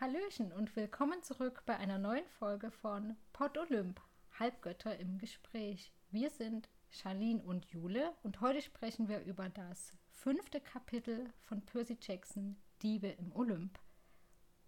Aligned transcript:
Hallöchen 0.00 0.50
und 0.54 0.74
willkommen 0.76 1.22
zurück 1.22 1.62
bei 1.66 1.76
einer 1.76 1.98
neuen 1.98 2.26
Folge 2.38 2.70
von 2.70 3.18
Pod 3.34 3.58
Olymp, 3.58 4.00
Halbgötter 4.38 4.98
im 4.98 5.18
Gespräch. 5.18 5.92
Wir 6.10 6.30
sind 6.30 6.70
Charlene 6.88 7.42
und 7.42 7.66
Jule 7.66 8.14
und 8.22 8.40
heute 8.40 8.62
sprechen 8.62 9.08
wir 9.08 9.20
über 9.24 9.50
das 9.50 9.92
fünfte 10.08 10.58
Kapitel 10.58 11.30
von 11.44 11.60
Percy 11.66 11.98
Jackson, 12.00 12.56
Diebe 12.80 13.08
im 13.08 13.30
Olymp. 13.36 13.78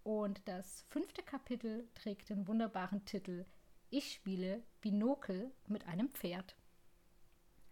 Und 0.03 0.47
das 0.47 0.85
fünfte 0.89 1.23
Kapitel 1.23 1.89
trägt 1.95 2.29
den 2.29 2.47
wunderbaren 2.47 3.03
Titel 3.03 3.47
Ich 3.89 4.13
spiele 4.13 4.61
Binokel 4.81 5.51
mit 5.65 5.87
einem 5.87 6.09
Pferd. 6.09 6.55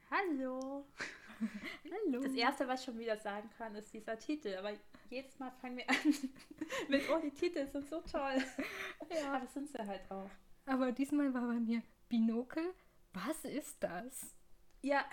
Hallo. 0.10 0.88
Hallo. 1.86 2.24
Das 2.24 2.34
erste, 2.34 2.68
was 2.68 2.80
ich 2.80 2.86
schon 2.88 2.98
wieder 2.98 3.18
sagen 3.18 3.52
kann, 3.56 3.76
ist 3.76 3.94
dieser 3.94 4.18
Titel. 4.18 4.56
Aber 4.56 4.72
jedes 5.12 5.38
Mal 5.40 5.52
fangen 5.62 5.78
wir 5.78 5.90
an 5.90 5.96
mit, 6.90 7.04
oh, 7.10 7.20
die 7.22 7.32
Titel 7.32 7.68
sind 7.68 7.88
so 7.88 8.02
toll. 8.02 8.38
Ja. 9.12 9.34
Aber 9.34 9.40
das 9.46 9.54
sind 9.54 9.70
sie 9.70 9.78
halt 9.78 10.10
auch. 10.10 10.30
Aber 10.66 10.92
diesmal 10.94 11.34
war 11.34 11.46
bei 11.48 11.60
mir 11.60 11.82
Binokel. 12.08 12.74
Was 13.14 13.44
ist 13.44 13.84
das? 13.84 14.36
Ja, 14.82 15.04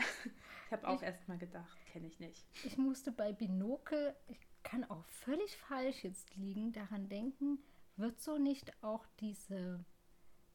ich 0.66 0.72
habe 0.72 0.86
auch 0.86 0.96
Ich- 0.96 1.02
erst 1.02 1.26
mal 1.28 1.36
gedacht, 1.36 1.76
kenne 1.92 2.06
ich 2.06 2.18
nicht. 2.20 2.46
Ich 2.64 2.78
musste 2.78 3.10
bei 3.10 3.32
Binokel, 3.32 4.14
ich 4.28 4.38
kann 4.62 4.84
auch 4.84 5.04
völlig 5.08 5.56
falsch 5.56 6.04
jetzt 6.04 6.34
liegen, 6.36 6.72
daran 6.72 7.08
denken, 7.08 7.58
wird 7.96 8.20
so 8.20 8.38
nicht 8.38 8.72
auch 8.84 9.04
diese 9.20 9.84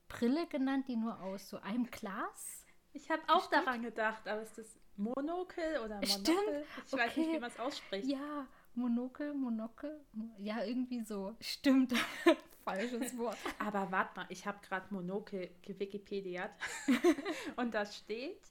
Brille 0.08 0.48
genannt, 0.48 0.88
die 0.88 0.96
nur 0.96 1.20
aus 1.22 1.50
so 1.50 1.58
einem 1.60 1.86
Glas? 1.92 2.66
Ich 2.94 3.10
habe 3.12 3.22
auch 3.28 3.46
Stimmt. 3.48 3.66
daran 3.68 3.82
gedacht, 3.82 4.28
aber 4.28 4.42
ist 4.44 4.58
das 4.58 4.80
Monokel 4.96 5.80
oder 5.80 5.96
Monokel? 5.96 6.08
Stimmt, 6.08 6.66
Ich 6.86 6.94
weiß 6.94 7.18
nicht, 7.18 7.28
okay. 7.28 7.36
wie 7.36 7.40
man 7.40 7.50
es 7.52 7.60
ausspricht. 7.60 8.08
Ja, 8.08 8.48
Monokel, 8.76 9.34
Monokel, 9.34 10.00
Mo- 10.14 10.36
ja, 10.40 10.64
irgendwie 10.64 11.02
so. 11.02 11.36
Stimmt. 11.40 11.94
Falsches 12.64 13.18
Wort. 13.18 13.38
Aber 13.60 13.92
warte 13.92 14.20
mal, 14.22 14.26
ich 14.30 14.46
habe 14.48 14.60
gerade 14.66 14.94
Monokel 14.94 15.50
gewikipediert 15.62 16.52
und 17.58 17.74
da 17.74 17.86
steht, 17.86 18.42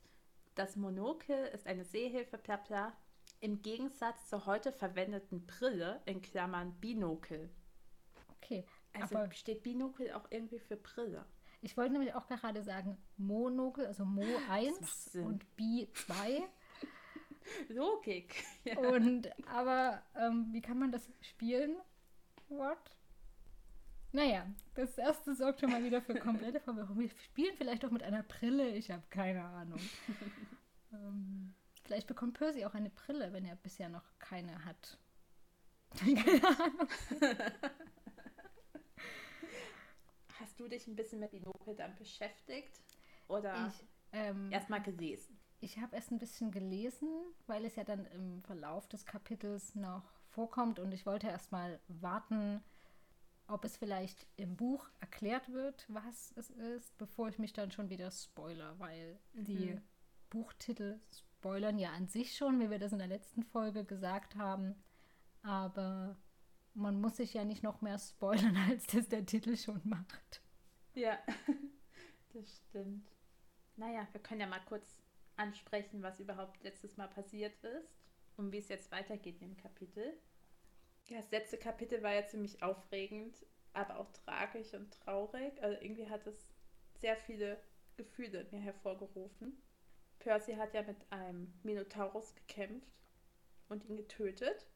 das 0.55 0.77
Monokel 0.77 1.47
ist 1.47 1.67
eine 1.67 1.85
Sehhilfe 1.85 2.37
bla 2.39 2.57
bla, 2.57 2.93
im 3.41 3.63
Gegensatz 3.63 4.29
zur 4.29 4.45
heute 4.47 4.71
verwendeten 4.71 5.47
Brille 5.47 6.01
in 6.05 6.21
Klammern 6.21 6.75
Binokel. 6.81 7.51
Okay, 8.37 8.65
Also 8.93 9.17
aber 9.17 9.33
steht 9.33 9.63
Binokel 9.63 10.13
auch 10.13 10.27
irgendwie 10.31 10.59
für 10.59 10.77
Brille. 10.77 11.25
ich 11.63 11.77
wollte 11.77 11.93
nämlich 11.95 12.15
auch 12.15 12.27
gerade 12.27 12.63
sagen, 12.63 12.99
Monokel, 13.17 13.87
also 13.87 14.05
Mo 14.05 14.25
1 14.51 15.13
Sinn. 15.13 15.25
und 15.27 15.57
Bi 15.57 15.89
2. 15.95 16.43
Logik. 17.69 18.45
Ja. 18.65 18.79
Und 18.79 19.29
aber 19.49 20.03
ähm, 20.15 20.47
wie 20.53 20.61
kann 20.63 20.79
man 20.79 20.93
das 20.93 21.11
spielen? 21.21 21.77
What? 22.49 22.79
Naja, 24.13 24.47
das 24.75 24.99
erste 24.99 25.35
sorgt 25.35 25.59
schon 25.61 25.71
mal 25.71 25.83
wieder 25.83 26.01
für 26.01 26.15
komplette 26.15 26.61
Verwirrung. 26.65 26.99
Wir 27.01 27.11
spielen 27.11 27.57
vielleicht 27.57 27.85
auch 27.85 27.91
mit 27.91 28.05
einer 28.05 28.23
Brille, 28.23 28.69
ich 28.77 28.91
habe 28.91 29.03
keine 29.11 29.43
Ahnung. 29.43 29.81
ähm, 30.93 31.55
vielleicht 31.83 32.07
bekommt 32.07 32.35
Percy 32.39 32.65
auch 32.65 32.75
eine 32.75 32.91
Brille, 32.91 33.33
wenn 33.33 33.45
er 33.45 33.57
bisher 33.57 33.89
noch 33.89 34.05
keine 34.21 34.65
hat. 34.65 34.99
keine 35.99 36.59
Ahnung. 36.59 36.89
Hast 40.39 40.61
du 40.61 40.69
dich 40.69 40.87
ein 40.87 40.95
bisschen 40.95 41.21
mit 41.21 41.31
Binokel 41.33 41.75
dann 41.75 41.97
beschäftigt? 41.97 42.81
Oder 43.29 43.73
Ich, 43.75 43.85
ähm, 44.13 44.53
erstmal 44.53 44.83
gelesen? 44.83 45.39
Ich 45.65 45.79
habe 45.79 45.95
erst 45.95 46.11
ein 46.11 46.19
bisschen 46.19 46.51
gelesen, 46.51 47.09
weil 47.47 47.65
es 47.65 47.77
ja 47.77 47.85
dann 47.85 48.05
im 48.07 48.43
Verlauf 48.43 48.89
des 48.89 49.07
Kapitels 49.07 49.77
noch 49.77 50.03
vorkommt 50.31 50.81
und 50.81 50.91
ich 50.91 51.07
wollte 51.07 51.29
erst 51.29 51.53
mal 51.53 51.79
warten, 51.87 52.61
ob 53.47 53.65
es 53.65 53.77
vielleicht 53.77 54.27
im 54.37 54.57
Buch 54.57 54.91
erklärt 54.99 55.53
wird, 55.53 55.87
was 55.89 56.33
es 56.37 56.51
ist, 56.51 56.99
bevor 56.99 57.29
ich 57.29 57.39
mich 57.39 57.53
dann 57.53 57.71
schon 57.71 57.91
wieder 57.91 58.11
spoiler, 58.11 58.77
weil 58.81 59.21
die 59.35 59.75
Mhm. 59.75 59.83
Buchtitel 60.31 60.99
spoilern 61.13 61.79
ja 61.79 61.93
an 61.93 62.09
sich 62.09 62.37
schon, 62.37 62.59
wie 62.59 62.69
wir 62.71 62.81
das 62.81 62.93
in 62.93 62.99
der 62.99 63.07
letzten 63.07 63.45
Folge 63.45 63.85
gesagt 63.85 64.35
haben, 64.35 64.75
aber 65.43 66.17
man 66.75 67.01
muss 67.01 67.19
sich 67.19 67.35
ja 67.35 67.45
nicht 67.45 67.63
noch 67.63 67.83
mehr 67.83 67.99
spoilern, 68.01 68.57
als 68.69 68.87
das 68.89 69.09
der 69.09 69.27
Titel 69.27 69.57
schon 69.57 69.81
macht. 69.85 70.43
Ja, 70.95 71.19
das 72.33 72.57
stimmt. 72.69 73.09
Naja, 73.77 74.09
wir 74.13 74.21
können 74.23 74.41
ja 74.41 74.47
mal 74.47 74.61
kurz 74.65 75.02
ansprechen, 75.37 76.03
was 76.03 76.21
überhaupt 76.21 76.63
letztes 76.63 76.97
Mal 76.97 77.09
passiert 77.09 77.53
ist 77.65 77.97
und 78.37 78.53
wie 78.53 78.59
es 78.59 78.69
jetzt 78.69 78.91
weitergeht 78.93 79.41
im 79.43 79.57
Kapitel. 79.57 80.19
Ja, 81.07 81.19
das 81.19 81.31
letzte 81.31 81.59
Kapitel 81.59 82.03
war 82.03 82.15
ja 82.15 82.27
ziemlich 82.27 82.63
aufregend, 82.63 83.37
aber 83.73 83.99
auch 83.99 84.11
tragisch 84.13 84.73
und 84.75 84.93
traurig. 84.93 85.63
Also 85.63 85.81
irgendwie 85.81 86.09
hat 86.09 86.27
es 86.27 86.55
sehr 86.99 87.17
viele 87.17 87.61
Gefühle 87.97 88.41
in 88.41 88.51
mir 88.51 88.63
hervorgerufen. 88.63 89.61
Percy 90.19 90.55
hat 90.55 90.75
ja 90.75 90.83
mit 90.83 91.11
einem 91.11 91.53
Minotaurus 91.63 92.35
gekämpft 92.35 92.93
und 93.69 93.85
ihn 93.85 93.97
getötet. 93.97 94.67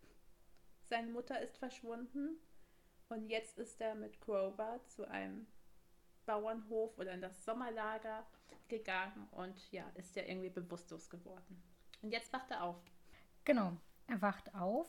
Seine 0.82 1.10
Mutter 1.10 1.40
ist 1.40 1.56
verschwunden 1.58 2.38
und 3.08 3.28
jetzt 3.28 3.58
ist 3.58 3.80
er 3.80 3.94
mit 3.94 4.20
Grover 4.20 4.80
zu 4.86 5.08
einem 5.08 5.46
Bauernhof 6.26 6.98
oder 6.98 7.12
in 7.12 7.20
das 7.20 7.44
Sommerlager 7.44 8.26
gegangen 8.68 9.28
und 9.32 9.70
ja, 9.72 9.88
ist 9.94 10.16
ja 10.16 10.22
irgendwie 10.22 10.50
bewusstlos 10.50 11.08
geworden. 11.08 11.62
Und 12.02 12.10
jetzt 12.10 12.32
wacht 12.32 12.50
er 12.50 12.62
auf. 12.62 12.78
Genau, 13.44 13.76
er 14.06 14.20
wacht 14.22 14.54
auf 14.54 14.88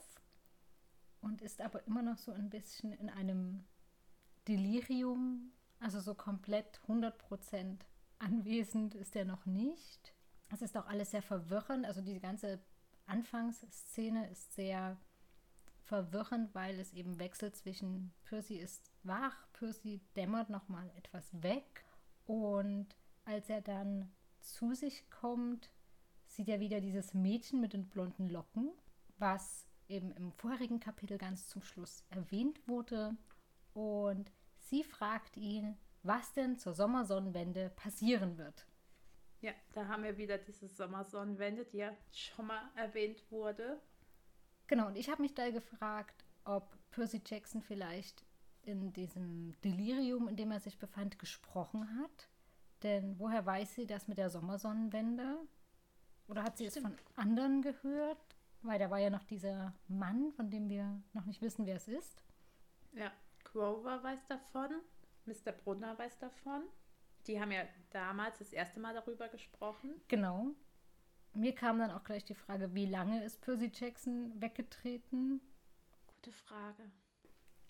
und 1.20 1.42
ist 1.42 1.60
aber 1.60 1.86
immer 1.86 2.02
noch 2.02 2.18
so 2.18 2.32
ein 2.32 2.50
bisschen 2.50 2.92
in 2.92 3.10
einem 3.10 3.64
Delirium, 4.46 5.52
also 5.80 6.00
so 6.00 6.14
komplett 6.14 6.80
100% 6.88 7.80
anwesend 8.18 8.94
ist 8.94 9.14
er 9.14 9.24
noch 9.24 9.46
nicht. 9.46 10.14
Es 10.50 10.62
ist 10.62 10.76
auch 10.76 10.86
alles 10.86 11.10
sehr 11.10 11.22
verwirrend, 11.22 11.86
also 11.86 12.00
die 12.00 12.18
ganze 12.20 12.60
Anfangsszene 13.06 14.28
ist 14.30 14.54
sehr 14.54 14.98
verwirrend, 15.82 16.54
weil 16.54 16.78
es 16.78 16.92
eben 16.92 17.18
wechselt 17.18 17.56
zwischen 17.56 18.12
Percy 18.24 18.56
ist 18.56 18.92
wach, 19.02 19.36
Percy 19.52 20.00
dämmert 20.16 20.50
nochmal 20.50 20.90
etwas 20.96 21.42
weg 21.42 21.84
und 22.26 22.94
als 23.28 23.50
er 23.50 23.60
dann 23.60 24.10
zu 24.40 24.74
sich 24.74 25.10
kommt, 25.10 25.70
sieht 26.24 26.48
er 26.48 26.60
wieder 26.60 26.80
dieses 26.80 27.12
Mädchen 27.12 27.60
mit 27.60 27.74
den 27.74 27.86
blonden 27.86 28.30
Locken, 28.30 28.72
was 29.18 29.68
eben 29.86 30.12
im 30.12 30.32
vorherigen 30.32 30.80
Kapitel 30.80 31.18
ganz 31.18 31.46
zum 31.46 31.62
Schluss 31.62 32.04
erwähnt 32.08 32.66
wurde. 32.66 33.16
Und 33.74 34.32
sie 34.60 34.82
fragt 34.82 35.36
ihn, 35.36 35.76
was 36.02 36.32
denn 36.32 36.56
zur 36.56 36.72
Sommersonnenwende 36.72 37.68
passieren 37.76 38.38
wird. 38.38 38.66
Ja, 39.42 39.52
da 39.72 39.86
haben 39.88 40.04
wir 40.04 40.16
wieder 40.16 40.38
diese 40.38 40.66
Sommersonnenwende, 40.66 41.66
die 41.66 41.78
ja 41.78 41.92
schon 42.10 42.46
mal 42.46 42.70
erwähnt 42.76 43.22
wurde. 43.30 43.78
Genau, 44.68 44.86
und 44.86 44.96
ich 44.96 45.10
habe 45.10 45.20
mich 45.20 45.34
da 45.34 45.50
gefragt, 45.50 46.24
ob 46.44 46.78
Percy 46.90 47.20
Jackson 47.24 47.60
vielleicht 47.60 48.24
in 48.62 48.92
diesem 48.94 49.52
Delirium, 49.60 50.28
in 50.28 50.36
dem 50.36 50.50
er 50.50 50.60
sich 50.60 50.78
befand, 50.78 51.18
gesprochen 51.18 52.00
hat. 52.00 52.30
Denn 52.82 53.18
woher 53.18 53.44
weiß 53.44 53.74
sie 53.74 53.86
das 53.86 54.08
mit 54.08 54.18
der 54.18 54.30
Sommersonnenwende? 54.30 55.36
Oder 56.28 56.44
hat 56.44 56.58
sie 56.58 56.66
es 56.66 56.74
Stimmt. 56.74 57.00
von 57.00 57.16
anderen 57.16 57.62
gehört? 57.62 58.36
Weil 58.62 58.78
da 58.78 58.90
war 58.90 58.98
ja 58.98 59.10
noch 59.10 59.24
dieser 59.24 59.74
Mann, 59.88 60.32
von 60.32 60.50
dem 60.50 60.68
wir 60.68 61.02
noch 61.12 61.24
nicht 61.24 61.42
wissen, 61.42 61.66
wer 61.66 61.76
es 61.76 61.88
ist. 61.88 62.22
Ja, 62.92 63.12
Grover 63.44 64.02
weiß 64.02 64.26
davon, 64.26 64.70
Mr. 65.26 65.52
Brunner 65.52 65.96
weiß 65.98 66.18
davon. 66.18 66.62
Die 67.26 67.40
haben 67.40 67.52
ja 67.52 67.62
damals 67.90 68.38
das 68.38 68.52
erste 68.52 68.80
Mal 68.80 68.94
darüber 68.94 69.28
gesprochen. 69.28 70.00
Genau. 70.08 70.54
Mir 71.34 71.54
kam 71.54 71.78
dann 71.78 71.90
auch 71.90 72.04
gleich 72.04 72.24
die 72.24 72.34
Frage, 72.34 72.74
wie 72.74 72.86
lange 72.86 73.22
ist 73.22 73.40
Percy 73.42 73.70
Jackson 73.72 74.40
weggetreten? 74.40 75.40
Gute 76.06 76.32
Frage. 76.32 76.90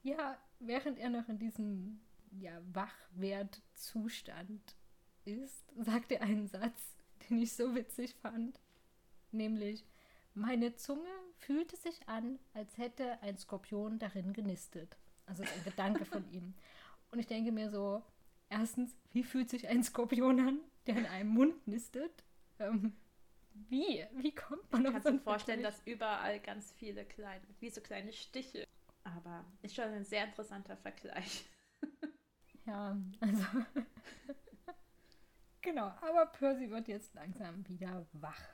Ja, 0.03 0.39
während 0.61 0.99
er 0.99 1.11
noch 1.11 1.29
in 1.29 1.39
diesem 1.39 2.01
ja, 2.31 2.61
Wachwertzustand 2.73 4.77
ist, 5.29 5.65
sagt 5.79 6.13
er 6.13 6.23
einen 6.23 6.49
Satz, 6.49 6.97
den 7.29 7.39
ich 7.43 7.53
so 7.53 7.75
witzig 7.75 8.15
fand. 8.15 8.61
Nämlich, 9.33 9.85
meine 10.35 10.75
Zunge 10.77 11.09
fühlte 11.39 11.77
sich 11.77 12.09
an, 12.09 12.39
als 12.55 12.77
hätte 12.79 13.21
ein 13.23 13.37
Skorpion 13.39 13.99
darin 13.99 14.33
genistet. 14.33 14.97
Also 15.27 15.43
ist 15.43 15.53
ein 15.55 15.65
Gedanke 15.65 16.05
von 16.05 16.29
ihm. 16.33 16.55
Und 17.11 17.19
ich 17.19 17.27
denke 17.27 17.53
mir 17.53 17.71
so, 17.71 18.03
erstens, 18.49 18.97
wie 19.13 19.25
fühlt 19.25 19.51
sich 19.51 19.69
ein 19.69 19.83
Skorpion 19.83 20.41
an, 20.41 20.61
der 20.87 20.97
in 20.97 21.07
einem 21.07 21.31
Mund 21.31 21.67
nistet? 21.67 22.25
Ähm, 22.59 22.97
wie? 23.53 24.05
Wie 24.13 24.35
kommt 24.35 24.71
man 24.73 24.87
auf 24.87 24.93
Kannst 24.93 25.09
so 25.09 25.11
dir 25.11 25.19
vorstellen, 25.19 25.61
Vergleich? 25.61 25.63
dass 25.63 25.87
überall 25.87 26.41
ganz 26.41 26.73
viele 26.73 27.05
kleine, 27.05 27.45
wie 27.61 27.71
so 27.71 27.81
kleine 27.81 28.13
Stiche. 28.13 28.65
Aber 29.05 29.45
ist 29.63 29.75
schon 29.75 29.85
ein 29.87 30.05
sehr 30.05 30.25
interessanter 30.27 30.77
Vergleich. 30.77 31.47
Ja, 32.67 32.97
also. 33.21 33.45
genau, 35.63 35.93
aber 36.01 36.27
Percy 36.27 36.71
wird 36.71 36.89
jetzt 36.89 37.15
langsam 37.15 37.67
wieder 37.69 38.07
wach. 38.13 38.49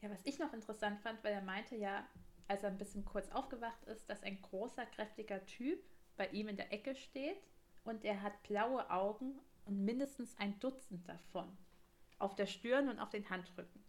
Ja, 0.00 0.10
was 0.10 0.24
ich 0.24 0.38
noch 0.38 0.52
interessant 0.52 1.00
fand, 1.00 1.22
weil 1.22 1.32
er 1.32 1.42
meinte 1.42 1.76
ja, 1.76 2.06
als 2.48 2.62
er 2.62 2.70
ein 2.70 2.78
bisschen 2.78 3.04
kurz 3.04 3.30
aufgewacht 3.30 3.84
ist, 3.84 4.08
dass 4.10 4.22
ein 4.22 4.40
großer, 4.42 4.84
kräftiger 4.86 5.44
Typ 5.46 5.82
bei 6.16 6.28
ihm 6.28 6.48
in 6.48 6.56
der 6.56 6.72
Ecke 6.72 6.94
steht 6.94 7.40
und 7.84 8.04
er 8.04 8.22
hat 8.22 8.42
blaue 8.42 8.90
Augen 8.90 9.40
und 9.64 9.84
mindestens 9.84 10.36
ein 10.38 10.58
Dutzend 10.58 11.08
davon 11.08 11.56
auf 12.18 12.36
der 12.36 12.46
Stirn 12.46 12.88
und 12.88 13.00
auf 13.00 13.10
den 13.10 13.28
Handrücken. 13.28 13.82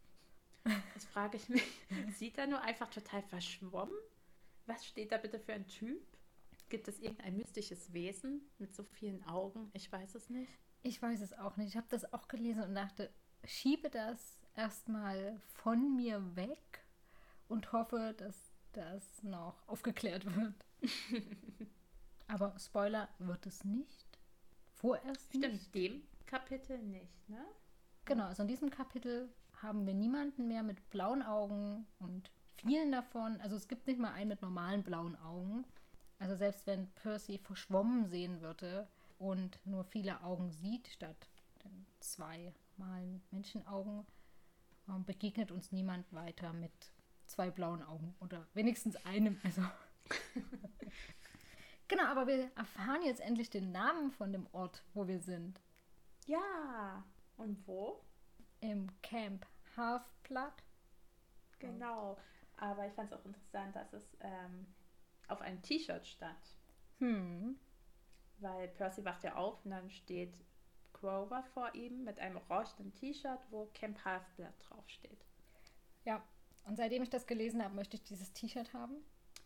Jetzt 0.93 1.05
frage 1.05 1.37
ich 1.37 1.49
mich, 1.49 1.63
sieht 2.17 2.37
er 2.37 2.47
nur 2.47 2.61
einfach 2.61 2.89
total 2.89 3.21
verschwommen? 3.21 3.95
Was 4.65 4.85
steht 4.85 5.11
da 5.11 5.17
bitte 5.17 5.39
für 5.39 5.53
ein 5.53 5.67
Typ? 5.67 6.01
Gibt 6.69 6.87
es 6.87 6.99
irgendein 6.99 7.37
mystisches 7.37 7.93
Wesen 7.93 8.41
mit 8.57 8.73
so 8.73 8.83
vielen 8.83 9.23
Augen? 9.25 9.69
Ich 9.73 9.91
weiß 9.91 10.15
es 10.15 10.29
nicht. 10.29 10.51
Ich 10.83 11.01
weiß 11.01 11.21
es 11.21 11.33
auch 11.33 11.55
nicht. 11.55 11.69
Ich 11.69 11.77
habe 11.77 11.87
das 11.89 12.11
auch 12.13 12.27
gelesen 12.27 12.63
und 12.63 12.75
dachte, 12.75 13.09
schiebe 13.45 13.89
das 13.89 14.37
erstmal 14.55 15.39
von 15.39 15.95
mir 15.95 16.35
weg 16.35 16.83
und 17.47 17.71
hoffe, 17.71 18.13
dass 18.17 18.51
das 18.73 19.23
noch 19.23 19.67
aufgeklärt 19.67 20.25
wird. 20.35 20.65
Aber 22.27 22.57
Spoiler 22.59 23.07
wird 23.19 23.45
es 23.45 23.63
nicht. 23.63 24.19
Vorerst 24.73 25.29
Stimmt, 25.29 25.53
nicht. 25.53 25.75
dem 25.75 26.03
Kapitel 26.25 26.77
nicht, 26.79 27.29
ne? 27.29 27.45
Genau, 28.05 28.25
also 28.25 28.41
in 28.41 28.49
diesem 28.49 28.69
Kapitel 28.69 29.29
haben 29.61 29.85
wir 29.87 29.93
niemanden 29.93 30.49
mehr 30.49 30.63
mit 30.63 30.89
blauen 30.89 31.21
Augen 31.21 31.87
und 31.99 32.29
vielen 32.57 32.91
davon, 32.91 33.39
also 33.39 33.55
es 33.55 33.69
gibt 33.69 33.87
nicht 33.87 33.99
mal 33.99 34.11
einen 34.11 34.29
mit 34.29 34.41
normalen 34.41 34.83
blauen 34.83 35.15
Augen. 35.15 35.63
Also 36.19 36.35
selbst 36.35 36.67
wenn 36.67 36.89
Percy 36.91 37.37
verschwommen 37.37 38.05
sehen 38.05 38.41
würde 38.41 38.87
und 39.23 39.57
nur 39.65 39.85
viele 39.85 40.21
Augen 40.21 40.51
sieht, 40.51 40.89
statt 40.89 41.29
den 41.63 41.85
zwei 41.99 42.53
malen 42.75 43.23
Menschenaugen, 43.31 44.05
ähm, 44.89 45.05
begegnet 45.05 45.49
uns 45.49 45.71
niemand 45.71 46.11
weiter 46.11 46.51
mit 46.51 46.73
zwei 47.25 47.49
blauen 47.49 47.81
Augen 47.83 48.15
oder 48.19 48.45
wenigstens 48.53 48.97
einem. 49.05 49.39
Also 49.43 49.61
genau, 51.87 52.03
aber 52.03 52.27
wir 52.27 52.51
erfahren 52.55 53.01
jetzt 53.03 53.21
endlich 53.21 53.49
den 53.49 53.71
Namen 53.71 54.11
von 54.11 54.33
dem 54.33 54.45
Ort, 54.51 54.83
wo 54.93 55.07
wir 55.07 55.19
sind. 55.19 55.61
Ja. 56.25 57.05
Und 57.37 57.65
wo? 57.65 58.03
Im 58.59 58.89
Camp 59.01 59.47
Half-Blood. 59.77 60.53
Genau. 61.59 62.17
Aber 62.57 62.85
ich 62.85 62.93
fand 62.93 63.11
es 63.11 63.17
auch 63.17 63.25
interessant, 63.25 63.75
dass 63.75 63.93
es 63.93 64.17
ähm, 64.19 64.67
auf 65.29 65.41
einem 65.41 65.61
T-Shirt 65.61 66.05
stand. 66.05 66.57
Hm. 66.99 67.57
Weil 68.39 68.67
Percy 68.69 69.05
wacht 69.05 69.23
ja 69.23 69.35
auf 69.35 69.63
und 69.63 69.71
dann 69.71 69.89
steht 69.89 70.33
Grover 70.93 71.43
vor 71.53 71.73
ihm 71.75 72.03
mit 72.03 72.19
einem 72.19 72.37
orangenen 72.49 72.93
T-Shirt, 72.93 73.39
wo 73.49 73.69
Camp 73.73 74.03
Half-Blood 74.03 74.53
draufsteht. 74.59 75.25
Ja, 76.05 76.23
und 76.65 76.77
seitdem 76.77 77.03
ich 77.03 77.09
das 77.09 77.27
gelesen 77.27 77.63
habe, 77.63 77.75
möchte 77.75 77.97
ich 77.97 78.03
dieses 78.03 78.31
T-Shirt 78.33 78.73
haben. 78.73 78.95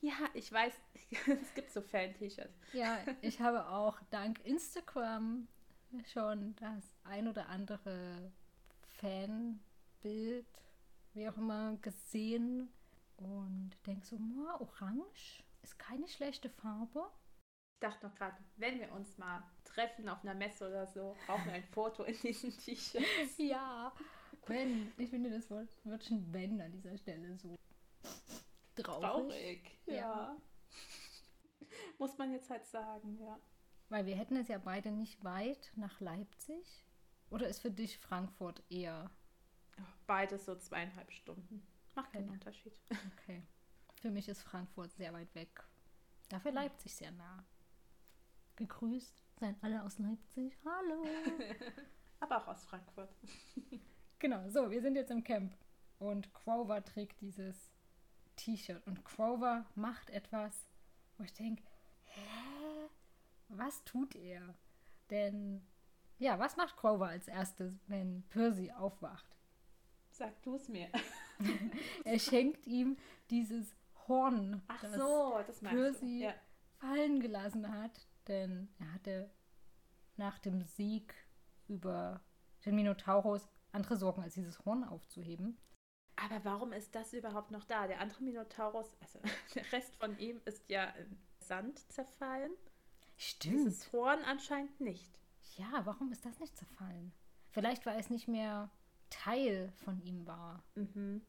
Ja, 0.01 0.13
ich 0.33 0.51
weiß, 0.51 0.73
es 1.41 1.53
gibt 1.53 1.71
so 1.71 1.81
Fan-T-Shirts. 1.81 2.55
Ja, 2.73 2.99
ich 3.21 3.41
habe 3.41 3.67
auch 3.69 3.99
dank 4.09 4.43
Instagram 4.45 5.47
schon 6.13 6.55
das 6.57 6.83
ein 7.03 7.27
oder 7.27 7.49
andere 7.49 8.31
Fanbild, 8.99 10.45
wie 11.13 11.29
auch 11.29 11.37
immer, 11.37 11.77
gesehen 11.81 12.69
und 13.17 13.71
denke 13.85 14.05
so, 14.05 14.17
orange 14.59 15.43
ist 15.63 15.79
keine 15.79 16.07
schlechte 16.07 16.49
Farbe. 16.49 17.09
Ich 17.77 17.81
dachte 17.81 18.07
noch 18.07 18.15
gerade, 18.15 18.35
wenn 18.55 18.79
wir 18.79 18.91
uns 18.91 19.19
mal 19.19 19.43
treffen 19.63 20.09
auf 20.09 20.23
einer 20.23 20.33
Messe 20.33 20.67
oder 20.67 20.87
so, 20.87 21.15
brauchen 21.27 21.45
wir 21.45 21.53
ein 21.53 21.63
Foto 21.63 22.05
in 22.05 22.19
diesen 22.19 22.49
T-Shirts. 22.57 23.05
Ja, 23.37 23.93
wenn. 24.47 24.91
Ich 24.97 25.11
finde, 25.11 25.29
das 25.29 25.47
Wort 25.51 25.69
wird 25.83 26.03
schon 26.03 26.33
wenn 26.33 26.59
an 26.59 26.71
dieser 26.71 26.97
Stelle 26.97 27.37
so 27.37 27.55
traurig. 28.75 28.81
Traurig, 29.03 29.77
ja. 29.85 29.93
Ja. 29.95 30.37
Muss 31.99 32.17
man 32.17 32.31
jetzt 32.31 32.49
halt 32.49 32.65
sagen, 32.65 33.19
ja. 33.19 33.39
Weil 33.89 34.07
wir 34.07 34.15
hätten 34.15 34.37
es 34.37 34.47
ja 34.47 34.57
beide 34.57 34.89
nicht 34.89 35.23
weit 35.23 35.71
nach 35.75 35.99
Leipzig. 35.99 36.83
Oder 37.29 37.47
ist 37.47 37.59
für 37.59 37.69
dich 37.69 37.99
Frankfurt 37.99 38.63
eher 38.71 39.11
Beides 40.07 40.45
so 40.45 40.55
zweieinhalb 40.55 41.11
Stunden. 41.11 41.61
Macht 41.93 42.11
keinen 42.11 42.23
Okay. 42.23 42.33
Unterschied. 42.33 42.73
okay? 43.13 43.43
Für 44.01 44.09
mich 44.09 44.27
ist 44.29 44.41
Frankfurt 44.41 44.93
sehr 44.93 45.13
weit 45.13 45.35
weg. 45.35 45.63
Dafür 46.29 46.53
Leipzig 46.53 46.95
sehr 46.95 47.11
nah. 47.11 47.45
Gegrüßt 48.57 49.23
seien 49.39 49.55
alle 49.61 49.83
aus 49.83 49.99
Leipzig. 49.99 50.57
Hallo. 50.65 51.05
Aber 52.19 52.37
auch 52.37 52.47
aus 52.47 52.65
Frankfurt. 52.65 53.15
genau, 54.19 54.49
so, 54.49 54.69
wir 54.71 54.81
sind 54.81 54.95
jetzt 54.95 55.11
im 55.11 55.23
Camp. 55.23 55.55
Und 55.99 56.33
Grover 56.33 56.83
trägt 56.83 57.21
dieses 57.21 57.71
T-Shirt. 58.35 58.85
Und 58.87 59.05
Grover 59.05 59.65
macht 59.75 60.09
etwas, 60.09 60.67
wo 61.17 61.23
ich 61.23 61.33
denke, 61.33 61.63
hä? 62.05 62.89
Was 63.49 63.83
tut 63.85 64.15
er? 64.15 64.55
Denn, 65.11 65.65
ja, 66.17 66.37
was 66.39 66.57
macht 66.57 66.75
Grover 66.77 67.07
als 67.07 67.27
erstes, 67.27 67.79
wenn 67.87 68.23
Percy 68.29 68.71
aufwacht? 68.71 69.37
Sag 70.09 70.41
du 70.43 70.55
es 70.55 70.67
mir. 70.67 70.89
Er 72.03 72.17
schenkt 72.17 72.65
ihm 72.65 72.97
dieses 73.29 73.75
Horn, 74.07 74.63
Ach 74.67 74.81
das 74.81 74.95
so, 74.95 75.39
das. 75.45 75.59
Percy 75.59 76.21
Ja. 76.23 76.33
fallen 76.79 77.19
gelassen 77.19 77.71
hat. 77.71 78.07
Denn 78.27 78.69
er 78.79 78.93
hatte 78.93 79.31
nach 80.15 80.39
dem 80.39 80.61
Sieg 80.63 81.13
über 81.67 82.21
den 82.65 82.75
Minotaurus 82.75 83.47
andere 83.71 83.97
Sorgen, 83.97 84.21
als 84.21 84.33
dieses 84.33 84.63
Horn 84.65 84.83
aufzuheben. 84.83 85.57
Aber 86.15 86.43
warum 86.43 86.73
ist 86.73 86.95
das 86.95 87.13
überhaupt 87.13 87.51
noch 87.51 87.63
da? 87.65 87.87
Der 87.87 88.01
andere 88.01 88.23
Minotaurus, 88.23 88.91
also 88.99 89.19
der 89.55 89.71
Rest 89.71 89.95
von 89.97 90.17
ihm 90.17 90.41
ist 90.45 90.67
ja 90.69 90.85
im 90.85 91.17
Sand 91.39 91.79
zerfallen. 91.91 92.51
Stimmt. 93.17 93.55
Dieses 93.55 93.91
Horn 93.91 94.23
anscheinend 94.25 94.79
nicht. 94.81 95.19
Ja, 95.57 95.85
warum 95.85 96.11
ist 96.11 96.25
das 96.25 96.39
nicht 96.39 96.57
zerfallen? 96.57 97.13
Vielleicht, 97.49 97.85
weil 97.85 97.99
es 97.99 98.09
nicht 98.09 98.27
mehr 98.27 98.69
Teil 99.09 99.71
von 99.83 100.01
ihm 100.01 100.27
war. 100.27 100.63
Mhm. 100.75 101.21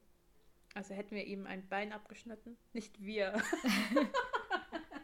Also 0.74 0.94
hätten 0.94 1.14
wir 1.14 1.24
ihm 1.24 1.46
ein 1.46 1.66
Bein 1.68 1.92
abgeschnitten? 1.92 2.56
Nicht 2.72 3.00
wir. 3.00 3.42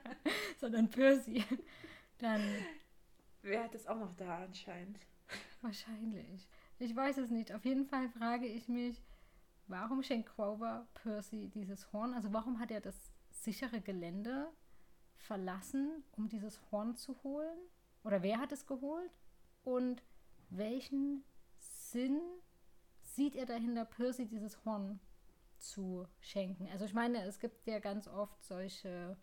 sondern 0.61 0.89
Percy. 0.91 1.45
Dann 2.19 2.43
Wer 3.43 3.65
hat 3.65 3.75
es 3.75 3.87
auch 3.87 3.99
noch 3.99 4.15
da 4.17 4.45
anscheinend? 4.45 4.99
wahrscheinlich. 5.61 6.49
Ich 6.79 6.95
weiß 6.95 7.19
es 7.19 7.31
nicht. 7.31 7.53
Auf 7.53 7.65
jeden 7.65 7.87
Fall 7.87 8.09
frage 8.09 8.47
ich 8.47 8.69
mich, 8.69 9.03
warum 9.67 10.03
schenkt 10.03 10.35
Grover 10.35 10.87
Percy 10.95 11.49
dieses 11.49 11.93
Horn? 11.93 12.15
Also 12.15 12.33
warum 12.33 12.59
hat 12.61 12.71
er 12.71 12.81
das 12.81 13.11
sichere 13.31 13.81
Gelände 13.81 14.51
verlassen, 15.17 16.05
um 16.12 16.29
dieses 16.29 16.61
Horn 16.71 16.95
zu 16.95 17.23
holen? 17.23 17.59
Oder 18.05 18.23
wer 18.23 18.39
hat 18.39 18.53
es 18.53 18.67
geholt? 18.67 19.19
Und 19.62 20.02
welchen 20.50 21.25
Sinn 21.59 22.21
sieht 23.02 23.35
er 23.35 23.47
dahinter, 23.47 23.85
Percy 23.85 24.26
dieses 24.26 24.64
Horn 24.64 25.00
zu 25.59 26.07
schenken? 26.21 26.69
Also 26.73 26.85
ich 26.85 26.95
meine, 26.95 27.23
es 27.23 27.38
gibt 27.38 27.67
ja 27.67 27.78
ganz 27.78 28.09
oft 28.09 28.43
solche 28.45 29.17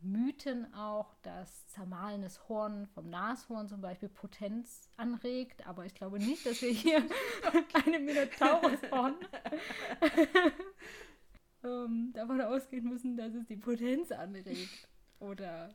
Mythen 0.00 0.72
auch, 0.74 1.14
dass 1.22 1.66
zermahlenes 1.68 2.48
Horn 2.48 2.86
vom 2.86 3.10
Nashorn 3.10 3.68
zum 3.68 3.80
Beispiel 3.80 4.08
Potenz 4.08 4.88
anregt, 4.96 5.66
aber 5.66 5.84
ich 5.84 5.94
glaube 5.94 6.18
nicht, 6.18 6.46
dass 6.46 6.62
wir 6.62 6.70
hier 6.70 6.98
eine 7.86 7.98
Minotaurushorn 7.98 9.16
ähm, 11.64 12.12
davon 12.14 12.40
ausgehen 12.40 12.88
müssen, 12.88 13.16
dass 13.16 13.34
es 13.34 13.46
die 13.46 13.56
Potenz 13.56 14.12
anregt. 14.12 14.88
Oder 15.18 15.74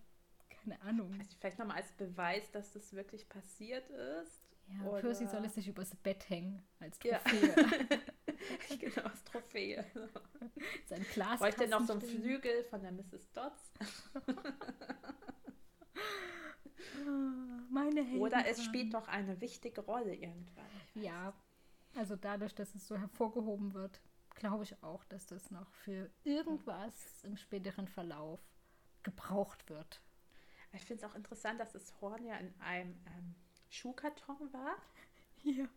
keine 0.50 0.82
Ahnung. 0.82 1.14
Also 1.20 1.36
vielleicht 1.40 1.60
nochmal 1.60 1.78
als 1.78 1.92
Beweis, 1.92 2.50
dass 2.52 2.72
das 2.72 2.94
wirklich 2.94 3.28
passiert 3.28 3.90
ist. 3.90 4.42
Ja, 4.68 5.00
Percy 5.00 5.28
soll 5.28 5.44
es 5.46 5.56
sich 5.56 5.68
übers 5.68 5.94
Bett 5.96 6.30
hängen 6.30 6.64
als 6.80 6.98
Ja. 7.04 7.20
Genau, 8.80 9.04
als 9.04 9.24
Trophäe. 9.24 9.86
Sein 10.86 11.06
Glas. 11.14 11.40
Bräuchte 11.40 11.68
noch 11.68 11.86
so 11.86 11.94
einen 11.94 12.02
Flügel 12.02 12.64
von 12.66 12.82
der 12.82 12.92
Mrs. 12.92 13.32
Dodds. 13.32 13.72
Meine 17.70 18.04
Helden 18.04 18.22
Oder 18.22 18.46
es 18.48 18.64
spielt 18.64 18.94
doch 18.94 19.08
eine 19.08 19.42
wichtige 19.42 19.82
Rolle 19.82 20.14
irgendwann. 20.14 20.66
Ja, 20.96 21.34
also 21.96 22.16
dadurch, 22.16 22.54
dass 22.56 22.76
es 22.76 22.88
so 22.88 22.98
hervorgehoben 22.98 23.74
wird, 23.74 24.00
glaube 24.36 24.64
ich 24.64 24.82
auch, 24.84 25.04
dass 25.06 25.26
das 25.26 25.52
noch 25.52 25.72
für 25.72 26.10
irgendwas 26.24 27.24
im 27.24 27.38
späteren 27.38 27.88
Verlauf 27.88 28.40
gebraucht 29.04 29.70
wird. 29.70 30.02
Ich 30.74 30.86
finde 30.86 31.06
es 31.06 31.12
auch 31.12 31.16
interessant, 31.16 31.60
dass 31.60 31.72
das 31.74 31.94
Horn 32.02 32.24
ja 32.26 32.38
in 32.38 32.54
einem 32.60 32.96
ähm, 33.06 33.36
Schuhkarton 33.70 34.52
war. 34.54 34.76
Ja, 35.44 35.68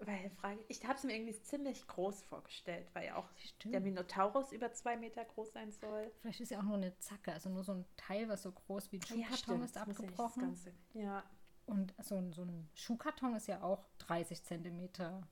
Weil 0.00 0.30
Frage, 0.30 0.64
ich 0.68 0.84
habe 0.84 0.94
es 0.94 1.04
mir 1.04 1.14
irgendwie 1.14 1.40
ziemlich 1.42 1.86
groß 1.86 2.22
vorgestellt, 2.22 2.88
weil 2.94 3.06
ja 3.06 3.16
auch 3.16 3.28
stimmt. 3.36 3.74
der 3.74 3.80
Minotaurus 3.80 4.52
über 4.52 4.72
zwei 4.72 4.96
Meter 4.96 5.24
groß 5.24 5.52
sein 5.52 5.72
soll. 5.72 6.12
Vielleicht 6.20 6.40
ist 6.40 6.50
ja 6.50 6.60
auch 6.60 6.64
nur 6.64 6.76
eine 6.76 6.96
Zacke, 6.98 7.32
also 7.32 7.48
nur 7.48 7.64
so 7.64 7.72
ein 7.72 7.84
Teil, 7.96 8.28
was 8.28 8.42
so 8.44 8.52
groß 8.52 8.92
wie 8.92 8.98
ein 8.98 9.02
Schuhkarton 9.02 9.62
ist, 9.62 9.74
ja 9.74 9.84
nicht 9.84 9.98
abgebrochen. 9.98 10.52
Das 10.52 10.64
Ganze. 10.64 10.74
Ja, 10.94 11.24
Und 11.66 11.94
so 11.98 12.16
ein, 12.16 12.32
so 12.32 12.42
ein 12.42 12.68
Schuhkarton 12.74 13.34
ist 13.34 13.48
ja 13.48 13.62
auch 13.62 13.84
30 13.98 14.44
Zentimeter 14.44 15.28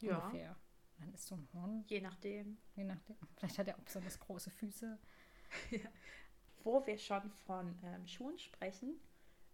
ja. 0.00 0.18
ungefähr. 0.18 0.56
Dann 0.98 1.12
ist 1.12 1.26
so 1.26 1.34
ein 1.34 1.48
Horn, 1.52 1.84
je 1.88 2.00
nachdem. 2.00 2.58
je 2.76 2.84
nachdem. 2.84 3.16
Vielleicht 3.36 3.58
hat 3.58 3.66
er 3.66 3.76
auch 3.76 3.82
besonders 3.82 4.20
große 4.20 4.50
Füße. 4.50 4.98
wo 6.64 6.84
wir 6.86 6.98
schon 6.98 7.30
von 7.46 7.78
ähm, 7.84 8.06
Schuhen 8.06 8.38
sprechen, 8.38 8.98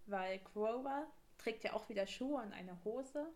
weil 0.06 0.38
Grover 0.38 1.06
trägt 1.38 1.64
ja 1.64 1.74
auch 1.74 1.88
wieder 1.88 2.06
Schuhe 2.06 2.40
und 2.40 2.52
eine 2.52 2.82
Hose. 2.84 3.26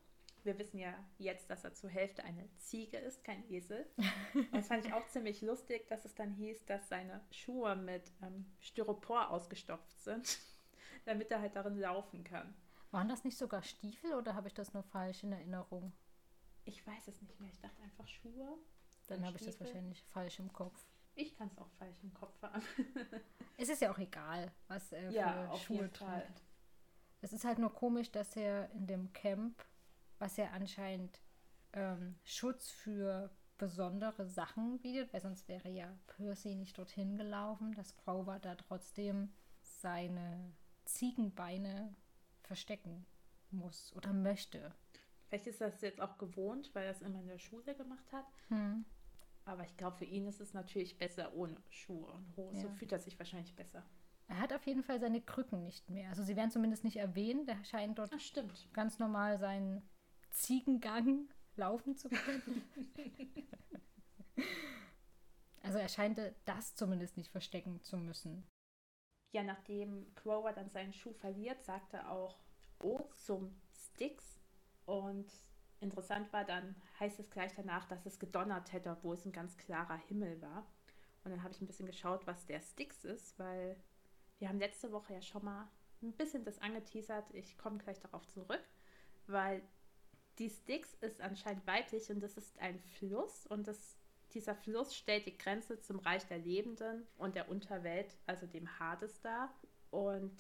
Wir 0.45 0.59
wissen 0.59 0.79
ja 0.79 0.93
jetzt, 1.19 1.49
dass 1.49 1.65
er 1.65 1.75
zur 1.75 1.91
Hälfte 1.91 2.23
eine 2.23 2.49
Ziege 2.59 2.99
ist, 2.99 3.25
kein 3.25 3.51
Esel. 3.51 3.87
Und 4.35 4.55
das 4.55 4.69
fand 4.69 4.85
ich 4.85 4.93
auch 4.93 5.07
ziemlich 5.09 5.41
lustig, 5.41 5.89
dass 5.89 6.05
es 6.05 6.15
dann 6.15 6.33
hieß, 6.33 6.67
dass 6.67 6.89
seine 6.89 7.21
Schuhe 7.31 7.75
mit 7.77 8.13
ähm, 8.23 8.45
Styropor 8.61 9.31
ausgestopft 9.31 9.99
sind, 10.01 10.39
damit 11.07 11.31
er 11.31 11.41
halt 11.41 11.57
darin 11.57 11.79
laufen 11.79 12.25
kann. 12.25 12.55
Waren 12.91 13.09
das 13.09 13.25
nicht 13.25 13.39
sogar 13.39 13.63
Stiefel 13.63 14.15
oder 14.15 14.35
habe 14.35 14.49
ich 14.49 14.55
das 14.55 14.75
nur 14.75 14.83
falsch 14.83 15.25
in 15.25 15.33
Erinnerung? 15.33 15.93
Ich 16.65 16.87
weiß 16.87 17.09
es 17.09 17.21
nicht 17.23 17.41
mehr. 17.41 17.51
Ich 17.51 17.61
dachte 17.61 17.83
einfach 17.83 18.07
Schuhe. 18.07 18.59
Dann 19.09 19.25
habe 19.25 19.37
ich 19.37 19.45
das 19.45 19.59
wahrscheinlich 19.61 20.03
falsch 20.05 20.39
im 20.39 20.53
Kopf. 20.53 20.87
Ich 21.15 21.37
kann 21.37 21.49
es 21.49 21.59
auch 21.59 21.71
falsch 21.79 21.97
im 22.03 22.13
Kopf 22.13 22.41
haben. 22.43 22.63
es 23.57 23.69
ist 23.69 23.81
ja 23.83 23.93
auch 23.93 23.99
egal, 23.99 24.53
was 24.69 24.93
er 24.93 25.11
ja, 25.11 25.51
für 25.51 25.59
Schuhe 25.59 25.91
trägt. 25.91 26.43
Es 27.21 27.33
ist 27.33 27.45
halt 27.45 27.59
nur 27.59 27.73
komisch, 27.73 28.11
dass 28.11 28.37
er 28.37 28.71
in 28.73 28.87
dem 28.87 29.13
Camp, 29.13 29.65
was 30.18 30.37
ja 30.37 30.50
anscheinend 30.52 31.21
ähm, 31.73 32.16
Schutz 32.25 32.71
für 32.71 33.30
besondere 33.59 34.26
Sachen 34.26 34.80
bietet, 34.80 35.12
weil 35.12 35.21
sonst 35.21 35.49
wäre 35.49 35.68
ja 35.68 35.97
Percy 36.06 36.54
nicht 36.54 36.76
dorthin 36.76 37.16
gelaufen, 37.16 37.73
dass 37.75 37.97
Grover 37.97 38.38
da 38.38 38.54
trotzdem 38.54 39.33
seine 39.62 40.52
Ziegenbeine 40.85 41.94
verstecken 42.42 43.06
muss 43.50 43.94
oder 43.94 44.12
möchte. 44.12 44.75
Vielleicht 45.28 45.47
ist 45.47 45.61
das 45.61 45.80
jetzt 45.80 46.00
auch 46.00 46.18
gewohnt, 46.18 46.75
weil 46.75 46.85
er 46.85 46.90
es 46.92 47.02
immer 47.02 47.21
in 47.21 47.28
der 47.28 47.38
Schule 47.38 47.75
gemacht 47.75 48.12
hat. 48.12 48.26
Hm. 48.49 48.85
Aber 49.44 49.64
ich 49.64 49.76
glaube, 49.76 49.99
für 49.99 50.04
ihn 50.04 50.26
ist 50.26 50.40
es 50.40 50.54
natürlich 50.54 50.99
besser 50.99 51.35
ohne 51.35 51.56
Schuhe 51.71 52.06
und 52.06 52.37
Hose. 52.37 52.66
Ja. 52.66 52.73
Fühlt 52.75 52.92
er 52.92 52.99
sich 52.99 53.18
wahrscheinlich 53.18 53.54
besser. 53.54 53.85
Er 54.26 54.40
hat 54.40 54.52
auf 54.52 54.66
jeden 54.66 54.83
Fall 54.83 55.00
seine 55.00 55.21
Krücken 55.21 55.64
nicht 55.64 55.90
mehr. 55.90 56.09
Also 56.09 56.23
sie 56.23 56.35
werden 56.35 56.50
zumindest 56.50 56.83
nicht 56.83 56.97
erwähnt. 56.97 57.49
Er 57.49 57.62
scheint 57.64 57.99
dort 57.99 58.11
Ach, 58.14 58.73
ganz 58.73 58.99
normal 58.99 59.38
seinen 59.38 59.83
Ziegengang 60.35 61.29
laufen 61.57 61.97
zu 61.97 62.09
können. 62.09 62.62
also 65.62 65.79
er 65.79 65.88
scheint 65.88 66.21
das 66.45 66.75
zumindest 66.75 67.17
nicht 67.17 67.31
verstecken 67.31 67.81
zu 67.83 67.97
müssen. 67.97 68.47
Ja, 69.33 69.43
nachdem 69.43 70.14
Grover 70.14 70.53
dann 70.53 70.71
seinen 70.71 70.93
Schuh 70.93 71.12
verliert, 71.12 71.64
sagt 71.64 71.95
er 71.95 72.11
auch 72.11 72.38
O 72.81 73.00
zum 73.14 73.61
Sticks 73.73 74.41
und 74.85 75.26
interessant 75.81 76.33
war, 76.33 76.45
dann 76.45 76.75
heißt 77.00 77.19
es 77.19 77.31
gleich 77.31 77.55
danach, 77.55 77.85
dass 77.87 78.07
es 78.07 78.19
gedonnert 78.19 78.73
hätte, 78.73 78.91
obwohl 78.91 79.14
es 79.14 79.25
ein 79.25 79.33
ganz 79.33 79.57
klarer 79.57 79.97
Himmel 79.97 80.41
war. 80.41 80.67
Und 81.25 81.31
dann 81.31 81.43
habe 81.43 81.53
ich 81.53 81.61
ein 81.61 81.67
bisschen 81.67 81.87
geschaut, 81.87 82.26
was 82.26 82.47
der 82.47 82.61
Sticks 82.61 83.05
ist, 83.05 83.38
weil 83.38 83.76
wir 84.38 84.49
haben 84.49 84.59
letzte 84.59 84.93
Woche 84.93 85.14
ja 85.14 85.23
schon 85.23 85.45
mal 85.45 85.69
ein 86.03 86.12
bisschen 86.12 86.45
das 86.45 86.59
angeteasert. 86.59 87.33
Ich 87.33 87.57
komme 87.57 87.79
gleich 87.79 87.99
darauf 87.99 88.26
zurück, 88.29 88.62
weil 89.26 89.62
die 90.38 90.50
Styx 90.50 90.95
ist 91.00 91.21
anscheinend 91.21 91.67
weiblich 91.67 92.11
und 92.11 92.21
das 92.21 92.37
ist 92.37 92.59
ein 92.59 92.79
Fluss 92.81 93.47
und 93.47 93.67
das, 93.69 93.97
dieser 94.33 94.55
Fluss 94.55 94.95
stellt 94.95 95.26
die 95.26 95.37
Grenze 95.37 95.81
zum 95.81 95.99
Reich 95.99 96.26
der 96.26 96.38
Lebenden 96.38 97.07
und 97.17 97.35
der 97.35 97.49
Unterwelt, 97.49 98.17
also 98.26 98.47
dem 98.47 98.79
Hades 98.79 99.21
dar. 99.21 99.55
Und 99.91 100.37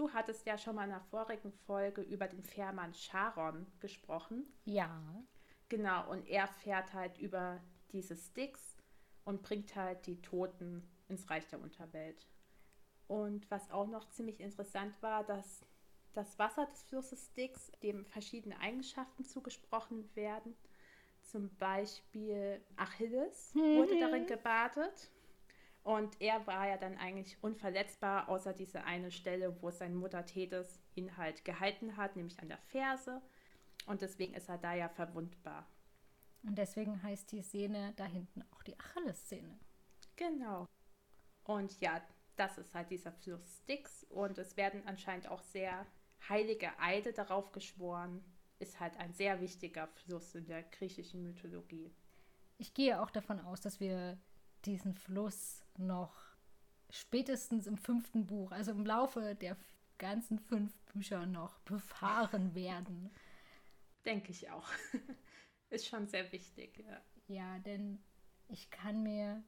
Du 0.00 0.10
hattest 0.14 0.46
ja 0.46 0.56
schon 0.56 0.76
mal 0.76 0.84
in 0.84 0.90
der 0.90 1.02
vorigen 1.10 1.52
Folge 1.52 2.00
über 2.00 2.26
den 2.26 2.42
Fährmann 2.42 2.94
Charon 2.94 3.66
gesprochen. 3.80 4.46
Ja. 4.64 4.98
Genau, 5.68 6.10
und 6.10 6.26
er 6.26 6.48
fährt 6.48 6.94
halt 6.94 7.18
über 7.18 7.60
diese 7.92 8.16
Sticks 8.16 8.78
und 9.24 9.42
bringt 9.42 9.76
halt 9.76 10.06
die 10.06 10.22
Toten 10.22 10.88
ins 11.08 11.28
Reich 11.28 11.46
der 11.48 11.60
Unterwelt. 11.60 12.26
Und 13.08 13.50
was 13.50 13.70
auch 13.70 13.88
noch 13.88 14.08
ziemlich 14.08 14.40
interessant 14.40 14.94
war, 15.02 15.22
dass 15.22 15.66
das 16.14 16.38
Wasser 16.38 16.66
des 16.66 16.82
Flusses 16.82 17.26
Styx 17.26 17.72
dem 17.82 18.04
verschiedene 18.06 18.58
Eigenschaften 18.60 19.24
zugesprochen 19.24 20.08
werden. 20.14 20.56
Zum 21.22 21.54
Beispiel 21.56 22.60
Achilles 22.76 23.54
mhm. 23.54 23.76
wurde 23.76 23.98
darin 24.00 24.26
gebadet. 24.26 25.10
Und 25.82 26.20
er 26.20 26.46
war 26.46 26.68
ja 26.68 26.76
dann 26.76 26.98
eigentlich 26.98 27.42
unverletzbar, 27.42 28.28
außer 28.28 28.52
diese 28.52 28.84
eine 28.84 29.10
Stelle, 29.10 29.62
wo 29.62 29.70
seine 29.70 29.94
Mutter 29.94 30.26
Thetis 30.26 30.80
ihn 30.94 31.16
halt 31.16 31.44
gehalten 31.44 31.96
hat, 31.96 32.16
nämlich 32.16 32.38
an 32.40 32.48
der 32.48 32.58
Ferse. 32.58 33.22
Und 33.86 34.02
deswegen 34.02 34.34
ist 34.34 34.48
er 34.48 34.58
da 34.58 34.74
ja 34.74 34.88
verwundbar. 34.88 35.66
Und 36.42 36.56
deswegen 36.56 37.02
heißt 37.02 37.32
die 37.32 37.42
Szene 37.42 37.94
da 37.96 38.04
hinten 38.04 38.42
auch 38.52 38.62
die 38.62 38.78
Achilles-Szene. 38.78 39.58
Genau. 40.16 40.66
Und 41.44 41.80
ja, 41.80 42.02
das 42.36 42.58
ist 42.58 42.74
halt 42.74 42.90
dieser 42.90 43.12
Fluss 43.12 43.60
Styx. 43.62 44.04
Und 44.04 44.38
es 44.38 44.56
werden 44.56 44.82
anscheinend 44.86 45.28
auch 45.28 45.42
sehr 45.42 45.86
heilige 46.28 46.78
Eide 46.78 47.12
darauf 47.12 47.52
geschworen. 47.52 48.22
Ist 48.58 48.78
halt 48.78 48.96
ein 48.98 49.12
sehr 49.12 49.40
wichtiger 49.40 49.86
Fluss 49.86 50.34
in 50.34 50.46
der 50.46 50.62
griechischen 50.62 51.22
Mythologie. 51.22 51.90
Ich 52.58 52.74
gehe 52.74 53.00
auch 53.00 53.10
davon 53.10 53.40
aus, 53.40 53.60
dass 53.60 53.80
wir 53.80 54.18
diesen 54.66 54.94
Fluss 54.94 55.62
noch 55.78 56.14
spätestens 56.90 57.66
im 57.66 57.78
fünften 57.78 58.26
Buch, 58.26 58.52
also 58.52 58.72
im 58.72 58.84
Laufe 58.84 59.34
der 59.34 59.56
ganzen 59.96 60.38
fünf 60.38 60.76
Bücher 60.92 61.26
noch 61.26 61.58
befahren 61.60 62.54
werden. 62.54 63.10
Denke 64.04 64.30
ich 64.32 64.50
auch. 64.50 64.68
Ist 65.70 65.86
schon 65.86 66.06
sehr 66.06 66.30
wichtig, 66.32 66.84
ja. 66.86 67.00
Ja, 67.28 67.58
denn 67.60 68.02
ich 68.48 68.70
kann 68.70 69.02
mir 69.02 69.42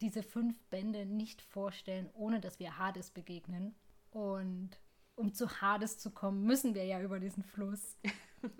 diese 0.00 0.22
fünf 0.22 0.62
Bände 0.64 1.04
nicht 1.06 1.42
vorstellen, 1.42 2.08
ohne 2.14 2.40
dass 2.40 2.58
wir 2.58 2.78
Hades 2.78 3.10
begegnen. 3.10 3.74
Und 4.10 4.80
um 5.16 5.34
zu 5.34 5.60
Hades 5.60 5.98
zu 5.98 6.10
kommen, 6.10 6.44
müssen 6.44 6.74
wir 6.74 6.84
ja 6.84 7.00
über 7.00 7.18
diesen 7.18 7.42
Fluss. 7.42 7.96
ich 8.42 8.52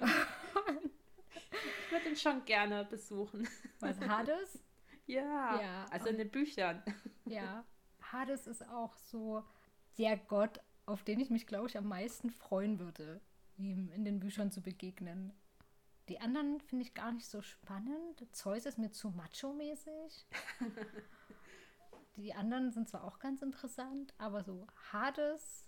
würde 1.90 2.08
ihn 2.08 2.16
schon 2.16 2.44
gerne 2.44 2.84
besuchen. 2.84 3.48
Was, 3.80 4.00
Hades? 4.00 4.58
Ja, 5.06 5.60
ja 5.60 5.84
also 5.90 6.08
in 6.08 6.18
den 6.18 6.30
Büchern. 6.30 6.82
Ja, 7.26 7.64
Hades 8.00 8.46
ist 8.46 8.68
auch 8.68 8.96
so 8.96 9.44
der 9.98 10.16
Gott, 10.16 10.60
auf 10.86 11.04
den 11.04 11.20
ich 11.20 11.30
mich, 11.30 11.46
glaube 11.46 11.68
ich, 11.68 11.76
am 11.76 11.86
meisten 11.86 12.30
freuen 12.30 12.78
würde, 12.78 13.20
ihm 13.56 13.90
in 13.92 14.04
den 14.04 14.20
Büchern 14.20 14.50
zu 14.50 14.62
begegnen. 14.62 15.32
Die 16.08 16.20
anderen 16.20 16.60
finde 16.60 16.84
ich 16.84 16.94
gar 16.94 17.12
nicht 17.12 17.26
so 17.26 17.42
spannend. 17.42 18.24
Zeus 18.30 18.64
ist 18.64 18.78
mir 18.78 18.92
zu 18.92 19.10
macho-mäßig. 19.10 20.26
Die 22.16 22.32
anderen 22.32 22.70
sind 22.70 22.88
zwar 22.88 23.04
auch 23.04 23.18
ganz 23.18 23.42
interessant, 23.42 24.14
aber 24.16 24.42
so 24.42 24.66
Hades. 24.92 25.65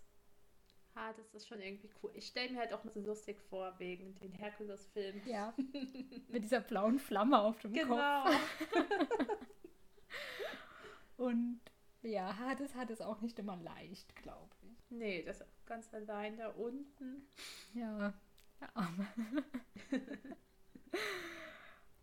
Hades 0.99 1.35
ist 1.35 1.47
schon 1.47 1.61
irgendwie 1.61 1.91
cool. 2.03 2.11
Ich 2.15 2.27
stelle 2.27 2.51
mir 2.51 2.59
halt 2.59 2.73
auch 2.73 2.85
mal 2.85 2.93
so 2.93 3.01
lustig 3.01 3.41
vor, 3.49 3.75
wegen 3.79 4.15
den 4.17 4.33
Herkules-Filmen. 4.33 5.23
Ja. 5.27 5.55
Mit 6.29 6.45
dieser 6.45 6.61
blauen 6.61 6.99
Flamme 6.99 7.39
auf 7.41 7.61
dem 7.61 7.73
genau. 7.73 8.25
Kopf. 8.25 8.37
Und 11.17 11.61
ja, 12.03 12.37
Hades 12.39 12.75
hat 12.75 12.91
es 12.91 13.01
auch 13.01 13.21
nicht 13.21 13.39
immer 13.39 13.57
leicht, 13.57 14.15
glaube 14.17 14.55
ich. 14.63 14.91
Nee, 14.91 15.23
das 15.25 15.41
ist 15.41 15.47
auch 15.47 15.67
ganz 15.67 15.93
allein 15.93 16.37
da 16.37 16.49
unten. 16.51 17.29
Ja, 17.75 18.15
der 18.61 18.77
Arme. 18.77 19.07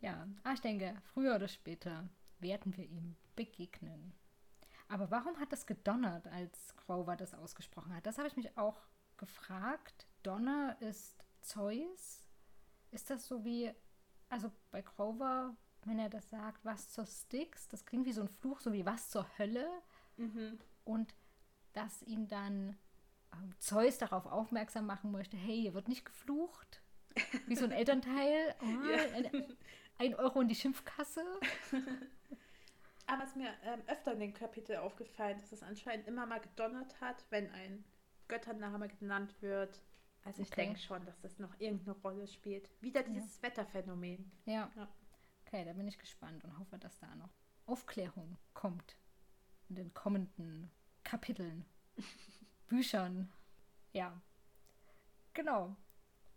ja, 0.02 0.28
ah, 0.44 0.54
ich 0.54 0.62
denke, 0.62 0.96
früher 1.14 1.36
oder 1.36 1.48
später 1.48 2.10
werden 2.40 2.76
wir 2.76 2.86
ihm 2.86 3.16
begegnen. 3.36 4.14
Aber 4.88 5.10
warum 5.12 5.40
hat 5.40 5.52
das 5.52 5.66
gedonnert, 5.66 6.28
als 6.28 6.76
Grover 6.76 7.16
das 7.16 7.34
ausgesprochen 7.34 7.96
hat? 7.96 8.06
Das 8.06 8.18
habe 8.18 8.28
ich 8.28 8.36
mich 8.36 8.58
auch 8.58 8.82
gefragt. 9.18 10.08
Donner 10.24 10.78
ist 10.80 11.24
Zeus. 11.42 12.28
Ist 12.92 13.10
das 13.10 13.28
so 13.28 13.44
wie, 13.44 13.74
also 14.30 14.52
bei 14.72 14.82
Grover 14.82 15.56
wenn 15.86 16.00
er 16.00 16.10
das 16.10 16.30
sagt, 16.30 16.66
was 16.66 16.90
zur 16.90 17.06
Styx, 17.06 17.68
das 17.68 17.86
klingt 17.86 18.06
wie 18.06 18.12
so 18.12 18.22
ein 18.22 18.28
Fluch, 18.28 18.60
so 18.60 18.74
wie 18.74 18.86
was 18.86 19.10
zur 19.10 19.26
Hölle. 19.38 19.70
Mhm. 20.18 20.60
Und 20.84 21.16
dass 21.74 22.02
ihn 22.04 22.28
dann 22.28 22.78
ähm, 23.34 23.54
Zeus 23.60 23.98
darauf 23.98 24.26
aufmerksam 24.26 24.86
machen 24.86 25.12
möchte, 25.12 25.38
hey, 25.38 25.62
hier 25.62 25.74
wird 25.74 25.88
nicht 25.88 26.06
geflucht. 26.06 26.82
Wie 27.48 27.56
so 27.56 27.66
ein 27.66 27.72
Elternteil. 27.72 28.56
Oh, 28.62 28.90
ja. 28.90 29.16
ein, 29.16 29.58
ein, 30.00 30.16
Euro 30.16 30.42
in 30.42 30.48
die 30.48 30.56
Schimpfkasse. 30.56 31.24
Aber 33.08 33.24
es 33.24 33.30
ist 33.30 33.36
mir 33.36 33.54
ähm, 33.64 33.82
öfter 33.88 34.14
in 34.14 34.20
den 34.20 34.34
Kapitel 34.34 34.78
aufgefallen, 34.78 35.40
dass 35.40 35.52
es 35.52 35.62
anscheinend 35.62 36.08
immer 36.08 36.26
mal 36.26 36.40
gedonnert 36.40 37.00
hat, 37.02 37.26
wenn 37.30 37.50
ein 37.52 37.84
Göttername 38.28 38.88
genannt 38.88 39.36
wird. 39.42 39.82
Also 40.24 40.42
ich 40.42 40.52
okay. 40.52 40.66
denke 40.66 40.80
schon, 40.80 41.06
dass 41.06 41.20
das 41.22 41.38
noch 41.38 41.60
irgendeine 41.60 41.96
Rolle 42.00 42.28
spielt. 42.28 42.70
Wieder 42.82 43.04
dieses 43.04 43.38
ja. 43.38 43.44
Wetterphänomen. 43.44 44.32
Ja. 44.46 44.72
ja. 44.76 44.88
Okay, 45.46 45.64
da 45.64 45.74
bin 45.74 45.88
ich 45.88 46.00
gespannt 46.00 46.44
und 46.44 46.58
hoffe, 46.58 46.80
dass 46.80 46.98
da 46.98 47.14
noch 47.16 47.30
Aufklärung 47.68 48.38
kommt 48.54 48.98
in 49.70 49.76
den 49.76 49.94
kommenden 49.94 50.72
Kapiteln, 51.04 51.66
Büchern. 52.68 53.32
Ja, 53.94 54.20
genau. 55.34 55.76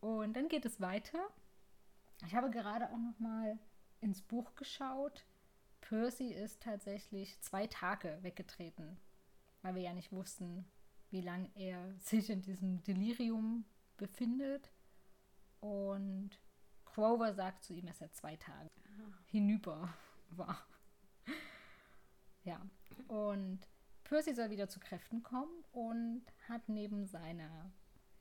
Und 0.01 0.35
dann 0.35 0.49
geht 0.49 0.67
es 0.67 0.81
weiter. 0.81 1.19
Ich 2.27 2.35
habe 2.35 2.51
gerade 2.51 2.91
auch 2.91 2.99
noch 2.99 3.19
mal 3.19 3.59
ins 4.01 4.23
Buch 4.23 4.55
geschaut. 4.55 5.25
Percy 5.89 6.35
ist 6.35 6.63
tatsächlich 6.63 7.41
zwei 7.41 7.67
Tage 7.67 8.19
weggetreten. 8.23 8.99
weil 9.63 9.75
wir 9.75 9.83
ja 9.83 9.93
nicht 9.95 10.13
wussten, 10.13 10.67
wie 11.11 11.23
lange 11.23 11.51
er 11.55 11.95
sich 11.99 12.31
in 12.31 12.43
diesem 12.43 12.83
Delirium 12.85 13.65
befindet. 13.97 14.71
Und 15.61 16.31
Grover 16.85 17.33
sagt 17.35 17.65
zu 17.65 17.73
ihm, 17.73 17.87
dass 17.87 18.01
er 18.01 18.13
zwei 18.13 18.37
Tage 18.37 18.69
hinüber 19.27 19.93
war. 20.31 20.65
Ja, 22.45 22.61
und 23.09 23.67
Percy 24.05 24.35
soll 24.35 24.51
wieder 24.51 24.69
zu 24.69 24.81
Kräften 24.81 25.23
kommen 25.23 25.65
und 25.73 26.23
hat 26.49 26.69
neben 26.69 27.07
seiner 27.07 27.73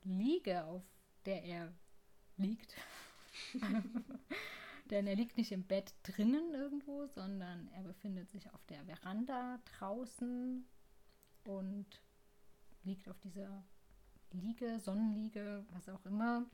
Liege, 0.03 0.63
auf 0.65 0.83
der 1.25 1.43
er 1.43 1.73
liegt, 2.37 2.75
denn 4.87 5.07
er 5.07 5.15
liegt 5.15 5.37
nicht 5.37 5.51
im 5.51 5.63
Bett 5.63 5.93
drinnen 6.03 6.53
irgendwo, 6.53 7.07
sondern 7.07 7.67
er 7.69 7.83
befindet 7.83 8.29
sich 8.29 8.53
auf 8.53 8.63
der 8.65 8.83
Veranda 8.85 9.59
draußen 9.77 10.65
und 11.45 12.01
liegt 12.83 13.09
auf 13.09 13.19
dieser 13.19 13.63
Liege, 14.31 14.79
Sonnenliege, 14.79 15.65
was 15.71 15.89
auch 15.89 16.05
immer. 16.05 16.45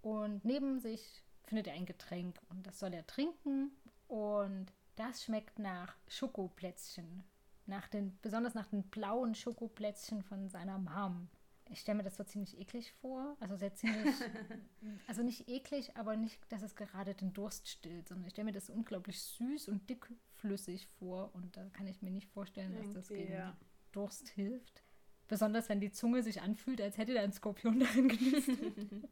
Und 0.00 0.44
neben 0.44 0.78
sich 0.78 1.22
findet 1.44 1.66
er 1.66 1.74
ein 1.74 1.86
Getränk 1.86 2.40
und 2.50 2.66
das 2.66 2.78
soll 2.78 2.92
er 2.92 3.06
trinken 3.06 3.72
und 4.06 4.72
das 4.96 5.24
schmeckt 5.24 5.58
nach 5.58 5.96
Schokoplätzchen, 6.08 7.24
nach 7.66 7.88
den, 7.88 8.18
besonders 8.20 8.54
nach 8.54 8.66
den 8.66 8.84
blauen 8.84 9.34
Schokoplätzchen 9.34 10.22
von 10.22 10.48
seiner 10.48 10.78
Mom. 10.78 11.28
Ich 11.70 11.80
stelle 11.80 11.98
mir 11.98 12.04
das 12.04 12.16
so 12.16 12.24
ziemlich 12.24 12.58
eklig 12.58 12.92
vor. 12.92 13.36
Also 13.40 13.56
sehr 13.56 13.74
ziemlich, 13.74 14.14
also 15.06 15.22
nicht 15.22 15.48
eklig, 15.48 15.96
aber 15.96 16.16
nicht, 16.16 16.40
dass 16.50 16.62
es 16.62 16.76
gerade 16.76 17.14
den 17.14 17.32
Durst 17.32 17.68
stillt, 17.68 18.08
sondern 18.08 18.26
ich 18.26 18.32
stelle 18.32 18.46
mir 18.46 18.52
das 18.52 18.70
unglaublich 18.70 19.20
süß 19.22 19.68
und 19.68 19.88
dickflüssig 19.88 20.86
vor 20.98 21.34
und 21.34 21.56
da 21.56 21.64
kann 21.70 21.86
ich 21.86 22.02
mir 22.02 22.10
nicht 22.10 22.28
vorstellen, 22.28 22.74
dass 22.76 22.92
das 22.92 23.08
gegen 23.08 23.32
ja. 23.32 23.56
Durst 23.92 24.28
hilft. 24.28 24.82
Besonders 25.28 25.68
wenn 25.68 25.80
die 25.80 25.90
Zunge 25.90 26.22
sich 26.22 26.40
anfühlt, 26.40 26.80
als 26.80 26.96
hätte 26.96 27.12
da 27.12 27.20
ein 27.20 27.32
Skorpion 27.32 27.80
darin 27.80 28.08
genistet. 28.08 29.08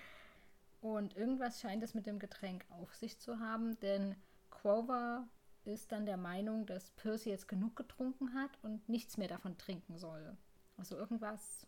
und 0.80 1.16
irgendwas 1.16 1.60
scheint 1.60 1.82
es 1.84 1.94
mit 1.94 2.06
dem 2.06 2.18
Getränk 2.18 2.66
auf 2.70 2.94
sich 2.96 3.20
zu 3.20 3.38
haben, 3.38 3.78
denn 3.80 4.16
Grover 4.50 5.28
ist 5.64 5.92
dann 5.92 6.06
der 6.06 6.16
Meinung, 6.16 6.66
dass 6.66 6.90
Percy 6.90 7.30
jetzt 7.30 7.46
genug 7.46 7.76
getrunken 7.76 8.34
hat 8.34 8.50
und 8.62 8.88
nichts 8.88 9.16
mehr 9.16 9.28
davon 9.28 9.58
trinken 9.58 9.96
soll. 9.96 10.36
Also 10.76 10.96
irgendwas. 10.96 11.66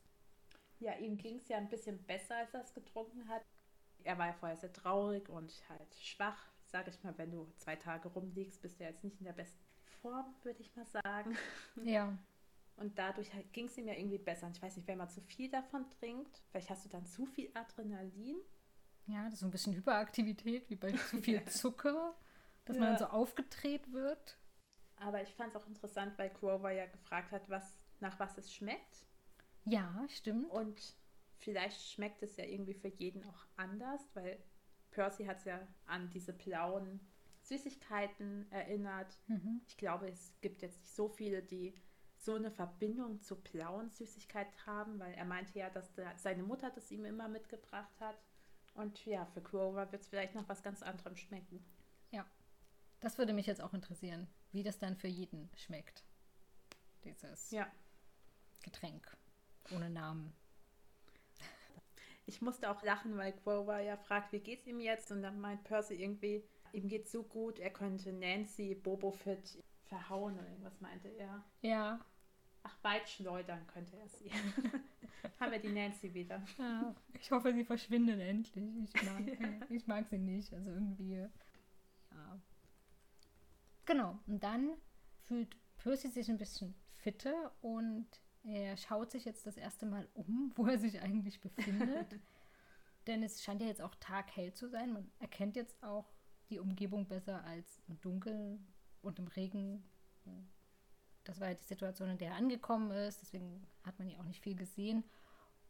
Ja, 0.82 0.94
ihm 0.96 1.16
ging 1.16 1.36
es 1.36 1.48
ja 1.48 1.58
ein 1.58 1.68
bisschen 1.68 2.02
besser, 2.06 2.36
als 2.38 2.52
er 2.54 2.62
es 2.62 2.74
getrunken 2.74 3.28
hat. 3.28 3.42
Er 4.02 4.18
war 4.18 4.26
ja 4.26 4.32
vorher 4.32 4.56
sehr 4.56 4.72
traurig 4.72 5.28
und 5.28 5.52
halt 5.68 5.94
schwach. 5.94 6.50
Sage 6.64 6.90
ich 6.90 7.00
mal, 7.04 7.16
wenn 7.18 7.30
du 7.30 7.46
zwei 7.58 7.76
Tage 7.76 8.08
rumliegst, 8.08 8.60
bist 8.60 8.80
du 8.80 8.84
jetzt 8.84 9.04
nicht 9.04 9.20
in 9.20 9.24
der 9.24 9.32
besten 9.32 9.62
Form, 10.00 10.34
würde 10.42 10.60
ich 10.60 10.74
mal 10.74 10.86
sagen. 10.86 11.36
Ja. 11.84 12.18
Und 12.76 12.98
dadurch 12.98 13.32
halt 13.32 13.52
ging 13.52 13.66
es 13.66 13.76
ihm 13.76 13.86
ja 13.86 13.94
irgendwie 13.94 14.18
besser. 14.18 14.46
Und 14.46 14.56
ich 14.56 14.62
weiß 14.62 14.76
nicht, 14.76 14.88
wenn 14.88 14.98
man 14.98 15.08
zu 15.08 15.20
viel 15.20 15.48
davon 15.50 15.88
trinkt, 15.90 16.42
vielleicht 16.50 16.70
hast 16.70 16.84
du 16.84 16.88
dann 16.88 17.06
zu 17.06 17.26
viel 17.26 17.50
Adrenalin. 17.54 18.38
Ja, 19.06 19.24
das 19.24 19.34
ist 19.34 19.40
so 19.40 19.46
ein 19.46 19.50
bisschen 19.50 19.74
Hyperaktivität, 19.74 20.68
wie 20.68 20.76
bei 20.76 20.90
zu 21.10 21.20
viel 21.20 21.44
Zucker, 21.44 22.16
dass 22.64 22.76
ja. 22.76 22.80
man 22.80 22.90
dann 22.90 22.98
so 22.98 23.04
aufgedreht 23.06 23.92
wird. 23.92 24.38
Aber 24.96 25.22
ich 25.22 25.32
fand 25.34 25.54
es 25.54 25.62
auch 25.62 25.66
interessant, 25.68 26.18
weil 26.18 26.30
Grover 26.30 26.72
ja 26.72 26.86
gefragt 26.86 27.30
hat, 27.30 27.48
was, 27.48 27.78
nach 28.00 28.18
was 28.18 28.38
es 28.38 28.52
schmeckt. 28.52 29.06
Ja, 29.64 30.06
stimmt. 30.08 30.50
Und 30.50 30.96
vielleicht 31.38 31.80
schmeckt 31.80 32.22
es 32.22 32.36
ja 32.36 32.44
irgendwie 32.44 32.74
für 32.74 32.88
jeden 32.88 33.24
auch 33.24 33.46
anders, 33.56 34.00
weil 34.14 34.42
Percy 34.90 35.24
hat 35.24 35.38
es 35.38 35.44
ja 35.44 35.66
an 35.86 36.10
diese 36.10 36.32
blauen 36.32 37.00
Süßigkeiten 37.42 38.50
erinnert. 38.50 39.18
Mhm. 39.26 39.62
Ich 39.66 39.76
glaube, 39.76 40.08
es 40.08 40.32
gibt 40.40 40.62
jetzt 40.62 40.80
nicht 40.80 40.94
so 40.94 41.08
viele, 41.08 41.42
die 41.42 41.74
so 42.16 42.34
eine 42.34 42.52
Verbindung 42.52 43.20
zu 43.20 43.40
blauen 43.40 43.90
Süßigkeiten 43.90 44.66
haben, 44.66 45.00
weil 45.00 45.12
er 45.14 45.24
meinte 45.24 45.58
ja, 45.58 45.70
dass 45.70 45.92
der, 45.94 46.16
seine 46.16 46.44
Mutter 46.44 46.70
das 46.70 46.90
ihm 46.90 47.04
immer 47.04 47.28
mitgebracht 47.28 47.98
hat. 48.00 48.22
Und 48.74 49.04
ja, 49.04 49.26
für 49.26 49.42
Grover 49.42 49.90
wird 49.90 50.02
es 50.02 50.08
vielleicht 50.08 50.34
noch 50.34 50.48
was 50.48 50.62
ganz 50.62 50.82
anderem 50.82 51.16
schmecken. 51.16 51.64
Ja, 52.10 52.24
das 53.00 53.18
würde 53.18 53.32
mich 53.32 53.46
jetzt 53.46 53.60
auch 53.60 53.74
interessieren, 53.74 54.28
wie 54.52 54.62
das 54.62 54.78
dann 54.78 54.96
für 54.96 55.08
jeden 55.08 55.50
schmeckt. 55.56 56.04
Dieses 57.04 57.50
ja. 57.50 57.66
Getränk 58.62 59.16
ohne 59.74 59.90
Namen. 59.90 60.32
Ich 62.26 62.40
musste 62.40 62.70
auch 62.70 62.82
lachen, 62.82 63.16
weil 63.16 63.32
Grover 63.32 63.80
ja 63.80 63.96
fragt, 63.96 64.32
wie 64.32 64.38
geht's 64.38 64.66
ihm 64.66 64.80
jetzt? 64.80 65.10
Und 65.10 65.22
dann 65.22 65.40
meint 65.40 65.64
Percy 65.64 65.94
irgendwie, 65.94 66.44
ihm 66.72 66.88
geht's 66.88 67.12
so 67.12 67.24
gut, 67.24 67.58
er 67.58 67.70
könnte 67.70 68.12
Nancy 68.12 68.74
Bobo 68.74 69.10
Fett 69.10 69.58
verhauen 69.84 70.38
oder 70.38 70.48
irgendwas 70.48 70.80
meinte 70.80 71.08
er. 71.08 71.44
Ja. 71.60 72.00
Ach, 72.62 72.76
weit 72.82 73.08
schleudern 73.08 73.66
könnte 73.66 73.96
er 73.96 74.08
sie. 74.08 74.30
Haben 75.40 75.52
wir 75.52 75.58
die 75.58 75.72
Nancy 75.72 76.14
wieder. 76.14 76.42
Ja, 76.58 76.94
ich 77.14 77.30
hoffe, 77.30 77.52
sie 77.52 77.64
verschwindet 77.64 78.20
endlich. 78.20 78.64
Ich 78.84 79.02
mag, 79.02 79.26
ja. 79.40 79.66
ich 79.68 79.86
mag 79.86 80.06
sie 80.08 80.18
nicht. 80.18 80.54
Also 80.54 80.70
irgendwie. 80.70 81.14
Ja. 81.14 82.40
Genau. 83.84 84.18
Und 84.26 84.42
dann 84.42 84.70
fühlt 85.26 85.56
Percy 85.78 86.08
sich 86.08 86.30
ein 86.30 86.38
bisschen 86.38 86.74
fitter 86.94 87.52
und 87.60 88.06
er 88.44 88.76
schaut 88.76 89.10
sich 89.10 89.24
jetzt 89.24 89.46
das 89.46 89.56
erste 89.56 89.86
Mal 89.86 90.08
um, 90.14 90.52
wo 90.56 90.66
er 90.66 90.78
sich 90.78 91.00
eigentlich 91.00 91.40
befindet. 91.40 92.20
Denn 93.06 93.22
es 93.22 93.42
scheint 93.42 93.60
ja 93.60 93.66
jetzt 93.66 93.82
auch 93.82 93.94
taghell 93.96 94.52
zu 94.52 94.68
sein. 94.68 94.92
Man 94.92 95.10
erkennt 95.18 95.56
jetzt 95.56 95.82
auch 95.82 96.12
die 96.50 96.60
Umgebung 96.60 97.08
besser 97.08 97.44
als 97.44 97.82
im 97.88 98.00
Dunkeln 98.00 98.66
und 99.00 99.18
im 99.18 99.26
Regen. 99.26 99.82
Das 101.24 101.40
war 101.40 101.48
ja 101.48 101.54
die 101.54 101.64
Situation, 101.64 102.10
in 102.10 102.18
der 102.18 102.30
er 102.30 102.36
angekommen 102.36 102.92
ist. 102.92 103.20
Deswegen 103.22 103.66
hat 103.82 103.98
man 103.98 104.08
ja 104.08 104.18
auch 104.18 104.24
nicht 104.24 104.40
viel 104.40 104.54
gesehen. 104.54 105.02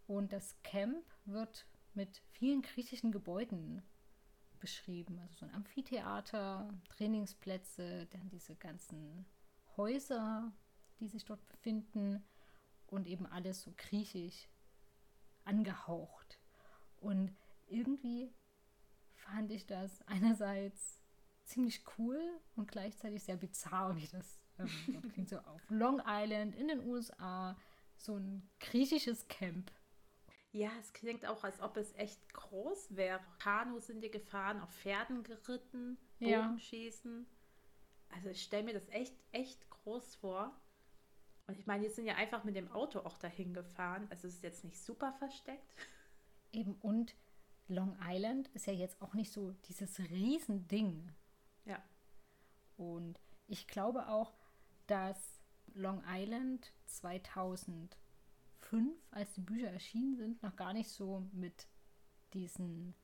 Und 0.07 0.33
das 0.33 0.61
Camp 0.63 1.07
wird 1.25 1.67
mit 1.95 2.23
vielen 2.33 2.61
griechischen 2.61 3.13
Gebäuden 3.13 3.83
beschrieben. 4.59 5.19
Also 5.21 5.37
so 5.37 5.47
ein 5.47 5.55
Amphitheater, 5.55 6.69
Trainingsplätze, 6.91 8.07
dann 8.07 8.29
diese 8.29 8.57
ganzen 8.57 9.25
Häuser, 9.77 10.53
die 11.01 11.09
sich 11.09 11.25
dort 11.25 11.47
befinden 11.49 12.23
und 12.93 13.07
eben 13.07 13.27
alles 13.27 13.63
so 13.63 13.73
griechisch 13.77 14.49
angehaucht. 15.45 16.39
Und 17.01 17.35
irgendwie 17.67 18.33
fand 19.15 19.51
ich 19.51 19.67
das 19.67 20.03
einerseits 20.03 21.01
ziemlich 21.45 21.83
cool 21.99 22.21
und 22.55 22.71
gleichzeitig 22.71 23.25
sehr 23.25 23.37
bizarr, 23.37 23.97
wie 23.97 24.07
das 24.07 24.41
ähm, 24.59 24.69
klingt 25.13 25.31
so 25.31 25.39
auf 25.39 25.63
Long 25.71 26.03
Island 26.07 26.55
in 26.55 26.69
den 26.69 26.87
USA, 26.87 27.57
so 27.97 28.17
ein 28.17 28.49
griechisches 28.61 29.27
Camp. 29.29 29.73
Ja, 30.53 30.71
es 30.79 30.93
klingt 30.93 31.25
auch, 31.25 31.45
als 31.45 31.61
ob 31.61 31.79
es 31.79 31.95
echt 31.95 32.33
groß 32.35 32.95
wäre. 32.95 33.21
Kanus 33.39 33.87
sind 33.87 34.03
die 34.03 34.11
gefahren, 34.11 34.61
auf 34.61 34.71
Pferden 34.71 35.23
geritten, 35.23 35.97
Bogenschießen. 36.21 37.27
Ja. 37.27 38.17
Also 38.17 38.29
ich 38.29 38.43
stelle 38.43 38.65
mir 38.65 38.75
das 38.75 38.87
echt, 38.91 39.15
echt 39.33 39.71
groß 39.71 40.17
vor. 40.17 40.55
Und 41.53 41.59
ich 41.59 41.67
meine, 41.67 41.85
die 41.85 41.91
sind 41.91 42.07
ja 42.07 42.15
einfach 42.15 42.45
mit 42.45 42.57
dem 42.57 42.73
Auto 42.73 43.01
auch 43.01 43.19
dahin 43.19 43.53
gefahren. 43.53 44.07
Also 44.09 44.27
es 44.27 44.37
ist 44.37 44.43
jetzt 44.43 44.65
nicht 44.65 44.79
super 44.79 45.13
versteckt. 45.13 45.77
Eben, 46.51 46.77
und 46.77 47.15
Long 47.69 47.95
Island 48.03 48.49
ist 48.55 48.67
ja 48.67 48.73
jetzt 48.73 49.03
auch 49.03 49.13
nicht 49.13 49.31
so 49.31 49.53
dieses 49.69 49.99
Riesending. 49.99 51.13
Ja. 51.67 51.83
Und 52.79 53.21
ich 53.49 53.69
glaube 53.69 54.09
auch, 54.09 54.33
dass 54.87 55.43
Long 55.75 56.03
Island 56.09 56.73
2005, 56.87 57.91
als 59.11 59.35
die 59.35 59.43
Bücher 59.43 59.71
erschienen 59.71 60.17
sind, 60.17 60.43
noch 60.43 60.57
gar 60.57 60.73
nicht 60.73 60.89
so 60.89 61.29
mit 61.33 61.67
diesen 62.33 62.95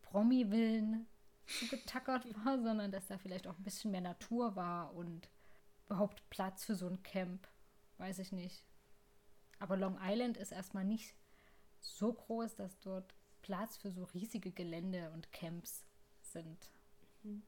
Promi-Villen 0.00 1.06
zugetackert 1.46 2.24
war, 2.46 2.58
sondern 2.58 2.90
dass 2.90 3.06
da 3.08 3.18
vielleicht 3.18 3.46
auch 3.46 3.58
ein 3.58 3.64
bisschen 3.64 3.90
mehr 3.90 4.00
Natur 4.00 4.56
war 4.56 4.94
und 4.94 5.28
überhaupt 5.84 6.26
Platz 6.30 6.64
für 6.64 6.74
so 6.74 6.86
ein 6.88 7.02
Camp. 7.02 7.46
Weiß 7.98 8.18
ich 8.20 8.32
nicht. 8.32 8.64
Aber 9.58 9.76
Long 9.76 9.98
Island 10.00 10.36
ist 10.36 10.52
erstmal 10.52 10.84
nicht 10.84 11.14
so 11.80 12.12
groß, 12.12 12.54
dass 12.56 12.78
dort 12.80 13.14
Platz 13.42 13.76
für 13.76 13.90
so 13.90 14.04
riesige 14.04 14.52
Gelände 14.52 15.10
und 15.10 15.32
Camps 15.32 15.84
sind. 16.22 16.70
Mhm. 17.22 17.42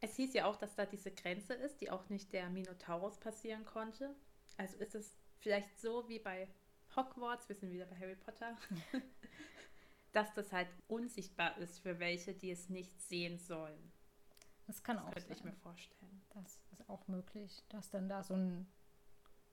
Es 0.00 0.16
hieß 0.16 0.34
ja 0.34 0.44
auch, 0.44 0.56
dass 0.56 0.74
da 0.74 0.84
diese 0.84 1.10
Grenze 1.10 1.54
ist, 1.54 1.80
die 1.80 1.90
auch 1.90 2.08
nicht 2.08 2.32
der 2.32 2.50
Minotaurus 2.50 3.18
passieren 3.18 3.64
konnte. 3.64 4.14
Also 4.56 4.76
ist 4.76 4.94
es 4.94 5.16
vielleicht 5.38 5.78
so 5.80 6.08
wie 6.08 6.18
bei 6.18 6.48
Hogwarts, 6.94 7.48
wir 7.48 7.56
sind 7.56 7.72
wieder 7.72 7.86
bei 7.86 7.96
Harry 7.96 8.16
Potter, 8.16 8.56
dass 10.12 10.32
das 10.34 10.52
halt 10.52 10.68
unsichtbar 10.86 11.56
ist 11.58 11.80
für 11.80 11.98
welche, 11.98 12.34
die 12.34 12.50
es 12.50 12.68
nicht 12.68 13.00
sehen 13.00 13.38
sollen. 13.38 13.92
Das 14.66 14.82
kann 14.82 14.96
das 14.96 15.06
auch 15.06 15.12
könnte 15.12 15.28
sein. 15.28 15.36
ich 15.38 15.44
mir 15.44 15.52
vorstellen. 15.54 16.22
Das 16.30 16.58
ist 16.72 16.88
auch 16.88 17.06
möglich, 17.08 17.64
dass 17.68 17.90
dann 17.90 18.08
da 18.08 18.22
so 18.22 18.34
ein 18.34 18.66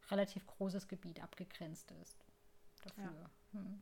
relativ 0.10 0.46
großes 0.46 0.88
Gebiet 0.88 1.22
abgegrenzt 1.22 1.92
ist. 2.02 2.26
Dafür. 2.84 3.04
Ja. 3.04 3.30
Hm. 3.52 3.82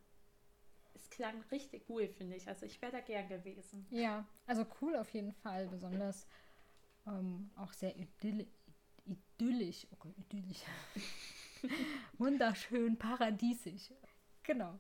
Es 0.93 1.10
klang 1.10 1.41
richtig 1.51 1.89
cool, 1.89 2.07
finde 2.07 2.36
ich. 2.36 2.47
Also 2.47 2.65
ich 2.65 2.81
wäre 2.81 2.91
da 2.91 2.99
gern 2.99 3.27
gewesen. 3.27 3.88
Ja, 3.89 4.27
also 4.45 4.65
cool 4.81 4.95
auf 4.95 5.10
jeden 5.13 5.31
Fall. 5.31 5.67
Besonders 5.67 6.27
ähm, 7.07 7.49
auch 7.55 7.73
sehr 7.73 7.95
idyll 7.97 8.47
idyllisch. 9.05 9.88
Okay, 9.91 10.13
idyllisch. 10.17 10.62
Wunderschön, 12.17 12.97
paradiesisch. 12.97 13.91
Genau. 14.43 14.79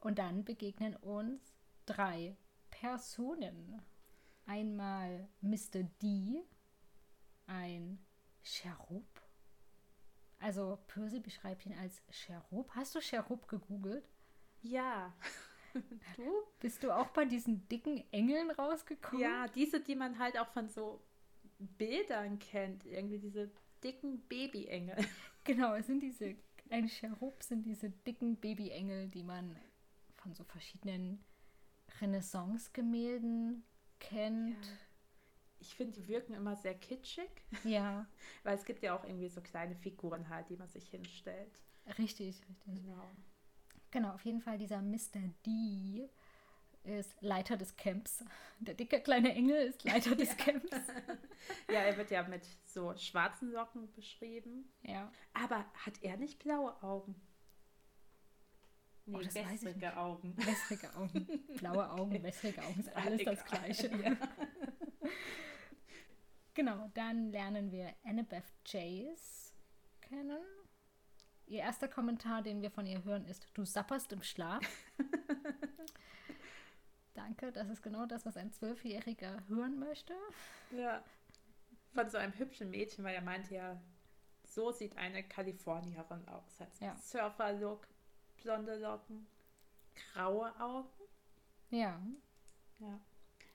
Und 0.00 0.18
dann 0.18 0.44
begegnen 0.44 0.96
uns 0.96 1.54
drei 1.86 2.36
Personen. 2.70 3.82
Einmal 4.46 5.28
Mr. 5.40 5.84
D, 6.02 6.42
ein 7.46 8.04
Cherub. 8.42 9.29
Also 10.40 10.78
Percy 10.88 11.20
beschreibt 11.20 11.66
ihn 11.66 11.74
als 11.74 12.02
Cherub. 12.10 12.70
Hast 12.74 12.94
du 12.94 13.00
Cherub 13.00 13.46
gegoogelt? 13.46 14.08
Ja. 14.62 15.14
du? 16.16 16.32
Bist 16.60 16.82
du 16.82 16.90
auch 16.90 17.08
bei 17.08 17.26
diesen 17.26 17.68
dicken 17.68 18.02
Engeln 18.10 18.50
rausgekommen? 18.50 19.20
Ja, 19.20 19.48
diese, 19.48 19.80
die 19.80 19.94
man 19.94 20.18
halt 20.18 20.38
auch 20.38 20.48
von 20.48 20.68
so 20.68 21.02
Bildern 21.58 22.38
kennt. 22.38 22.86
Irgendwie 22.86 23.18
diese 23.18 23.50
dicken 23.84 24.20
Babyengel. 24.28 24.96
Genau, 25.42 25.74
es 25.74 25.86
sind 25.86 26.00
diese, 26.02 26.36
ein 26.68 26.86
Cherub 26.86 27.42
sind 27.42 27.64
diese 27.64 27.88
dicken 27.88 28.36
Babyengel, 28.36 29.08
die 29.08 29.22
man 29.22 29.56
von 30.16 30.34
so 30.34 30.44
verschiedenen 30.44 31.24
Renaissance-Gemälden 31.98 33.64
kennt. 34.00 34.66
Ja. 34.66 34.72
Ich 35.60 35.74
finde, 35.74 36.00
die 36.00 36.08
wirken 36.08 36.34
immer 36.34 36.56
sehr 36.56 36.74
kitschig. 36.74 37.30
Ja. 37.64 38.06
Weil 38.42 38.56
es 38.56 38.64
gibt 38.64 38.82
ja 38.82 38.96
auch 38.96 39.04
irgendwie 39.04 39.28
so 39.28 39.40
kleine 39.40 39.76
Figuren 39.76 40.28
halt, 40.28 40.48
die 40.48 40.56
man 40.56 40.68
sich 40.68 40.88
hinstellt. 40.88 41.62
Richtig, 41.98 42.36
richtig. 42.48 42.82
Genau. 42.82 43.04
Genau, 43.90 44.14
auf 44.14 44.24
jeden 44.24 44.40
Fall 44.40 44.58
dieser 44.58 44.80
Mr. 44.80 45.20
D 45.44 46.08
ist 46.84 47.20
Leiter 47.20 47.56
des 47.56 47.76
Camps. 47.76 48.24
Der 48.58 48.74
dicke 48.74 49.00
kleine 49.00 49.34
Engel 49.34 49.68
ist 49.68 49.84
Leiter 49.84 50.14
des 50.14 50.36
Camps. 50.36 50.70
ja, 51.68 51.80
er 51.80 51.96
wird 51.96 52.10
ja 52.10 52.22
mit 52.22 52.42
so 52.64 52.96
schwarzen 52.96 53.52
Locken 53.52 53.92
beschrieben. 53.92 54.70
Ja. 54.82 55.10
Aber 55.34 55.64
hat 55.74 56.02
er 56.02 56.16
nicht 56.16 56.38
blaue 56.38 56.80
Augen? 56.82 57.14
Nee, 59.06 59.16
oh, 59.16 59.34
wässrige 59.34 59.96
Augen. 59.96 60.36
Wässrige 60.36 60.94
Augen. 60.94 61.26
Blaue 61.58 61.90
Augen, 61.90 62.12
okay. 62.12 62.22
wässrige 62.22 62.62
Augen 62.62 62.80
ist 62.80 62.96
alles 62.96 63.24
das 63.24 63.44
Gleiche. 63.44 63.88
Ja. 63.88 64.16
Genau, 66.54 66.90
dann 66.94 67.30
lernen 67.30 67.70
wir 67.70 67.94
Annabeth 68.04 68.52
Chase 68.64 69.52
kennen. 70.00 70.42
Ihr 71.46 71.60
erster 71.60 71.88
Kommentar, 71.88 72.42
den 72.42 72.62
wir 72.62 72.70
von 72.70 72.86
ihr 72.86 73.04
hören, 73.04 73.24
ist: 73.26 73.48
Du 73.54 73.64
sapperst 73.64 74.12
im 74.12 74.22
Schlaf. 74.22 74.64
Danke, 77.14 77.52
das 77.52 77.68
ist 77.68 77.82
genau 77.82 78.06
das, 78.06 78.24
was 78.24 78.36
ein 78.36 78.52
Zwölfjähriger 78.52 79.46
hören 79.48 79.78
möchte. 79.78 80.14
Ja. 80.70 81.02
Von 81.92 82.08
so 82.08 82.18
einem 82.18 82.32
hübschen 82.38 82.70
Mädchen, 82.70 83.04
weil 83.04 83.16
er 83.16 83.22
meinte 83.22 83.54
ja, 83.54 83.80
so 84.44 84.70
sieht 84.70 84.96
eine 84.96 85.24
Kalifornierin 85.24 86.26
aus. 86.28 86.60
Hat 86.60 86.68
ja. 86.80 86.96
Surfer-Look, 86.96 87.88
blonde 88.42 88.78
Locken, 88.78 89.26
graue 89.94 90.54
Augen. 90.60 90.88
Ja. 91.70 92.00
Ja. 92.78 93.00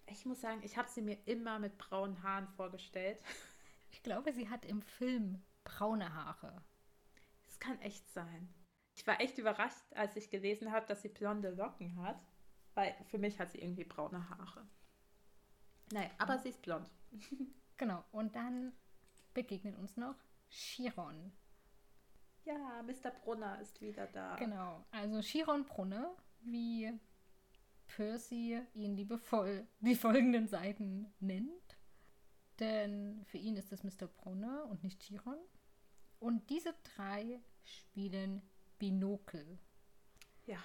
Ich 0.08 0.26
muss 0.26 0.42
sagen, 0.42 0.62
ich 0.64 0.78
habe 0.78 0.90
sie 0.90 1.02
mir 1.02 1.18
immer 1.26 1.60
mit 1.60 1.78
braunen 1.78 2.22
Haaren 2.24 2.48
vorgestellt. 2.50 3.20
Ich 3.92 4.04
glaube, 4.04 4.34
sie 4.34 4.50
hat 4.50 4.66
im 4.66 4.82
Film 4.82 5.42
braune 5.64 6.14
Haare. 6.14 6.62
Das 7.46 7.62
kann 7.62 7.80
echt 7.80 8.06
sein. 8.10 8.54
Ich 8.94 9.08
war 9.08 9.22
echt 9.22 9.38
überrascht, 9.38 9.86
als 9.96 10.18
ich 10.18 10.30
gelesen 10.30 10.74
habe, 10.74 10.86
dass 10.86 11.02
sie 11.02 11.08
blonde 11.08 11.52
Locken 11.52 11.96
hat. 12.02 12.20
Weil 12.74 12.94
für 13.06 13.18
mich 13.18 13.40
hat 13.40 13.54
sie 13.54 13.60
irgendwie 13.60 13.86
braune 13.86 14.30
Haare. 14.30 14.68
Nein, 15.94 16.12
aber 16.18 16.38
sie 16.40 16.50
ist 16.50 16.62
blond. 16.62 16.92
Genau, 17.78 18.06
und 18.12 18.36
dann 18.36 18.72
begegnet 19.34 19.78
uns 19.78 19.98
noch 19.98 20.16
Chiron. 20.50 21.34
Ja, 22.46 22.82
Mr. 22.84 23.12
Brunner 23.12 23.60
ist 23.60 23.82
wieder 23.82 24.08
da. 24.08 24.36
Genau, 24.38 24.86
also 24.92 25.20
Chiron 25.20 25.66
Brunner, 25.66 26.16
wie 26.40 26.98
Percy 27.88 28.62
ihn 28.74 28.96
liebevoll 28.96 29.68
die 29.80 29.96
folgenden 29.96 30.48
Seiten 30.48 31.14
nennt. 31.20 31.78
Denn 32.60 33.24
für 33.26 33.38
ihn 33.38 33.58
ist 33.58 33.72
es 33.72 33.84
Mr. 33.84 34.08
Brunner 34.08 34.66
und 34.70 34.84
nicht 34.84 35.02
Chiron. 35.04 35.40
Und 36.20 36.50
diese 36.50 36.74
drei 36.96 37.42
spielen 37.64 38.42
Binokel. 38.80 39.60
Ja, 40.46 40.64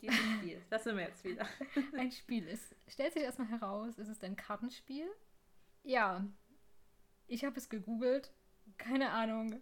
dieses 0.00 0.16
Spiel. 0.38 0.64
Das 0.70 0.84
sind 0.84 0.96
wir 0.96 1.04
jetzt 1.04 1.24
wieder. 1.24 1.46
ein 1.96 2.10
Spiel. 2.12 2.48
Es 2.48 2.74
stellt 2.88 3.12
sich 3.12 3.22
erstmal 3.22 3.48
heraus, 3.48 3.98
es 3.98 4.08
ist 4.08 4.24
ein 4.24 4.36
Kartenspiel. 4.36 5.08
Ja, 5.82 6.26
ich 7.26 7.44
habe 7.44 7.58
es 7.58 7.68
gegoogelt. 7.68 8.32
Keine 8.78 9.10
Ahnung. 9.10 9.60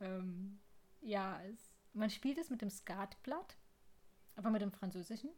Ähm, 0.00 0.60
ja, 1.00 1.40
es, 1.44 1.72
man 1.92 2.10
spielt 2.10 2.38
es 2.38 2.50
mit 2.50 2.60
dem 2.60 2.70
Skatblatt, 2.70 3.56
aber 4.36 4.50
mit 4.50 4.62
dem 4.62 4.72
französischen 4.72 5.30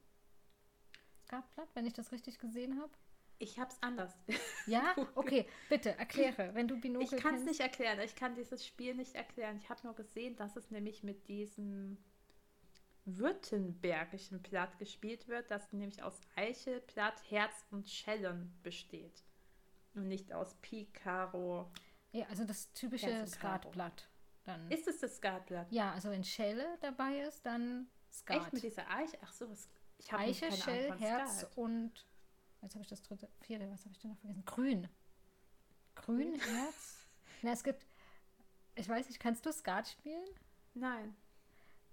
Skatblatt, 1.27 1.69
wenn 1.75 1.87
ich 1.87 1.93
das 1.93 2.13
richtig 2.13 2.39
gesehen 2.39 2.81
habe. 2.81 2.93
Ich 3.39 3.59
habe 3.59 3.71
es 3.71 3.83
anders. 3.83 4.13
Ja? 4.67 4.97
Okay, 5.15 5.47
bitte 5.69 5.97
erkläre, 5.97 6.53
wenn 6.55 6.67
du 6.67 6.81
Binokel 6.81 7.19
Ich 7.19 7.23
kann 7.23 7.37
es 7.37 7.45
nicht 7.45 7.61
erklären. 7.61 8.01
Ich 8.01 8.17
kann 8.17 8.35
dieses 8.35 8.67
Spiel 8.67 8.95
nicht 8.95 9.15
erklären. 9.15 9.57
Ich 9.59 9.71
habe 9.71 9.81
nur 9.85 9.95
gesehen, 9.95 10.35
dass 10.35 10.57
es 10.57 10.73
nämlich 10.73 11.05
mit 11.05 11.29
diesem 11.29 11.99
württembergischen 13.05 14.43
Blatt 14.43 14.77
gespielt 14.81 15.29
wird, 15.29 15.53
das 15.53 15.73
nämlich 15.73 16.03
aus 16.03 16.21
Eichel, 16.35 16.81
Blatt, 16.81 17.23
Herz 17.31 17.65
und 17.71 17.89
Schellen 17.89 18.59
besteht. 18.65 19.23
Und 19.95 20.09
nicht 20.09 20.33
aus 20.33 20.57
Pi, 20.63 20.89
Karo. 20.93 21.71
Ja, 22.11 22.27
also 22.27 22.45
das 22.45 22.73
typische 22.73 23.25
Skatblatt. 23.29 24.09
Dann. 24.43 24.69
Ist 24.69 24.89
es 24.89 24.99
das 24.99 25.17
Skatblatt? 25.19 25.71
Ja, 25.71 25.93
also 25.93 26.11
wenn 26.11 26.25
Schelle 26.25 26.77
dabei 26.81 27.21
ist, 27.21 27.47
dann 27.47 27.89
Skat. 28.13 28.39
Echt 28.39 28.53
mit 28.53 28.63
dieser 28.65 28.91
Eiche? 28.91 29.19
Ach 29.23 29.33
so, 29.33 29.49
was, 29.49 29.69
ich 29.99 30.13
habe 30.13 30.23
Eiche, 30.23 30.53
Schell, 30.53 30.99
Herz 30.99 31.41
Skat. 31.41 31.57
und 31.57 32.07
jetzt 32.63 32.75
habe 32.75 32.83
ich 32.83 32.89
das 32.89 33.03
dritte, 33.03 33.29
vierte, 33.41 33.71
was 33.71 33.81
habe 33.85 33.93
ich 33.93 33.99
denn 33.99 34.11
noch 34.11 34.19
vergessen? 34.19 34.45
Grün. 34.45 34.89
Grün, 35.95 36.41
Herz. 36.41 37.07
Na, 37.43 37.53
es 37.53 37.65
gibt, 37.65 37.87
ich 38.75 38.89
weiß 38.89 39.09
nicht, 39.09 39.21
kannst 39.21 39.45
du 39.47 39.53
Skat 39.53 39.89
spielen? 39.89 40.29
Nein. 40.75 41.17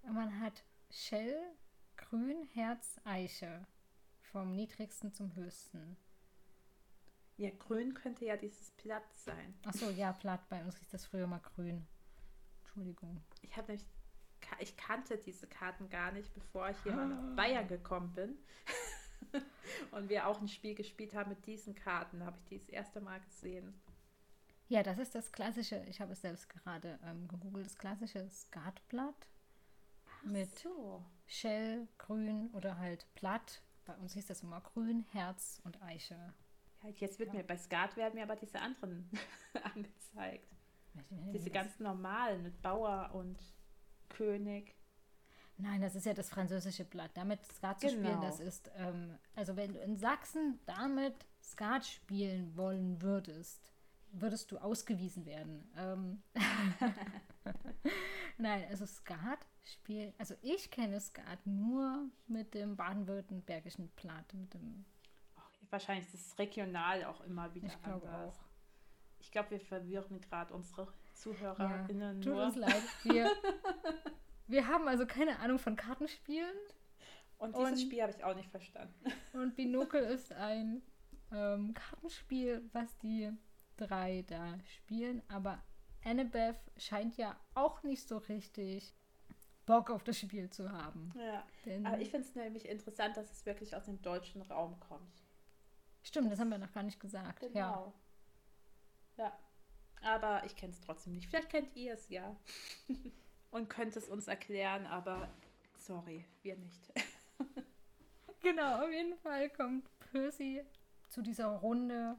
Man 0.02 0.40
hat 0.40 0.64
Shell, 0.90 1.40
Grün, 1.96 2.44
Herz, 2.52 3.00
Eiche. 3.04 3.66
Vom 4.20 4.54
niedrigsten 4.54 5.12
zum 5.12 5.34
höchsten. 5.36 5.96
Ja, 7.36 7.50
grün 7.50 7.94
könnte 7.94 8.24
ja 8.24 8.36
dieses 8.36 8.70
Blatt 8.72 9.12
sein. 9.12 9.54
Achso, 9.64 9.90
ja, 9.90 10.12
Blatt. 10.22 10.48
Bei 10.48 10.64
uns 10.64 10.76
hieß 10.76 10.88
das 10.88 11.06
früher 11.06 11.26
mal 11.26 11.40
grün. 11.40 11.86
Entschuldigung. 12.62 13.22
Ich 13.42 13.56
habe 13.56 13.68
nämlich, 13.72 13.86
ich 14.58 14.76
kannte 14.76 15.18
diese 15.18 15.46
Karten 15.46 15.88
gar 15.88 16.12
nicht, 16.12 16.32
bevor 16.34 16.70
ich 16.70 16.76
hier 16.82 16.94
ah. 16.94 17.06
nach 17.06 17.36
Bayern 17.36 17.68
gekommen 17.68 18.12
bin. 18.14 18.38
Und 19.90 20.08
wir 20.08 20.26
auch 20.26 20.40
ein 20.40 20.48
Spiel 20.48 20.74
gespielt 20.74 21.14
haben 21.14 21.30
mit 21.30 21.46
diesen 21.46 21.74
Karten, 21.74 22.24
habe 22.24 22.36
ich 22.38 22.44
die 22.44 22.58
das 22.58 22.68
erste 22.68 23.00
Mal 23.00 23.20
gesehen. 23.20 23.74
Ja, 24.68 24.82
das 24.82 24.98
ist 24.98 25.14
das 25.14 25.32
klassische, 25.32 25.82
ich 25.88 26.00
habe 26.00 26.12
es 26.12 26.20
selbst 26.20 26.48
gerade 26.48 26.98
ähm, 27.04 27.28
gegoogelt, 27.28 27.66
das 27.66 27.76
klassische 27.76 28.28
Skatblatt 28.30 29.28
mit 30.22 30.58
so. 30.58 31.04
Shell, 31.26 31.88
Grün 31.98 32.50
oder 32.52 32.78
halt 32.78 33.06
Platt. 33.14 33.62
Bei 33.84 33.94
uns 33.96 34.14
hieß 34.14 34.26
das 34.26 34.42
immer 34.42 34.60
Grün, 34.60 35.04
Herz 35.12 35.60
und 35.64 35.82
Eiche. 35.82 36.34
Ja, 36.82 36.90
jetzt 36.90 37.18
wird 37.18 37.30
ja. 37.30 37.36
mir 37.36 37.44
bei 37.44 37.56
Skat 37.56 37.96
werden 37.96 38.14
mir 38.14 38.22
aber 38.22 38.36
diese 38.36 38.60
anderen 38.60 39.10
angezeigt. 39.74 40.48
Diese 41.32 41.50
ganz 41.50 41.80
normalen 41.80 42.42
mit 42.42 42.62
Bauer 42.62 43.10
und 43.14 43.38
König. 44.08 44.74
Nein, 45.56 45.80
das 45.80 45.94
ist 45.94 46.06
ja 46.06 46.14
das 46.14 46.30
französische 46.30 46.84
Blatt. 46.84 47.12
Damit 47.14 47.44
Skat 47.44 47.80
zu 47.80 47.86
genau. 47.86 48.00
spielen, 48.00 48.20
das 48.20 48.40
ist, 48.40 48.70
ähm, 48.76 49.18
also 49.36 49.56
wenn 49.56 49.72
du 49.72 49.80
in 49.80 49.96
Sachsen 49.96 50.58
damit 50.66 51.14
Skat 51.42 51.86
spielen 51.86 52.56
wollen 52.56 53.00
würdest, 53.00 53.72
würdest 54.10 54.50
du 54.50 54.58
ausgewiesen 54.58 55.26
werden. 55.26 55.70
Ähm 55.76 56.22
Nein, 58.38 58.64
also 58.68 58.84
Skat 58.86 59.46
spielt, 59.62 60.18
also 60.18 60.34
ich 60.42 60.70
kenne 60.70 61.00
Skat 61.00 61.46
nur 61.46 62.08
mit 62.26 62.54
dem 62.54 62.76
baden-württembergischen 62.76 63.90
Platt, 63.90 64.34
mit 64.34 64.54
dem 64.54 64.84
Wahrscheinlich 65.70 66.06
ist 66.14 66.14
es 66.26 66.38
regional 66.38 67.04
auch 67.04 67.20
immer 67.22 67.52
wieder 67.52 67.66
ich 67.66 67.82
glaube 67.82 68.08
Auch. 68.08 68.38
Ich 69.18 69.32
glaube, 69.32 69.50
wir 69.50 69.60
verwirren 69.60 70.20
gerade 70.20 70.54
unsere 70.54 70.86
ZuhörerInnen 71.14 72.16
ja, 72.18 72.24
tut 72.24 72.34
nur. 72.34 72.44
uns 72.44 72.56
leid. 72.56 72.82
Wir, 73.04 73.30
wir 74.46 74.66
haben 74.68 74.88
also 74.88 75.06
keine 75.06 75.38
Ahnung 75.38 75.58
von 75.58 75.76
Kartenspielen. 75.76 76.56
Und 77.38 77.56
dieses 77.56 77.72
und, 77.72 77.80
Spiel 77.80 78.02
habe 78.02 78.12
ich 78.12 78.24
auch 78.24 78.34
nicht 78.34 78.50
verstanden. 78.50 78.94
Und 79.32 79.56
Binokel 79.56 80.02
ist 80.04 80.32
ein 80.32 80.82
ähm, 81.32 81.74
Kartenspiel, 81.74 82.68
was 82.72 82.96
die 82.98 83.30
drei 83.76 84.24
da 84.28 84.58
spielen. 84.66 85.22
Aber 85.28 85.62
Annabeth 86.04 86.60
scheint 86.76 87.16
ja 87.16 87.36
auch 87.54 87.82
nicht 87.82 88.06
so 88.06 88.18
richtig 88.18 88.94
Bock 89.66 89.90
auf 89.90 90.04
das 90.04 90.18
Spiel 90.18 90.50
zu 90.50 90.70
haben. 90.70 91.12
Ja, 91.18 91.44
Denn, 91.64 91.86
aber 91.86 92.00
ich 92.00 92.10
finde 92.10 92.26
es 92.26 92.34
nämlich 92.34 92.68
interessant, 92.68 93.16
dass 93.16 93.30
es 93.32 93.46
wirklich 93.46 93.74
aus 93.74 93.86
dem 93.86 94.00
deutschen 94.02 94.42
Raum 94.42 94.78
kommt. 94.80 95.24
Stimmt, 96.02 96.26
das, 96.26 96.32
das 96.32 96.40
haben 96.40 96.50
wir 96.50 96.58
noch 96.58 96.72
gar 96.72 96.82
nicht 96.82 97.00
gesagt. 97.00 97.40
Genau. 97.40 97.94
Ja. 99.16 99.24
ja. 99.24 99.38
Aber 100.04 100.44
ich 100.44 100.54
kenne 100.54 100.72
es 100.72 100.80
trotzdem 100.80 101.14
nicht. 101.14 101.28
Vielleicht 101.28 101.50
kennt 101.50 101.74
ihr 101.74 101.94
es 101.94 102.08
ja. 102.08 102.36
und 103.50 103.68
könnte 103.68 103.98
es 103.98 104.08
uns 104.08 104.28
erklären, 104.28 104.86
aber 104.86 105.28
sorry, 105.78 106.24
wir 106.42 106.56
nicht. 106.56 106.92
genau, 108.42 108.84
auf 108.84 108.90
jeden 108.90 109.16
Fall 109.18 109.48
kommt 109.50 109.88
Percy 110.10 110.62
zu 111.08 111.22
dieser 111.22 111.46
Runde 111.46 112.18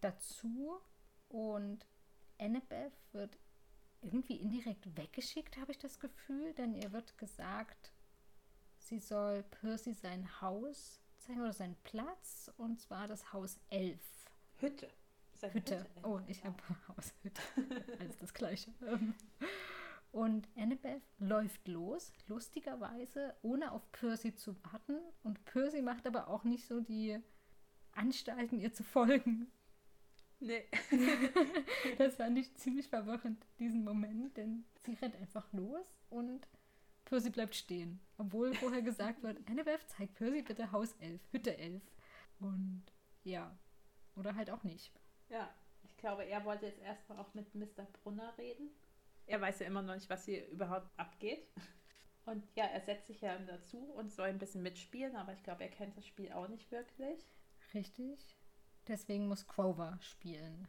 dazu 0.00 0.80
und 1.28 1.86
Annabeth 2.38 2.92
wird 3.12 3.38
irgendwie 4.02 4.36
indirekt 4.36 4.96
weggeschickt, 4.96 5.56
habe 5.56 5.72
ich 5.72 5.78
das 5.78 5.98
Gefühl, 5.98 6.52
denn 6.54 6.74
ihr 6.74 6.92
wird 6.92 7.16
gesagt, 7.16 7.92
sie 8.78 8.98
soll 8.98 9.42
Percy 9.44 9.94
sein 9.94 10.40
Haus 10.40 11.00
zeigen 11.16 11.40
oder 11.40 11.52
seinen 11.52 11.76
Platz 11.84 12.50
und 12.58 12.80
zwar 12.80 13.08
das 13.08 13.32
Haus 13.32 13.58
11. 13.70 13.98
Hütte. 14.58 14.90
Hütte. 15.42 15.54
Hütte. 15.54 15.86
Oh, 16.02 16.20
ich 16.26 16.44
habe 16.44 16.56
Haus 16.88 17.12
Hütte. 17.22 17.42
Alles 18.00 18.16
das 18.18 18.34
gleiche. 18.34 18.72
Und 20.12 20.48
Annabeth 20.56 21.02
läuft 21.18 21.66
los, 21.66 22.12
lustigerweise, 22.28 23.34
ohne 23.42 23.72
auf 23.72 23.90
Percy 23.92 24.34
zu 24.34 24.54
warten. 24.64 24.98
Und 25.22 25.44
Percy 25.44 25.82
macht 25.82 26.06
aber 26.06 26.28
auch 26.28 26.44
nicht 26.44 26.66
so 26.66 26.80
die 26.80 27.18
Anstalten, 27.92 28.60
ihr 28.60 28.72
zu 28.72 28.84
folgen. 28.84 29.50
Nee. 30.40 30.64
das 31.98 32.16
fand 32.16 32.38
ich 32.38 32.54
ziemlich 32.54 32.88
verwirrend, 32.88 33.44
diesen 33.58 33.82
Moment, 33.82 34.36
denn 34.36 34.64
sie 34.84 34.94
rennt 34.94 35.16
einfach 35.16 35.52
los 35.52 35.98
und 36.10 36.46
Percy 37.04 37.30
bleibt 37.30 37.54
stehen. 37.54 38.00
Obwohl 38.18 38.54
vorher 38.54 38.82
gesagt 38.82 39.22
wird, 39.22 39.38
Annabeth, 39.48 39.80
zeig 39.88 40.14
Percy 40.14 40.42
bitte 40.42 40.72
Haus 40.72 40.92
11, 41.00 41.20
Hütte 41.32 41.56
11. 41.56 41.82
Und 42.40 42.84
ja, 43.22 43.56
oder 44.16 44.34
halt 44.34 44.50
auch 44.50 44.64
nicht. 44.64 44.92
Ja, 45.28 45.52
ich 45.82 45.96
glaube, 45.96 46.24
er 46.24 46.44
wollte 46.44 46.66
jetzt 46.66 46.80
erstmal 46.80 47.18
auch 47.18 47.32
mit 47.34 47.54
Mr. 47.54 47.86
Brunner 48.02 48.36
reden. 48.38 48.70
Er 49.26 49.40
weiß 49.40 49.60
ja 49.60 49.66
immer 49.66 49.82
noch 49.82 49.94
nicht, 49.94 50.10
was 50.10 50.24
hier 50.24 50.46
überhaupt 50.48 50.88
abgeht. 50.98 51.48
Und 52.26 52.44
ja, 52.54 52.64
er 52.64 52.80
setzt 52.80 53.06
sich 53.06 53.20
ja 53.20 53.38
dazu 53.38 53.78
und 53.78 54.10
soll 54.10 54.28
ein 54.28 54.38
bisschen 54.38 54.62
mitspielen, 54.62 55.14
aber 55.16 55.32
ich 55.34 55.42
glaube, 55.42 55.62
er 55.62 55.70
kennt 55.70 55.96
das 55.96 56.06
Spiel 56.06 56.32
auch 56.32 56.48
nicht 56.48 56.70
wirklich. 56.70 57.26
Richtig. 57.74 58.38
Deswegen 58.88 59.28
muss 59.28 59.46
Grover 59.46 59.98
spielen. 60.00 60.68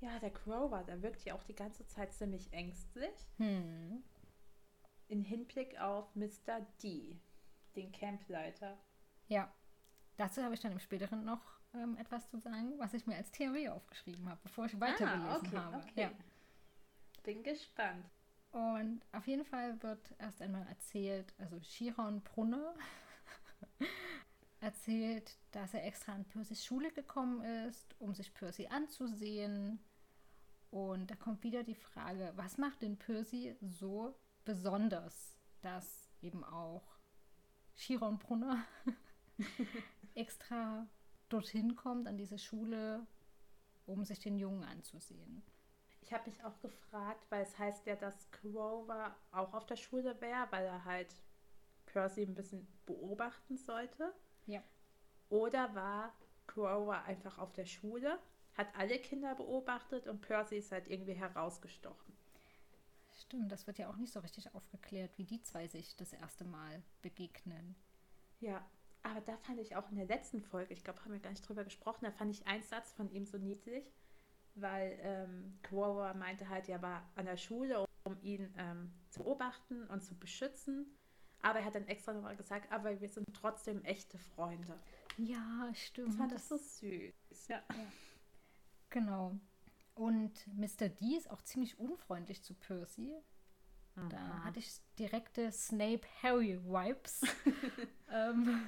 Ja, 0.00 0.18
der 0.18 0.30
Grover, 0.30 0.82
der 0.84 1.02
wirkt 1.02 1.24
ja 1.24 1.34
auch 1.34 1.44
die 1.44 1.54
ganze 1.54 1.86
Zeit 1.86 2.12
ziemlich 2.12 2.52
ängstlich. 2.52 3.14
Hm. 3.38 4.02
In 5.08 5.22
Hinblick 5.22 5.78
auf 5.80 6.14
Mr. 6.14 6.60
D, 6.82 7.20
den 7.76 7.92
Campleiter. 7.92 8.78
Ja, 9.28 9.52
dazu 10.16 10.42
habe 10.42 10.54
ich 10.54 10.60
dann 10.60 10.72
im 10.72 10.80
späteren 10.80 11.24
noch 11.24 11.53
ähm, 11.74 11.96
etwas 11.96 12.28
zu 12.30 12.38
sagen, 12.38 12.78
was 12.78 12.94
ich 12.94 13.06
mir 13.06 13.16
als 13.16 13.30
Theorie 13.30 13.68
aufgeschrieben 13.68 14.28
habe, 14.28 14.40
bevor 14.42 14.66
ich 14.66 14.80
weitergelesen 14.80 15.26
ah, 15.26 15.36
okay, 15.36 15.56
habe. 15.56 15.76
Okay. 15.76 16.02
Ja. 16.02 16.10
Bin 17.22 17.42
gespannt. 17.42 18.04
Und 18.52 19.00
auf 19.12 19.26
jeden 19.26 19.44
Fall 19.44 19.82
wird 19.82 20.14
erst 20.18 20.40
einmal 20.40 20.66
erzählt, 20.68 21.34
also 21.38 21.58
Chiron 21.58 22.22
Brunner 22.22 22.74
erzählt, 24.60 25.36
dass 25.50 25.74
er 25.74 25.84
extra 25.84 26.12
an 26.12 26.24
Percys 26.24 26.64
Schule 26.64 26.92
gekommen 26.92 27.42
ist, 27.66 27.96
um 27.98 28.14
sich 28.14 28.32
Percy 28.32 28.68
anzusehen. 28.68 29.80
Und 30.70 31.10
da 31.10 31.16
kommt 31.16 31.42
wieder 31.42 31.64
die 31.64 31.74
Frage, 31.74 32.32
was 32.36 32.58
macht 32.58 32.82
denn 32.82 32.96
Percy 32.96 33.56
so 33.60 34.14
besonders, 34.44 35.36
dass 35.60 36.08
eben 36.22 36.44
auch 36.44 36.84
Chiron 37.76 38.18
Brunner 38.18 38.64
extra 40.14 40.86
dorthin 41.28 41.76
kommt, 41.76 42.06
an 42.06 42.16
diese 42.16 42.38
Schule, 42.38 43.06
um 43.86 44.04
sich 44.04 44.18
den 44.18 44.38
Jungen 44.38 44.64
anzusehen. 44.64 45.42
Ich 46.00 46.12
habe 46.12 46.28
mich 46.28 46.44
auch 46.44 46.58
gefragt, 46.60 47.24
weil 47.30 47.42
es 47.42 47.58
heißt 47.58 47.86
ja, 47.86 47.96
dass 47.96 48.30
Grover 48.30 49.16
auch 49.32 49.54
auf 49.54 49.66
der 49.66 49.76
Schule 49.76 50.20
wäre, 50.20 50.46
weil 50.50 50.66
er 50.66 50.84
halt 50.84 51.14
Percy 51.86 52.22
ein 52.22 52.34
bisschen 52.34 52.66
beobachten 52.84 53.56
sollte. 53.56 54.12
Ja. 54.46 54.62
Oder 55.30 55.74
war 55.74 56.12
Grover 56.46 57.02
einfach 57.04 57.38
auf 57.38 57.52
der 57.52 57.64
Schule, 57.64 58.18
hat 58.54 58.68
alle 58.76 58.98
Kinder 58.98 59.34
beobachtet 59.34 60.06
und 60.06 60.20
Percy 60.20 60.56
ist 60.56 60.72
halt 60.72 60.88
irgendwie 60.88 61.14
herausgestochen. 61.14 62.14
Stimmt, 63.12 63.50
das 63.50 63.66
wird 63.66 63.78
ja 63.78 63.88
auch 63.88 63.96
nicht 63.96 64.12
so 64.12 64.20
richtig 64.20 64.54
aufgeklärt, 64.54 65.16
wie 65.16 65.24
die 65.24 65.40
zwei 65.40 65.68
sich 65.68 65.96
das 65.96 66.12
erste 66.12 66.44
Mal 66.44 66.82
begegnen. 67.00 67.76
Ja, 68.40 68.64
aber 69.04 69.20
da 69.20 69.36
fand 69.36 69.60
ich 69.60 69.76
auch 69.76 69.88
in 69.90 69.96
der 69.96 70.06
letzten 70.06 70.40
Folge, 70.40 70.72
ich 70.72 70.82
glaube, 70.82 71.00
haben 71.04 71.12
wir 71.12 71.20
gar 71.20 71.30
nicht 71.30 71.46
drüber 71.46 71.62
gesprochen, 71.62 72.04
da 72.04 72.10
fand 72.10 72.30
ich 72.30 72.46
einen 72.46 72.62
Satz 72.62 72.92
von 72.92 73.10
ihm 73.10 73.26
so 73.26 73.38
niedlich, 73.38 73.92
weil 74.54 74.98
ähm, 75.02 75.58
Grover 75.62 76.14
meinte 76.14 76.48
halt, 76.48 76.68
er 76.68 76.82
war 76.82 77.08
an 77.14 77.26
der 77.26 77.36
Schule, 77.36 77.84
um 78.04 78.16
ihn 78.22 78.52
ähm, 78.56 78.92
zu 79.10 79.22
beobachten 79.22 79.86
und 79.88 80.02
zu 80.02 80.14
beschützen. 80.14 80.86
Aber 81.42 81.58
er 81.58 81.66
hat 81.66 81.74
dann 81.74 81.86
extra 81.86 82.14
nochmal 82.14 82.36
gesagt, 82.36 82.72
aber 82.72 82.98
wir 83.00 83.08
sind 83.08 83.26
trotzdem 83.34 83.84
echte 83.84 84.16
Freunde. 84.18 84.78
Ja, 85.18 85.70
stimmt. 85.74 86.08
Ich 86.08 86.14
fand 86.16 86.32
das 86.32 86.48
so 86.48 86.56
süß. 86.56 87.48
Ja. 87.48 87.56
ja. 87.56 87.92
Genau. 88.88 89.38
Und 89.94 90.46
Mr. 90.56 90.88
D 90.88 91.16
ist 91.16 91.30
auch 91.30 91.42
ziemlich 91.42 91.78
unfreundlich 91.78 92.42
zu 92.42 92.54
Percy. 92.54 93.12
Mhm. 93.96 94.08
Da 94.08 94.44
hatte 94.44 94.58
ich 94.58 94.80
direkte 94.98 95.50
Snape-Harry-Vibes. 95.50 97.22
ähm, 98.10 98.60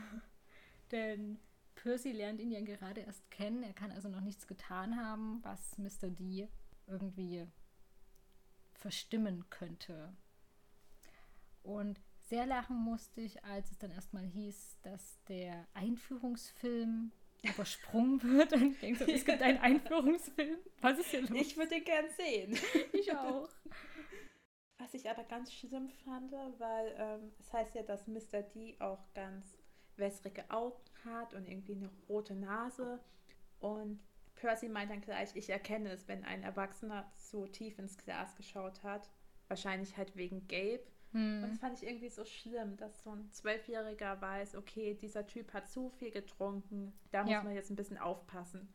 denn 0.90 1.38
Percy 1.74 2.12
lernt 2.12 2.40
ihn 2.40 2.50
ja 2.50 2.60
gerade 2.60 3.00
erst 3.02 3.30
kennen. 3.30 3.62
Er 3.62 3.72
kann 3.72 3.90
also 3.90 4.08
noch 4.08 4.20
nichts 4.20 4.46
getan 4.46 4.96
haben, 4.96 5.40
was 5.42 5.78
Mr. 5.78 6.10
D 6.10 6.48
irgendwie 6.86 7.46
verstimmen 8.74 9.48
könnte. 9.50 10.16
Und 11.62 12.00
sehr 12.28 12.46
lachen 12.46 12.76
musste 12.76 13.20
ich, 13.20 13.44
als 13.44 13.70
es 13.70 13.78
dann 13.78 13.90
erstmal 13.90 14.24
hieß, 14.24 14.78
dass 14.82 15.22
der 15.28 15.66
Einführungsfilm 15.74 17.12
übersprungen 17.42 18.22
wird. 18.38 18.52
Und 18.52 18.72
ich 18.72 18.80
denke 18.80 19.04
so, 19.04 19.10
es 19.10 19.24
gibt 19.24 19.42
einen 19.42 19.58
Einführungsfilm. 19.60 20.58
Was 20.80 20.98
ist 20.98 21.10
hier 21.10 21.22
los? 21.22 21.30
Ich 21.32 21.56
würde 21.56 21.70
den 21.70 21.84
gern 21.84 22.06
sehen. 22.16 22.58
Ich 22.92 23.12
auch. 23.14 23.48
Was 24.78 24.94
ich 24.94 25.08
aber 25.08 25.24
ganz 25.24 25.52
schlimm 25.52 25.88
fand, 26.04 26.32
weil 26.32 26.94
ähm, 26.98 27.32
es 27.38 27.52
heißt 27.52 27.74
ja, 27.74 27.82
dass 27.82 28.06
Mr. 28.06 28.42
D 28.42 28.76
auch 28.78 29.02
ganz 29.14 29.58
wässrige 29.96 30.50
Augen 30.50 30.82
hat 31.04 31.34
und 31.34 31.48
irgendwie 31.48 31.76
eine 31.76 31.90
rote 32.08 32.34
Nase. 32.34 33.00
Und 33.58 34.00
Percy 34.34 34.68
meint 34.68 34.90
dann 34.90 35.00
gleich, 35.00 35.34
ich 35.34 35.48
erkenne 35.48 35.90
es, 35.90 36.06
wenn 36.08 36.24
ein 36.24 36.42
Erwachsener 36.42 37.10
zu 37.14 37.46
tief 37.46 37.78
ins 37.78 37.96
Glas 37.96 38.36
geschaut 38.36 38.82
hat. 38.82 39.10
Wahrscheinlich 39.48 39.96
halt 39.96 40.14
wegen 40.16 40.46
Gabe. 40.46 40.84
Hm. 41.12 41.42
Und 41.42 41.50
das 41.50 41.58
fand 41.58 41.80
ich 41.80 41.86
irgendwie 41.86 42.10
so 42.10 42.24
schlimm, 42.24 42.76
dass 42.76 43.02
so 43.02 43.10
ein 43.10 43.30
Zwölfjähriger 43.30 44.20
weiß, 44.20 44.56
okay, 44.56 44.94
dieser 44.94 45.26
Typ 45.26 45.52
hat 45.54 45.70
zu 45.70 45.88
viel 45.88 46.10
getrunken, 46.10 46.92
da 47.10 47.22
muss 47.22 47.32
ja. 47.32 47.42
man 47.42 47.54
jetzt 47.54 47.70
ein 47.70 47.76
bisschen 47.76 47.98
aufpassen. 47.98 48.68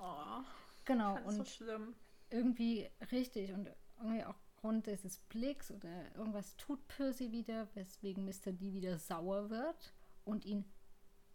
Oh, 0.00 0.42
genau, 0.84 1.16
und 1.24 1.30
so 1.32 1.44
schlimm. 1.44 1.94
irgendwie 2.30 2.90
richtig 3.12 3.52
und 3.52 3.70
irgendwie 3.98 4.24
auch 4.24 4.34
Grund 4.64 4.86
dieses 4.86 5.18
Blicks 5.18 5.70
oder 5.70 6.16
irgendwas 6.16 6.56
tut 6.56 6.88
Percy 6.88 7.30
wieder, 7.30 7.68
weswegen 7.74 8.24
Mr. 8.24 8.50
D 8.50 8.72
wieder 8.72 8.96
sauer 8.96 9.50
wird 9.50 9.92
und 10.24 10.46
ihn 10.46 10.64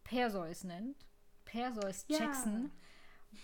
Perseus 0.04 0.64
nennt. 0.64 1.06
Perseus 1.46 2.06
Jackson. 2.08 2.72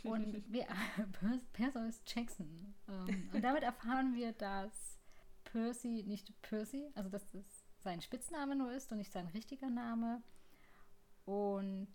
Ja. 0.02 0.12
Und 0.12 0.52
wir, 0.52 0.66
Perseus 1.54 2.02
Jackson. 2.08 2.74
Ähm, 2.90 3.30
und 3.32 3.44
damit 3.44 3.62
erfahren 3.62 4.16
wir, 4.16 4.34
dass 4.34 4.98
Percy 5.44 6.04
nicht 6.08 6.34
Percy, 6.42 6.90
also 6.96 7.12
dass 7.12 7.30
das 7.30 7.46
sein 7.84 8.02
Spitzname 8.02 8.56
nur 8.56 8.72
ist 8.72 8.92
und 8.92 8.98
nicht 8.98 9.12
sein 9.12 9.28
richtiger 9.28 9.70
Name. 9.70 10.24
Und 11.26 11.90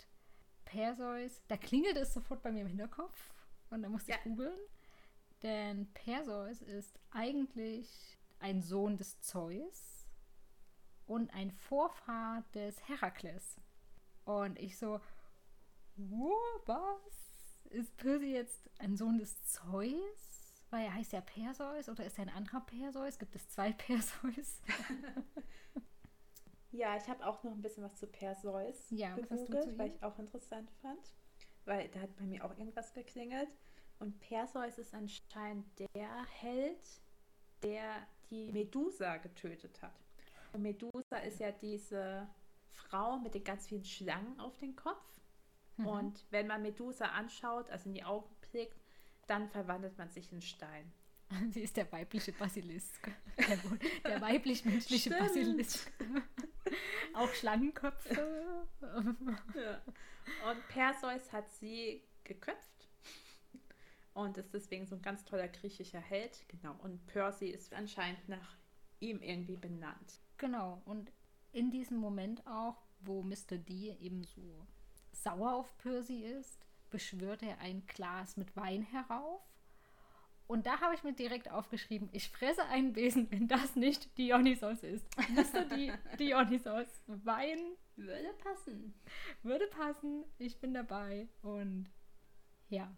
Perseus, 0.64 1.42
da 1.48 1.56
klingelt 1.56 1.96
es 1.96 2.14
sofort 2.14 2.40
bei 2.44 2.52
mir 2.52 2.60
im 2.60 2.68
Hinterkopf 2.68 3.34
und 3.70 3.82
da 3.82 3.88
musste 3.88 4.12
ja. 4.12 4.18
ich 4.18 4.22
googeln. 4.22 4.60
Denn 5.42 5.90
Perseus 5.92 6.60
ist 6.62 6.98
eigentlich 7.10 8.18
ein 8.40 8.60
Sohn 8.60 8.96
des 8.96 9.20
Zeus 9.20 10.06
und 11.06 11.32
ein 11.34 11.50
Vorfahr 11.50 12.44
des 12.54 12.88
Herakles. 12.88 13.56
Und 14.24 14.58
ich 14.58 14.78
so, 14.78 15.00
was? 15.96 17.30
Ist 17.70 17.96
Percy 17.96 18.32
jetzt 18.32 18.68
ein 18.78 18.96
Sohn 18.96 19.18
des 19.18 19.42
Zeus? 19.44 20.66
Weil 20.70 20.84
er 20.84 20.94
heißt 20.94 21.12
ja 21.12 21.20
Perseus 21.20 21.88
oder 21.88 22.04
ist 22.04 22.18
er 22.18 22.26
ein 22.26 22.34
anderer 22.34 22.60
Perseus? 22.60 23.18
Gibt 23.18 23.34
es 23.34 23.48
zwei 23.48 23.72
Perseus? 23.86 24.60
ja, 26.70 26.96
ich 26.96 27.08
habe 27.08 27.26
auch 27.26 27.42
noch 27.42 27.52
ein 27.52 27.62
bisschen 27.62 27.84
was 27.84 27.96
zu 27.96 28.06
Perseus 28.06 28.90
ja, 28.90 29.14
gegoogelt, 29.14 29.78
weil 29.78 29.88
ich 29.88 30.02
auch 30.02 30.18
interessant 30.18 30.70
fand. 30.82 31.14
Weil 31.64 31.88
da 31.88 32.00
hat 32.00 32.16
bei 32.16 32.24
mir 32.24 32.44
auch 32.44 32.56
irgendwas 32.56 32.92
geklingelt. 32.92 33.48
Und 34.00 34.18
Perseus 34.20 34.78
ist 34.78 34.94
anscheinend 34.94 35.66
der 35.94 36.24
Held, 36.40 36.80
der 37.62 38.06
die 38.30 38.50
Medusa 38.50 39.18
getötet 39.18 39.80
hat. 39.82 39.92
Und 40.52 40.62
Medusa 40.62 41.18
ist 41.18 41.38
ja 41.38 41.52
diese 41.52 42.26
Frau 42.66 43.18
mit 43.18 43.34
den 43.34 43.44
ganz 43.44 43.66
vielen 43.66 43.84
Schlangen 43.84 44.40
auf 44.40 44.56
dem 44.56 44.74
Kopf. 44.74 45.04
Mhm. 45.76 45.86
Und 45.86 46.24
wenn 46.30 46.46
man 46.46 46.62
Medusa 46.62 47.06
anschaut, 47.06 47.70
also 47.70 47.88
in 47.88 47.94
die 47.94 48.02
Augen 48.02 48.34
blickt, 48.50 48.80
dann 49.26 49.48
verwandelt 49.50 49.96
man 49.98 50.08
sich 50.08 50.32
in 50.32 50.40
Stein. 50.40 50.90
Sie 51.50 51.60
ist 51.60 51.76
der 51.76 51.90
weibliche 51.92 52.32
Basilisk. 52.32 53.10
Der, 53.38 53.58
der 54.04 54.20
weiblich-menschliche 54.20 55.10
Basilisk. 55.10 55.90
Auch 57.14 57.32
Schlangenköpfe. 57.32 58.66
ja. 59.54 59.82
Und 60.50 60.68
Perseus 60.68 61.32
hat 61.32 61.48
sie 61.48 62.02
geköpft. 62.22 62.79
Und 64.12 64.36
ist 64.36 64.52
deswegen 64.52 64.86
so 64.86 64.96
ein 64.96 65.02
ganz 65.02 65.24
toller 65.24 65.48
griechischer 65.48 66.00
Held. 66.00 66.44
Genau. 66.48 66.74
Und 66.82 67.06
Percy 67.06 67.46
ist 67.46 67.72
anscheinend 67.72 68.28
nach 68.28 68.56
ihm 68.98 69.22
irgendwie 69.22 69.56
benannt. 69.56 70.20
Genau. 70.36 70.82
Und 70.84 71.12
in 71.52 71.70
diesem 71.70 71.98
Moment 71.98 72.46
auch, 72.46 72.82
wo 73.00 73.22
Mr. 73.22 73.56
D 73.56 73.96
eben 74.00 74.24
so 74.24 74.66
sauer 75.12 75.54
auf 75.54 75.76
Percy 75.78 76.24
ist, 76.24 76.66
beschwört 76.90 77.42
er 77.42 77.58
ein 77.58 77.86
Glas 77.86 78.36
mit 78.36 78.56
Wein 78.56 78.82
herauf. 78.82 79.42
Und 80.46 80.66
da 80.66 80.80
habe 80.80 80.96
ich 80.96 81.04
mir 81.04 81.12
direkt 81.12 81.48
aufgeschrieben, 81.48 82.08
ich 82.10 82.28
fresse 82.28 82.64
einen 82.64 82.92
Besen, 82.92 83.30
wenn 83.30 83.46
das 83.46 83.76
nicht 83.76 84.18
Dionysos 84.18 84.82
ist. 84.82 85.06
Mr. 85.28 85.64
Di 85.64 85.92
Dionysos, 86.18 86.88
Wein. 87.06 87.76
Würde 87.94 88.32
passen. 88.42 88.94
Würde 89.44 89.68
passen, 89.68 90.24
ich 90.38 90.58
bin 90.58 90.74
dabei. 90.74 91.28
Und 91.42 91.88
ja. 92.68 92.92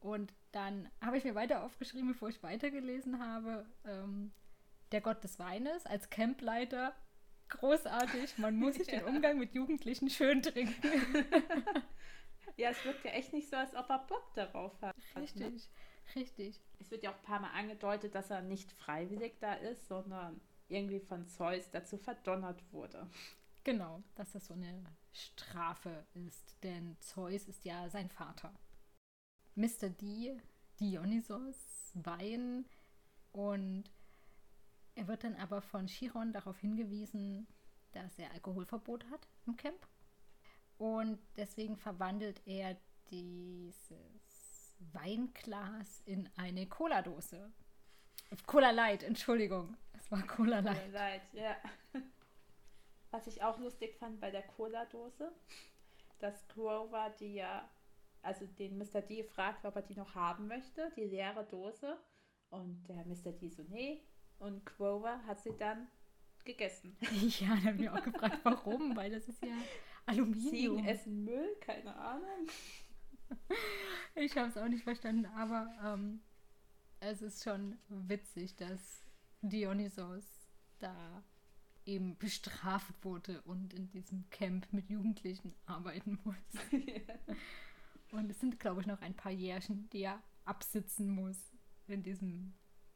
Und 0.00 0.32
dann 0.52 0.90
habe 1.00 1.18
ich 1.18 1.24
mir 1.24 1.34
weiter 1.34 1.62
aufgeschrieben, 1.62 2.08
bevor 2.08 2.28
ich 2.28 2.42
weitergelesen 2.42 3.20
habe, 3.20 3.66
ähm, 3.84 4.32
der 4.92 5.00
Gott 5.00 5.22
des 5.22 5.38
Weines 5.38 5.86
als 5.86 6.10
Campleiter. 6.10 6.94
Großartig, 7.48 8.38
man 8.38 8.56
muss 8.56 8.76
sich 8.76 8.88
ja. 8.88 9.00
den 9.00 9.08
Umgang 9.08 9.38
mit 9.38 9.54
Jugendlichen 9.54 10.08
schön 10.08 10.42
trinken. 10.42 11.26
Ja, 12.56 12.70
es 12.70 12.84
wirkt 12.84 13.04
ja 13.06 13.12
echt 13.12 13.32
nicht 13.32 13.48
so, 13.48 13.56
als 13.56 13.74
ob 13.74 13.88
er 13.88 14.00
Bock 14.00 14.34
darauf 14.34 14.80
hat. 14.82 14.94
Ne? 15.14 15.22
Richtig, 15.22 15.40
ne? 15.40 16.14
richtig. 16.14 16.60
Es 16.78 16.90
wird 16.90 17.02
ja 17.02 17.10
auch 17.10 17.16
ein 17.16 17.22
paar 17.22 17.40
Mal 17.40 17.52
angedeutet, 17.52 18.14
dass 18.14 18.30
er 18.30 18.42
nicht 18.42 18.72
freiwillig 18.72 19.38
da 19.40 19.54
ist, 19.54 19.88
sondern 19.88 20.40
irgendwie 20.68 21.00
von 21.00 21.26
Zeus 21.26 21.70
dazu 21.70 21.96
verdonnert 21.96 22.62
wurde. 22.70 23.08
Genau, 23.64 24.02
dass 24.14 24.32
das 24.32 24.46
so 24.46 24.54
eine 24.54 24.84
Strafe 25.12 26.04
ist, 26.12 26.56
denn 26.62 26.96
Zeus 27.00 27.46
ist 27.48 27.64
ja 27.64 27.88
sein 27.88 28.10
Vater. 28.10 28.52
Mr. 29.54 29.90
D, 29.90 30.40
Dionysos, 30.78 31.92
Wein 31.94 32.66
und 33.32 33.90
er 34.94 35.08
wird 35.08 35.24
dann 35.24 35.36
aber 35.36 35.62
von 35.62 35.86
Chiron 35.86 36.32
darauf 36.32 36.58
hingewiesen, 36.58 37.46
dass 37.92 38.18
er 38.18 38.32
Alkoholverbot 38.32 39.04
hat 39.10 39.26
im 39.46 39.56
Camp. 39.56 39.86
Und 40.78 41.18
deswegen 41.36 41.76
verwandelt 41.76 42.40
er 42.46 42.76
dieses 43.10 44.76
Weinglas 44.92 46.00
in 46.06 46.28
eine 46.36 46.66
Cola-Dose. 46.66 47.52
Cola 48.46 48.70
Light, 48.70 49.02
Entschuldigung. 49.02 49.76
Es 49.92 50.10
war 50.10 50.26
Cola 50.26 50.60
Light. 50.60 50.84
Cola 50.86 50.98
Light, 50.98 51.34
ja. 51.34 51.56
Was 53.10 53.26
ich 53.26 53.42
auch 53.42 53.58
lustig 53.58 53.96
fand 53.96 54.20
bei 54.20 54.30
der 54.30 54.42
Cola-Dose, 54.42 55.32
dass 56.20 56.46
Grover 56.48 57.10
die 57.18 57.34
ja, 57.34 57.68
also 58.22 58.46
den 58.46 58.78
Mr. 58.78 59.02
D 59.02 59.22
fragt, 59.24 59.64
ob 59.64 59.76
er 59.76 59.82
die 59.82 59.94
noch 59.94 60.14
haben 60.14 60.46
möchte, 60.46 60.90
die 60.96 61.04
leere 61.04 61.44
Dose. 61.44 61.98
Und 62.50 62.82
der 62.88 63.04
Mr. 63.04 63.32
D 63.32 63.48
so, 63.48 63.62
nee. 63.68 64.02
Und 64.38 64.64
Grover 64.66 65.24
hat 65.26 65.40
sie 65.40 65.56
dann 65.56 65.88
gegessen. 66.44 66.96
Ja, 67.40 67.48
da 67.48 67.56
habe 67.56 67.70
ich 67.70 67.80
mich 67.80 67.90
auch 67.90 68.02
gefragt, 68.02 68.40
warum, 68.42 68.96
weil 68.96 69.10
das 69.10 69.28
ist 69.28 69.42
ja 69.42 69.56
Aluminium. 70.06 70.50
Ziegen 70.50 70.84
essen 70.86 71.24
Müll, 71.24 71.56
keine 71.60 71.94
Ahnung. 71.94 72.46
Ich 74.16 74.36
habe 74.36 74.48
es 74.48 74.56
auch 74.56 74.66
nicht 74.66 74.82
verstanden, 74.82 75.24
aber 75.24 75.72
ähm, 75.84 76.20
es 76.98 77.22
ist 77.22 77.44
schon 77.44 77.78
witzig, 77.88 78.56
dass 78.56 79.06
Dionysos 79.40 80.24
da 80.80 81.22
eben 81.86 82.18
bestraft 82.18 83.04
wurde 83.04 83.40
und 83.42 83.72
in 83.72 83.88
diesem 83.88 84.28
Camp 84.30 84.72
mit 84.72 84.90
Jugendlichen 84.90 85.54
arbeiten 85.66 86.18
muss. 86.24 86.36
und 88.12 88.30
es 88.30 88.40
sind, 88.40 88.60
glaube 88.60 88.80
ich, 88.80 88.86
noch 88.86 89.00
ein 89.02 89.14
paar 89.14 89.32
Jährchen, 89.32 89.88
die 89.90 90.02
er 90.02 90.22
absitzen 90.44 91.10
muss 91.10 91.52
in 91.86 92.02
diesem 92.02 92.54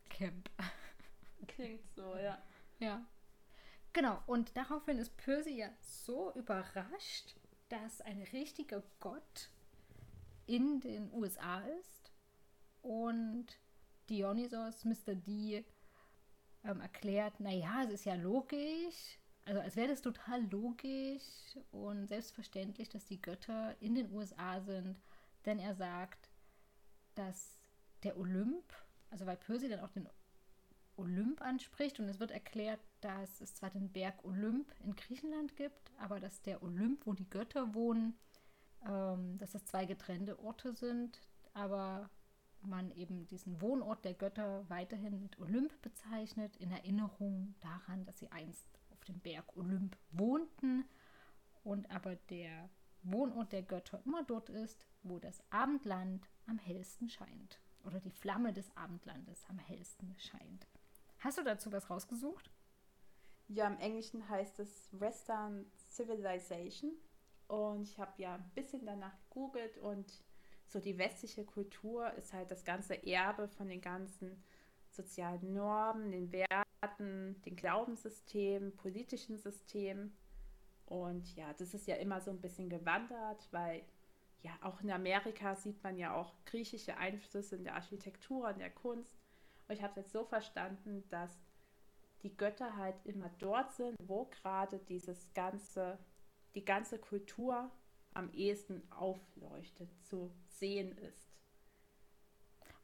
Camp. 0.09 0.51
Klingt 1.47 1.89
so, 1.95 2.17
ja. 2.17 2.43
Ja. 2.79 3.05
Genau, 3.93 4.21
und 4.27 4.57
daraufhin 4.57 4.99
ist 4.99 5.17
Percy 5.17 5.59
ja 5.59 5.69
so 5.81 6.33
überrascht, 6.35 7.37
dass 7.69 8.01
ein 8.01 8.23
richtiger 8.33 8.83
Gott 9.01 9.51
in 10.47 10.81
den 10.81 11.13
USA 11.13 11.61
ist 11.61 12.13
und 12.83 13.47
Dionysos, 14.11 14.85
Mr. 14.85 15.15
D, 15.15 15.65
ähm, 16.65 16.81
erklärt, 16.81 17.41
naja, 17.41 17.85
es 17.85 17.91
ist 17.91 18.05
ja 18.05 18.15
logisch, 18.15 19.19
also 19.47 19.61
als 19.61 19.77
wäre 19.77 19.89
das 19.89 20.01
total 20.01 20.43
logisch 20.51 21.23
und 21.71 22.07
selbstverständlich, 22.07 22.89
dass 22.89 23.05
die 23.05 23.21
Götter 23.21 23.77
in 23.81 23.95
den 23.95 24.11
USA 24.13 24.61
sind, 24.61 25.01
denn 25.45 25.59
er 25.59 25.75
sagt, 25.75 26.31
dass 27.15 27.61
der 28.03 28.17
Olymp, 28.19 28.65
also 29.11 29.27
weil 29.27 29.37
Percy 29.37 29.69
dann 29.69 29.81
auch 29.81 29.91
den 29.91 30.09
Olymp 30.97 31.43
anspricht 31.43 31.99
und 31.99 32.09
es 32.09 32.21
wird 32.21 32.31
erklärt, 32.31 32.81
dass 33.01 33.41
es 33.41 33.55
zwar 33.55 33.71
den 33.71 33.91
Berg 33.91 34.25
Olymp 34.25 34.73
in 34.81 34.95
Griechenland 34.95 35.57
gibt, 35.57 35.93
aber 35.99 36.21
dass 36.21 36.41
der 36.43 36.63
Olymp, 36.63 37.05
wo 37.05 37.13
die 37.13 37.29
Götter 37.29 37.75
wohnen, 37.75 38.17
ähm, 38.87 39.37
dass 39.39 39.53
das 39.53 39.67
zwei 39.67 39.85
getrennte 39.85 40.39
Orte 40.39 40.73
sind, 40.73 41.21
aber 41.53 42.09
man 42.63 42.91
eben 42.93 43.27
diesen 43.27 43.61
Wohnort 43.61 44.05
der 44.05 44.15
Götter 44.15 44.65
weiterhin 44.69 45.21
mit 45.21 45.39
Olymp 45.39 45.83
bezeichnet, 45.83 46.57
in 46.57 46.71
Erinnerung 46.71 47.55
daran, 47.61 48.07
dass 48.07 48.19
sie 48.19 48.31
einst 48.31 48.81
auf 49.05 49.07
dem 49.07 49.21
Berg 49.21 49.57
Olymp 49.57 49.97
wohnten 50.13 50.89
und 51.63 51.91
aber 51.91 52.17
der 52.31 52.71
Wohnort 53.03 53.53
der 53.53 53.63
Götter 53.63 54.01
immer 54.07 54.25
dort 54.25 54.49
ist, 54.49 54.81
wo 55.03 55.19
das 55.19 55.43
Abendland 55.51 56.27
am 56.47 56.59
hellsten 56.59 57.11
scheint 57.11 57.61
oder 57.85 58.01
die 58.01 58.11
Flamme 58.11 58.55
des 58.55 58.75
Abendlandes 58.77 59.45
am 59.49 59.59
hellsten 59.59 60.17
scheint. 60.19 60.67
Hast 61.19 61.37
du 61.37 61.43
dazu 61.43 61.71
was 61.71 61.91
rausgesucht? 61.91 62.51
Ja, 63.49 63.67
im 63.67 63.79
Englischen 63.79 64.27
heißt 64.27 64.59
es 64.61 64.89
Western 64.93 65.67
Civilization. 65.91 66.93
Und 67.47 67.83
ich 67.83 67.99
habe 67.99 68.23
ja 68.23 68.37
ein 68.37 68.51
bisschen 68.55 68.87
danach 68.87 69.19
gegoogelt 69.29 69.77
und 69.77 70.25
so 70.67 70.81
die 70.81 70.97
westliche 70.97 71.45
Kultur 71.45 72.11
ist 72.15 72.33
halt 72.33 72.51
das 72.51 72.65
ganze 72.65 73.07
Erbe 73.07 73.49
von 73.49 73.69
den 73.69 73.83
ganzen 73.83 74.43
sozialen 74.89 75.53
Normen, 75.53 76.11
den 76.11 76.33
Werten, 76.33 76.64
den 76.99 77.57
Glaubenssystemen, 77.57 78.77
politischen 78.77 79.39
Systemen. 79.39 80.17
Und 80.87 81.35
ja, 81.37 81.53
das 81.55 81.75
ist 81.75 81.87
ja 81.87 81.97
immer 81.97 82.21
so 82.21 82.31
ein 82.31 82.41
bisschen 82.41 82.69
gewandert, 82.69 83.49
weil 83.51 83.83
ja 84.43 84.53
auch 84.61 84.81
in 84.83 84.91
Amerika 84.91 85.55
sieht 85.55 85.83
man 85.83 85.97
ja 85.97 86.15
auch 86.15 86.35
griechische 86.45 86.97
Einflüsse 86.97 87.57
in 87.57 87.65
der 87.65 87.75
Architektur, 87.75 88.51
in 88.51 88.59
der 88.59 88.71
Kunst. 88.71 89.17
Und 89.67 89.75
ich 89.75 89.83
habe 89.83 89.93
es 89.93 89.97
jetzt 89.97 90.13
so 90.13 90.25
verstanden, 90.25 91.09
dass 91.09 91.31
die 92.23 92.37
Götter 92.37 92.77
halt 92.77 92.97
immer 93.05 93.31
dort 93.39 93.73
sind, 93.73 93.97
wo 93.99 94.27
gerade 94.27 94.79
dieses 94.79 95.33
ganze, 95.35 95.99
die 96.55 96.65
ganze 96.65 96.99
Kultur 96.99 97.71
am 98.13 98.31
ehesten 98.33 98.83
aufleuchtet, 98.91 99.91
zu 100.05 100.31
sehen 100.49 100.97
ist. 100.99 101.35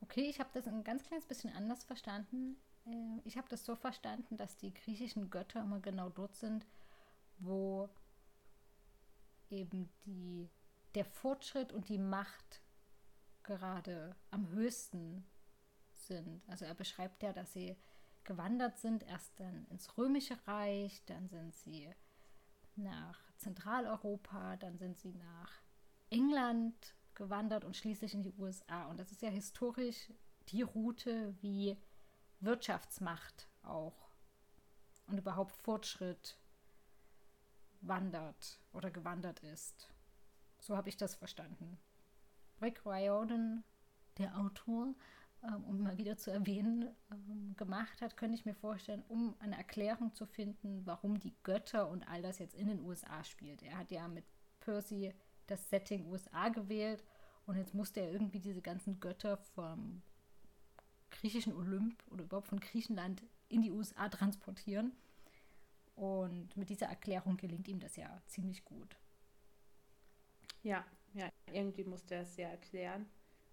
Okay, 0.02 0.28
ich 0.28 0.40
habe 0.40 0.50
das 0.54 0.66
ein 0.66 0.82
ganz 0.82 1.04
kleines 1.04 1.26
bisschen 1.26 1.54
anders 1.54 1.84
verstanden. 1.84 2.56
Äh, 2.90 3.20
ich 3.24 3.36
habe 3.36 3.48
das 3.48 3.64
so 3.64 3.76
verstanden, 3.76 4.36
dass 4.36 4.56
die 4.56 4.74
griechischen 4.74 5.30
Götter 5.30 5.62
immer 5.62 5.80
genau 5.80 6.08
dort 6.08 6.36
sind, 6.36 6.66
wo 7.38 7.88
eben 9.50 9.90
die, 10.04 10.48
der 10.94 11.04
Fortschritt 11.04 11.72
und 11.72 11.88
die 11.88 11.98
Macht 11.98 12.62
gerade 13.42 14.14
am 14.30 14.48
höchsten 14.50 15.26
sind. 15.92 16.42
Also 16.48 16.64
er 16.64 16.74
beschreibt 16.74 17.22
ja, 17.22 17.32
dass 17.32 17.52
sie 17.52 17.76
gewandert 18.24 18.78
sind, 18.78 19.02
erst 19.04 19.38
dann 19.40 19.66
ins 19.70 19.96
Römische 19.96 20.36
Reich, 20.46 21.02
dann 21.06 21.28
sind 21.28 21.54
sie 21.54 21.90
nach 22.76 23.18
Zentraleuropa, 23.36 24.56
dann 24.56 24.78
sind 24.78 24.98
sie 24.98 25.12
nach 25.12 25.62
England 26.10 26.94
gewandert 27.14 27.64
und 27.64 27.76
schließlich 27.76 28.14
in 28.14 28.22
die 28.22 28.34
USA. 28.38 28.86
Und 28.86 28.98
das 28.98 29.10
ist 29.10 29.22
ja 29.22 29.30
historisch 29.30 30.12
die 30.48 30.62
Route, 30.62 31.34
wie 31.40 31.76
Wirtschaftsmacht 32.40 33.48
auch 33.62 34.10
und 35.06 35.18
überhaupt 35.18 35.52
Fortschritt 35.52 36.38
wandert 37.80 38.60
oder 38.72 38.90
gewandert 38.90 39.40
ist. 39.40 39.90
So 40.58 40.76
habe 40.76 40.88
ich 40.88 40.96
das 40.96 41.14
verstanden. 41.14 41.78
Rick 42.60 42.84
Riordan, 42.84 43.64
der 44.18 44.38
Autor, 44.38 44.94
ähm, 45.42 45.64
um 45.64 45.82
mal 45.82 45.96
wieder 45.96 46.18
zu 46.18 46.30
erwähnen, 46.30 46.94
ähm, 47.10 47.54
gemacht 47.56 48.02
hat, 48.02 48.16
könnte 48.16 48.34
ich 48.34 48.44
mir 48.44 48.54
vorstellen, 48.54 49.02
um 49.08 49.34
eine 49.38 49.56
Erklärung 49.56 50.14
zu 50.14 50.26
finden, 50.26 50.84
warum 50.84 51.18
die 51.18 51.34
Götter 51.42 51.88
und 51.88 52.06
all 52.08 52.20
das 52.20 52.38
jetzt 52.38 52.54
in 52.54 52.68
den 52.68 52.80
USA 52.80 53.24
spielt. 53.24 53.62
Er 53.62 53.78
hat 53.78 53.90
ja 53.90 54.06
mit 54.08 54.24
Percy 54.60 55.14
das 55.46 55.70
Setting 55.70 56.06
USA 56.06 56.50
gewählt 56.50 57.02
und 57.46 57.56
jetzt 57.56 57.74
musste 57.74 58.00
er 58.00 58.12
irgendwie 58.12 58.40
diese 58.40 58.60
ganzen 58.60 59.00
Götter 59.00 59.38
vom 59.38 60.02
griechischen 61.10 61.54
Olymp 61.54 62.02
oder 62.10 62.24
überhaupt 62.24 62.48
von 62.48 62.60
Griechenland 62.60 63.22
in 63.48 63.62
die 63.62 63.70
USA 63.70 64.08
transportieren. 64.08 64.92
Und 65.94 66.56
mit 66.56 66.70
dieser 66.70 66.86
Erklärung 66.86 67.36
gelingt 67.36 67.68
ihm 67.68 67.80
das 67.80 67.96
ja 67.96 68.22
ziemlich 68.26 68.64
gut. 68.64 68.96
Ja, 70.62 70.84
ja, 71.12 71.28
irgendwie 71.52 71.84
musste 71.84 72.14
er 72.14 72.22
es 72.22 72.36
ja 72.36 72.48
erklären. 72.48 73.06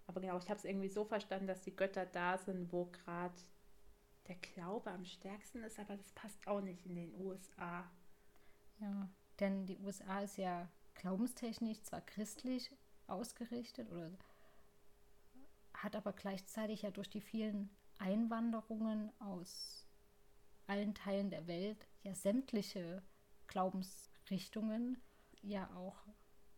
Aber 0.06 0.22
genau, 0.22 0.38
ich 0.38 0.50
habe 0.50 0.58
es 0.58 0.66
irgendwie 0.66 0.88
so 0.88 1.04
verstanden, 1.04 1.48
dass 1.48 1.62
die 1.62 1.76
Götter 1.76 2.06
da 2.06 2.38
sind, 2.38 2.72
wo 2.72 2.86
gerade 2.86 3.36
der 4.28 4.36
Glaube 4.36 4.92
am 4.92 5.06
stärksten 5.06 5.64
ist, 5.64 5.80
aber 5.80 5.98
das 5.98 6.12
passt 6.14 6.48
auch 6.48 6.62
nicht 6.62 6.86
in 6.86 6.96
den 6.96 7.14
USA. 7.20 7.90
Ja, 8.80 9.10
denn 9.40 9.66
die 9.66 9.78
USA 9.80 10.22
ist 10.22 10.38
ja 10.38 10.70
glaubenstechnisch 10.96 11.82
zwar 11.84 12.02
christlich 12.02 12.72
ausgerichtet 13.08 13.92
oder 13.92 14.12
hat 15.78 15.96
aber 15.96 16.14
gleichzeitig 16.14 16.84
ja 16.84 16.92
durch 16.92 17.10
die 17.10 17.22
vielen 17.22 17.70
Einwanderungen 18.00 19.12
aus 19.20 19.88
allen 20.68 20.94
Teilen 20.94 21.30
der 21.30 21.48
Welt 21.48 21.88
ja 22.04 22.14
sämtliche 22.14 23.04
Glaubensrichtungen, 23.48 25.02
ja 25.42 25.70
auch 25.76 26.06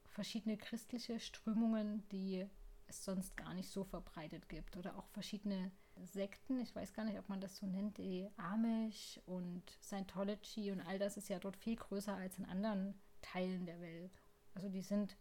verschiedene 0.05 0.57
christliche 0.57 1.19
Strömungen, 1.19 2.07
die 2.09 2.45
es 2.87 3.03
sonst 3.05 3.37
gar 3.37 3.53
nicht 3.53 3.69
so 3.69 3.83
verbreitet 3.83 4.49
gibt 4.49 4.75
oder 4.75 4.97
auch 4.97 5.07
verschiedene 5.09 5.71
Sekten, 6.05 6.59
ich 6.59 6.75
weiß 6.75 6.93
gar 6.93 7.03
nicht, 7.03 7.19
ob 7.19 7.29
man 7.29 7.41
das 7.41 7.57
so 7.57 7.67
nennt, 7.67 7.97
die 7.97 8.27
Amish 8.37 9.19
und 9.25 9.63
Scientology 9.81 10.71
und 10.71 10.81
all 10.81 10.97
das 10.97 11.17
ist 11.17 11.29
ja 11.29 11.39
dort 11.39 11.57
viel 11.57 11.75
größer 11.75 12.15
als 12.15 12.37
in 12.39 12.45
anderen 12.45 12.99
Teilen 13.21 13.65
der 13.65 13.79
Welt. 13.81 14.11
Also 14.53 14.69
die 14.69 14.81
sind, 14.81 15.17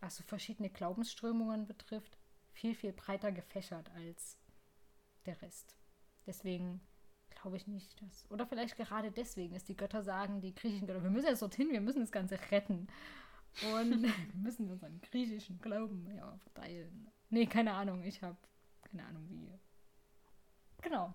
was 0.00 0.16
so 0.16 0.24
verschiedene 0.24 0.70
Glaubensströmungen 0.70 1.66
betrifft, 1.66 2.17
viel, 2.58 2.74
viel 2.74 2.92
breiter 2.92 3.30
gefächert 3.30 3.90
als 3.94 4.36
der 5.26 5.40
Rest. 5.42 5.76
Deswegen 6.26 6.80
glaube 7.30 7.56
ich 7.56 7.66
nicht, 7.68 8.00
dass. 8.02 8.28
Oder 8.30 8.46
vielleicht 8.46 8.76
gerade 8.76 9.12
deswegen, 9.12 9.54
dass 9.54 9.64
die 9.64 9.76
Götter 9.76 10.02
sagen, 10.02 10.40
die 10.40 10.54
griechischen 10.54 10.86
Götter, 10.86 11.02
wir 11.02 11.10
müssen 11.10 11.28
jetzt 11.28 11.42
dorthin, 11.42 11.70
wir 11.70 11.80
müssen 11.80 12.00
das 12.00 12.12
Ganze 12.12 12.38
retten. 12.50 12.88
Und 13.74 14.02
wir 14.02 14.12
müssen 14.34 14.70
unseren 14.70 15.00
griechischen 15.00 15.60
Glauben 15.60 16.10
ja, 16.16 16.36
verteilen. 16.38 17.08
Nee, 17.30 17.46
keine 17.46 17.74
Ahnung, 17.74 18.02
ich 18.02 18.22
habe 18.22 18.36
keine 18.82 19.06
Ahnung 19.06 19.28
wie. 19.28 19.58
Genau. 20.82 21.14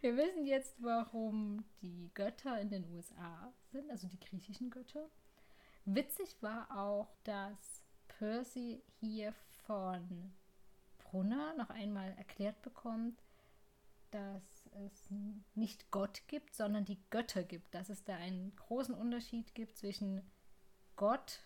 Wir 0.00 0.16
wissen 0.16 0.46
jetzt, 0.46 0.82
warum 0.82 1.64
die 1.82 2.10
Götter 2.14 2.60
in 2.60 2.70
den 2.70 2.90
USA 2.90 3.52
sind, 3.70 3.90
also 3.90 4.08
die 4.08 4.18
griechischen 4.18 4.70
Götter. 4.70 5.10
Witzig 5.84 6.36
war 6.40 6.74
auch, 6.76 7.08
dass 7.22 7.82
Percy 8.08 8.82
hier 8.98 9.32
von 9.66 10.32
Brunner 11.10 11.54
noch 11.54 11.70
einmal 11.70 12.12
erklärt 12.18 12.62
bekommt, 12.62 13.20
dass 14.12 14.68
es 14.86 15.10
nicht 15.54 15.90
Gott 15.90 16.22
gibt, 16.28 16.54
sondern 16.54 16.84
die 16.84 17.00
Götter 17.10 17.42
gibt. 17.42 17.74
Dass 17.74 17.88
es 17.88 18.04
da 18.04 18.14
einen 18.16 18.54
großen 18.56 18.94
Unterschied 18.94 19.54
gibt 19.54 19.76
zwischen 19.76 20.22
Gott, 20.96 21.40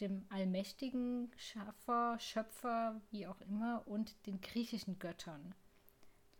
dem 0.00 0.24
allmächtigen 0.30 1.30
Schaffer, 1.36 2.18
Schöpfer, 2.18 3.00
wie 3.10 3.26
auch 3.26 3.40
immer, 3.42 3.86
und 3.86 4.26
den 4.26 4.40
griechischen 4.40 4.98
Göttern. 4.98 5.54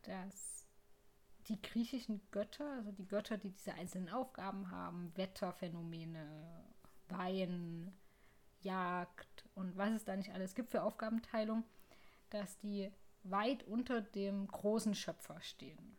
Dass 0.02 0.66
die 1.48 1.60
griechischen 1.60 2.22
Götter, 2.30 2.70
also 2.72 2.92
die 2.92 3.06
Götter, 3.06 3.36
die 3.36 3.50
diese 3.50 3.74
einzelnen 3.74 4.08
Aufgaben 4.08 4.70
haben, 4.70 5.12
Wetterphänomene, 5.16 6.64
Wein, 7.08 7.92
Jagd 8.62 9.44
und 9.54 9.76
was 9.76 9.90
es 9.92 10.04
da 10.04 10.16
nicht 10.16 10.32
alles 10.32 10.54
gibt 10.54 10.70
für 10.70 10.82
Aufgabenteilung, 10.82 11.64
dass 12.30 12.58
die 12.58 12.92
weit 13.22 13.64
unter 13.64 14.00
dem 14.00 14.46
großen 14.46 14.94
Schöpfer 14.94 15.40
stehen. 15.40 15.96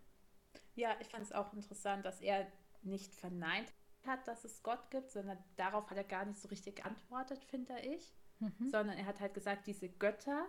Ja, 0.75 0.95
ich 0.99 1.07
fand 1.07 1.23
es 1.23 1.31
auch 1.31 1.53
interessant, 1.53 2.05
dass 2.05 2.21
er 2.21 2.47
nicht 2.81 3.13
verneint 3.13 3.71
hat, 4.05 4.27
dass 4.27 4.43
es 4.43 4.63
Gott 4.63 4.89
gibt, 4.89 5.11
sondern 5.11 5.37
darauf 5.55 5.89
hat 5.89 5.97
er 5.97 6.03
gar 6.03 6.25
nicht 6.25 6.39
so 6.39 6.47
richtig 6.47 6.77
geantwortet, 6.77 7.43
finde 7.45 7.79
ich. 7.79 8.13
Mhm. 8.39 8.69
Sondern 8.69 8.97
er 8.97 9.05
hat 9.05 9.19
halt 9.19 9.33
gesagt, 9.33 9.67
diese 9.67 9.87
Götter, 9.87 10.47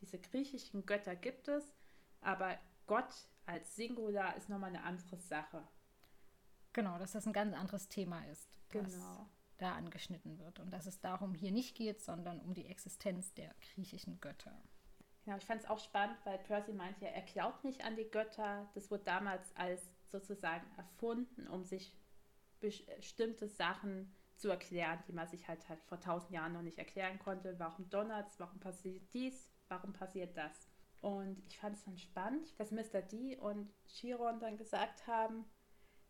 diese 0.00 0.20
griechischen 0.20 0.86
Götter 0.86 1.16
gibt 1.16 1.48
es, 1.48 1.74
aber 2.20 2.56
Gott 2.86 3.12
als 3.46 3.74
Singular 3.74 4.36
ist 4.36 4.48
nochmal 4.48 4.70
eine 4.70 4.84
andere 4.84 5.16
Sache. 5.16 5.66
Genau, 6.72 6.98
dass 6.98 7.12
das 7.12 7.26
ein 7.26 7.32
ganz 7.32 7.54
anderes 7.54 7.88
Thema 7.88 8.24
ist, 8.26 8.48
was 8.72 8.92
genau. 8.92 9.28
da 9.56 9.74
angeschnitten 9.74 10.38
wird. 10.38 10.60
Und 10.60 10.70
dass 10.70 10.86
es 10.86 11.00
darum 11.00 11.34
hier 11.34 11.50
nicht 11.50 11.74
geht, 11.74 12.00
sondern 12.00 12.40
um 12.40 12.54
die 12.54 12.66
Existenz 12.66 13.34
der 13.34 13.54
griechischen 13.60 14.20
Götter. 14.20 14.62
Genau, 15.28 15.36
ich 15.36 15.44
fand 15.44 15.62
es 15.62 15.68
auch 15.68 15.78
spannend, 15.78 16.16
weil 16.24 16.38
Percy 16.38 16.72
meinte 16.72 17.04
ja, 17.04 17.10
er 17.10 17.20
glaubt 17.20 17.62
nicht 17.62 17.84
an 17.84 17.96
die 17.96 18.10
Götter. 18.10 18.66
Das 18.72 18.90
wurde 18.90 19.04
damals 19.04 19.54
als 19.56 19.82
sozusagen 20.10 20.66
erfunden, 20.78 21.46
um 21.48 21.64
sich 21.64 21.94
bestimmte 22.60 23.46
Sachen 23.46 24.10
zu 24.36 24.48
erklären, 24.48 24.98
die 25.06 25.12
man 25.12 25.28
sich 25.28 25.46
halt, 25.46 25.68
halt 25.68 25.82
vor 25.82 26.00
tausend 26.00 26.32
Jahren 26.32 26.54
noch 26.54 26.62
nicht 26.62 26.78
erklären 26.78 27.18
konnte. 27.18 27.58
Warum 27.58 27.90
donnert? 27.90 28.32
Warum 28.38 28.58
passiert 28.58 29.02
dies? 29.12 29.50
Warum 29.68 29.92
passiert 29.92 30.34
das? 30.34 30.66
Und 31.02 31.42
ich 31.46 31.58
fand 31.58 31.76
es 31.76 31.84
dann 31.84 31.98
spannend, 31.98 32.58
dass 32.58 32.70
Mr. 32.70 33.02
D 33.02 33.36
und 33.36 33.70
Chiron 33.84 34.40
dann 34.40 34.56
gesagt 34.56 35.06
haben, 35.06 35.44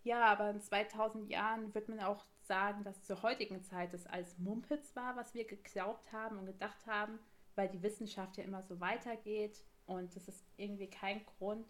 ja, 0.04 0.26
aber 0.26 0.50
in 0.50 0.60
2000 0.60 1.28
Jahren 1.28 1.74
wird 1.74 1.88
man 1.88 1.98
auch 1.98 2.24
sagen, 2.42 2.84
dass 2.84 3.02
zur 3.02 3.20
heutigen 3.22 3.64
Zeit 3.64 3.92
das 3.92 4.06
als 4.06 4.38
Mumpitz 4.38 4.94
war, 4.94 5.16
was 5.16 5.34
wir 5.34 5.44
geglaubt 5.44 6.12
haben 6.12 6.38
und 6.38 6.46
gedacht 6.46 6.86
haben, 6.86 7.18
weil 7.58 7.68
die 7.68 7.82
Wissenschaft 7.82 8.36
ja 8.36 8.44
immer 8.44 8.62
so 8.62 8.78
weitergeht 8.78 9.64
und 9.84 10.14
das 10.14 10.28
ist 10.28 10.44
irgendwie 10.56 10.88
kein 10.88 11.26
Grund, 11.26 11.66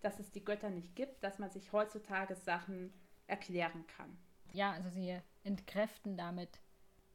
dass 0.00 0.20
es 0.20 0.30
die 0.30 0.44
Götter 0.44 0.70
nicht 0.70 0.94
gibt, 0.94 1.24
dass 1.24 1.40
man 1.40 1.50
sich 1.50 1.72
heutzutage 1.72 2.36
Sachen 2.36 2.92
erklären 3.26 3.84
kann. 3.88 4.16
Ja, 4.52 4.70
also 4.70 4.88
sie 4.88 5.20
entkräften 5.42 6.16
damit 6.16 6.60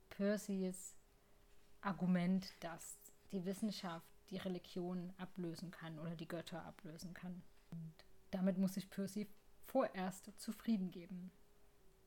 Percys 0.10 0.98
Argument, 1.80 2.54
dass 2.60 3.00
die 3.32 3.46
Wissenschaft 3.46 4.12
die 4.30 4.38
Religion 4.38 5.14
ablösen 5.18 5.72
kann 5.72 5.98
oder 5.98 6.18
die 6.18 6.28
Götter 6.28 6.66
ablösen 6.66 7.14
kann. 7.14 7.42
Und 7.72 7.94
damit 8.32 8.58
muss 8.58 8.74
sich 8.74 8.90
Percy 8.90 9.28
vorerst 9.68 10.38
zufrieden 10.38 10.92
geben. 10.92 11.32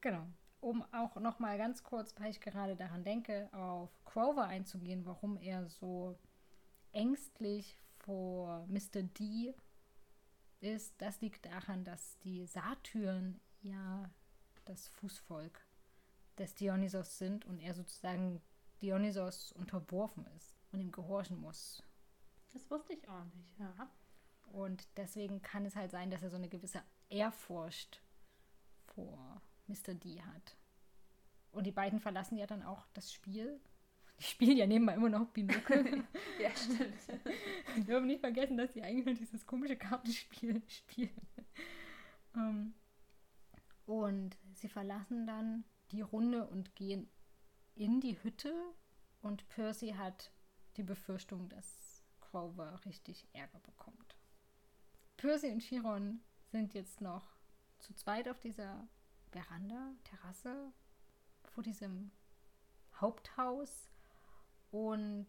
Genau. 0.03 0.27
Um 0.61 0.83
auch 0.93 1.17
noch 1.17 1.39
mal 1.39 1.57
ganz 1.57 1.83
kurz, 1.83 2.15
weil 2.19 2.31
ich 2.31 2.41
gerade 2.41 2.77
daran 2.77 3.03
denke, 3.03 3.49
auf 3.53 3.91
Grover 4.05 4.45
einzugehen, 4.45 5.07
warum 5.07 5.39
er 5.39 5.67
so 5.69 6.19
ängstlich 6.93 7.79
vor 7.99 8.67
Mr. 8.67 9.03
D 9.03 9.55
ist, 10.61 10.95
das 10.99 11.21
liegt 11.21 11.47
daran, 11.47 11.85
dass 11.85 12.19
die 12.19 12.47
Satyren 12.47 13.41
ja 13.63 14.11
das 14.67 14.89
Fußvolk 14.89 15.67
des 16.39 16.55
Dionysos 16.55 17.19
sind 17.19 17.45
und 17.47 17.59
er 17.59 17.75
sozusagen 17.75 18.43
Dionysos 18.83 19.53
unterworfen 19.53 20.27
ist 20.37 20.59
und 20.73 20.81
ihm 20.81 20.93
gehorchen 20.93 21.39
muss. 21.41 21.83
Das 22.53 22.71
wusste 22.71 22.95
ich 22.95 23.09
auch 23.09 23.25
nicht, 23.25 23.59
ja. 23.59 23.91
Und 24.53 24.89
deswegen 24.97 25.43
kann 25.43 25.65
es 25.65 25.77
halt 25.77 25.91
sein, 25.91 26.11
dass 26.11 26.23
er 26.23 26.31
so 26.31 26.37
eine 26.37 26.49
gewisse 26.49 26.83
Ehrfurcht 27.09 28.03
vor 28.87 29.41
Mr. 29.71 29.95
D 29.95 30.21
hat. 30.21 30.57
Und 31.53 31.67
die 31.67 31.73
beiden 31.73 32.01
verlassen 32.01 32.37
ja 32.37 32.47
dann 32.47 32.63
auch 32.63 32.87
das 32.95 33.13
Spiel. 33.13 33.61
Die 34.19 34.25
spielen 34.25 34.57
ja 34.57 34.67
nebenbei 34.67 34.95
immer 34.95 35.09
noch 35.09 35.27
Binokel. 35.29 36.05
ja, 36.41 36.51
stimmt. 36.55 37.25
Wir 37.75 37.85
dürfen 37.85 38.07
nicht 38.07 38.21
vergessen, 38.21 38.57
dass 38.57 38.73
sie 38.75 38.83
eigentlich 38.83 39.07
nur 39.07 39.15
dieses 39.15 39.47
komische 39.47 39.77
Kartenspiel 39.77 40.63
spielen. 40.69 41.27
Um, 42.35 42.41
ähm, 42.41 42.75
und 43.87 44.39
sie 44.53 44.69
verlassen 44.69 45.27
dann 45.27 45.65
die 45.91 46.03
Runde 46.03 46.47
und 46.47 46.77
gehen 46.77 47.09
in 47.75 48.01
die 48.01 48.23
Hütte. 48.23 48.55
Und 49.23 49.49
Percy 49.49 49.95
hat 49.97 50.31
die 50.77 50.83
Befürchtung, 50.83 51.49
dass 51.49 52.05
Grover 52.21 52.81
richtig 52.85 53.27
Ärger 53.33 53.59
bekommt. 53.61 54.17
Percy 55.17 55.51
und 55.51 55.61
Chiron 55.61 56.21
sind 56.51 56.75
jetzt 56.75 57.01
noch 57.01 57.41
zu 57.79 57.95
zweit 57.95 58.29
auf 58.29 58.39
dieser 58.39 58.89
Veranda, 59.31 59.95
Terrasse 60.05 60.73
vor 61.45 61.63
diesem 61.63 62.11
Haupthaus 63.01 63.91
und 64.71 65.29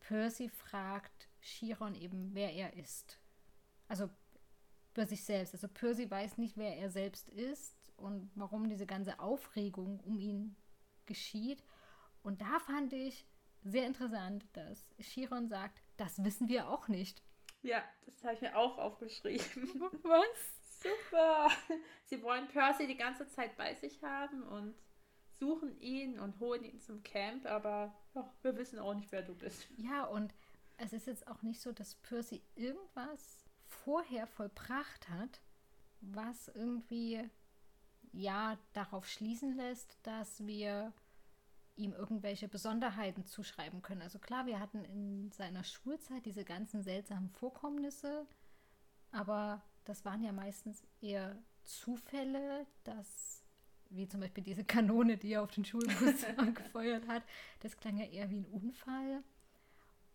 Percy 0.00 0.48
fragt 0.48 1.28
Chiron 1.40 1.94
eben, 1.94 2.34
wer 2.34 2.52
er 2.52 2.74
ist. 2.74 3.20
Also 3.88 4.10
über 4.92 5.06
sich 5.06 5.24
selbst. 5.24 5.54
Also 5.54 5.68
Percy 5.68 6.10
weiß 6.10 6.38
nicht, 6.38 6.56
wer 6.56 6.76
er 6.76 6.90
selbst 6.90 7.28
ist 7.28 7.92
und 7.96 8.30
warum 8.34 8.68
diese 8.68 8.86
ganze 8.86 9.18
Aufregung 9.20 10.00
um 10.00 10.18
ihn 10.18 10.56
geschieht. 11.06 11.62
Und 12.22 12.40
da 12.40 12.58
fand 12.60 12.92
ich 12.92 13.26
sehr 13.64 13.86
interessant, 13.86 14.44
dass 14.52 14.84
Chiron 14.98 15.48
sagt, 15.48 15.82
das 15.96 16.22
wissen 16.24 16.48
wir 16.48 16.68
auch 16.68 16.88
nicht. 16.88 17.22
Ja, 17.62 17.82
das 18.06 18.24
habe 18.24 18.34
ich 18.34 18.40
mir 18.40 18.56
auch 18.56 18.76
aufgeschrieben. 18.78 19.44
Was? 20.02 20.61
Super. 20.82 21.50
Sie 22.04 22.22
wollen 22.22 22.48
Percy 22.48 22.86
die 22.86 22.96
ganze 22.96 23.26
Zeit 23.28 23.56
bei 23.56 23.74
sich 23.74 24.02
haben 24.02 24.42
und 24.42 24.74
suchen 25.38 25.78
ihn 25.80 26.18
und 26.18 26.38
holen 26.38 26.64
ihn 26.64 26.78
zum 26.80 27.02
Camp, 27.02 27.46
aber 27.46 27.94
ja, 28.14 28.32
wir 28.42 28.56
wissen 28.56 28.78
auch 28.78 28.94
nicht, 28.94 29.10
wer 29.10 29.22
du 29.22 29.34
bist. 29.34 29.66
Ja, 29.76 30.04
und 30.04 30.34
es 30.76 30.92
ist 30.92 31.06
jetzt 31.06 31.26
auch 31.26 31.42
nicht 31.42 31.60
so, 31.60 31.72
dass 31.72 31.96
Percy 31.96 32.42
irgendwas 32.54 33.44
vorher 33.66 34.26
vollbracht 34.26 35.08
hat, 35.08 35.40
was 36.00 36.48
irgendwie 36.48 37.28
ja 38.12 38.58
darauf 38.72 39.08
schließen 39.08 39.56
lässt, 39.56 39.98
dass 40.02 40.46
wir 40.46 40.92
ihm 41.76 41.92
irgendwelche 41.92 42.48
Besonderheiten 42.48 43.24
zuschreiben 43.24 43.82
können. 43.82 44.02
Also 44.02 44.18
klar, 44.18 44.46
wir 44.46 44.60
hatten 44.60 44.84
in 44.84 45.32
seiner 45.32 45.64
Schulzeit 45.64 46.26
diese 46.26 46.44
ganzen 46.44 46.82
seltsamen 46.82 47.30
Vorkommnisse, 47.30 48.26
aber 49.10 49.62
das 49.84 50.04
waren 50.04 50.22
ja 50.22 50.32
meistens 50.32 50.82
eher 51.00 51.36
Zufälle, 51.64 52.66
dass, 52.84 53.44
wie 53.90 54.08
zum 54.08 54.20
Beispiel 54.20 54.44
diese 54.44 54.64
Kanone, 54.64 55.16
die 55.16 55.32
er 55.32 55.42
auf 55.42 55.50
den 55.50 55.64
Schulbus 55.64 56.24
angefeuert 56.36 57.06
hat, 57.08 57.22
das 57.60 57.76
klang 57.76 57.96
ja 57.96 58.06
eher 58.06 58.30
wie 58.30 58.38
ein 58.38 58.46
Unfall. 58.46 59.22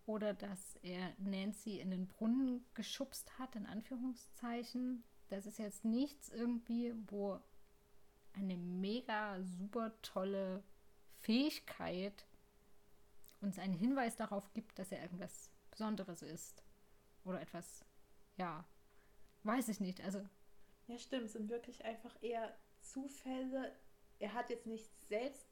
Oder 0.05 0.33
dass 0.33 0.77
er 0.83 1.13
Nancy 1.17 1.79
in 1.79 1.91
den 1.91 2.07
Brunnen 2.07 2.65
geschubst 2.75 3.37
hat, 3.39 3.55
in 3.57 3.65
Anführungszeichen. 3.65 5.03
Das 5.27 5.45
ist 5.45 5.59
jetzt 5.59 5.83
nichts 5.83 6.29
irgendwie, 6.29 6.93
wo 7.07 7.41
eine 8.31 8.55
mega 8.55 9.41
super 9.43 10.01
tolle 10.01 10.63
Fähigkeit 11.19 12.25
uns 13.41 13.59
einen 13.59 13.73
Hinweis 13.73 14.15
darauf 14.15 14.53
gibt, 14.53 14.79
dass 14.79 14.91
er 14.91 15.01
irgendwas 15.01 15.51
Besonderes 15.71 16.21
ist. 16.21 16.63
Oder 17.25 17.41
etwas, 17.41 17.83
ja, 18.37 18.65
weiß 19.47 19.69
ich 19.69 19.79
nicht. 19.79 20.01
Also. 20.01 20.21
Ja, 20.87 20.97
stimmt. 20.97 21.25
Es 21.25 21.33
sind 21.33 21.49
wirklich 21.49 21.83
einfach 21.83 22.15
eher 22.21 22.53
Zufälle. 22.81 23.73
Er 24.19 24.33
hat 24.33 24.49
jetzt 24.49 24.67
nicht 24.67 24.89
selbst 25.07 25.47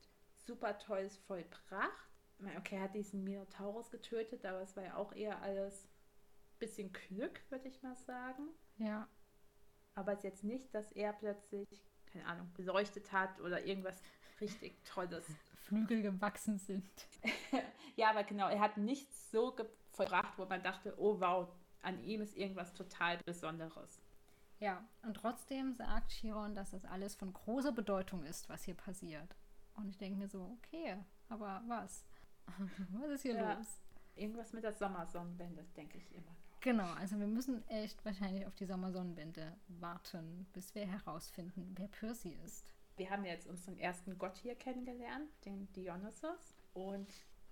super 0.46 0.78
Tolles 0.78 1.18
vollbracht. 1.18 2.10
Okay, 2.58 2.76
er 2.76 2.84
hat 2.84 2.96
diesen 2.96 3.24
Minotaurus 3.24 3.90
getötet, 3.90 4.46
aber 4.46 4.62
es 4.62 4.76
war 4.76 4.84
ja 4.84 4.98
auch 4.98 5.14
eher 5.14 5.42
alles 5.42 5.88
bisschen 6.60 6.92
Glück, 6.92 7.40
würde 7.50 7.68
ich 7.68 7.82
mal 7.82 7.96
sagen. 7.96 8.50
Ja. 8.78 9.08
Aber 9.94 10.14
es 10.14 10.20
ist 10.20 10.24
jetzt 10.24 10.44
nicht, 10.44 10.74
dass 10.74 10.92
er 10.92 11.14
plötzlich, 11.14 11.68
keine 12.12 12.26
Ahnung, 12.26 12.52
beleuchtet 12.54 13.12
hat 13.12 13.40
oder 13.42 13.64
irgendwas 13.66 14.02
richtig 14.42 14.84
Tolles. 14.84 15.26
Flügel 15.64 16.02
gewachsen 16.02 16.60
sind. 16.60 16.86
ja, 17.96 18.10
aber 18.10 18.24
genau, 18.24 18.50
er 18.50 18.60
hat 18.60 18.78
nichts 18.78 19.32
so 19.32 19.56
vollbracht, 19.92 20.38
wo 20.38 20.46
man 20.46 20.62
dachte, 20.62 20.94
oh 20.98 21.20
wow, 21.20 21.48
an 21.86 22.04
ihm 22.04 22.22
ist 22.22 22.36
irgendwas 22.36 22.74
total 22.74 23.18
Besonderes. 23.26 24.02
Ja, 24.60 24.84
und 25.04 25.16
trotzdem 25.16 25.74
sagt 25.74 26.12
Chiron, 26.12 26.56
dass 26.56 26.72
das 26.72 26.86
alles 26.86 27.16
von 27.16 27.34
großer 27.34 27.72
Bedeutung 27.72 28.24
ist, 28.24 28.50
was 28.50 28.64
hier 28.64 28.76
passiert. 28.76 29.36
Und 29.76 29.90
ich 29.90 29.98
denke 29.98 30.18
mir 30.18 30.28
so, 30.28 30.58
okay, 30.58 30.98
aber 31.30 31.62
was? 31.68 32.06
was 32.92 33.12
ist 33.12 33.22
hier 33.24 33.36
ja, 33.36 33.54
los? 33.54 33.82
Irgendwas 34.16 34.54
mit 34.54 34.64
der 34.64 34.74
Sommersonnenwende, 34.74 35.66
denke 35.76 35.98
ich 35.98 36.12
immer 36.14 36.26
noch. 36.26 36.62
Genau, 36.62 36.92
also 36.94 37.20
wir 37.20 37.28
müssen 37.28 37.68
echt 37.68 38.04
wahrscheinlich 38.06 38.48
auf 38.48 38.56
die 38.56 38.66
Sommersonnenwende 38.66 39.56
warten, 39.68 40.48
bis 40.54 40.74
wir 40.74 40.88
herausfinden, 40.88 41.76
wer 41.76 41.88
Percy 41.88 42.36
ist. 42.46 42.74
Wir 42.98 43.10
haben 43.10 43.26
jetzt 43.26 43.46
unseren 43.46 43.78
ersten 43.78 44.18
Gott 44.18 44.38
hier 44.38 44.56
kennengelernt, 44.56 45.30
den 45.44 45.72
Dionysos. 45.74 46.56
Und 46.74 47.08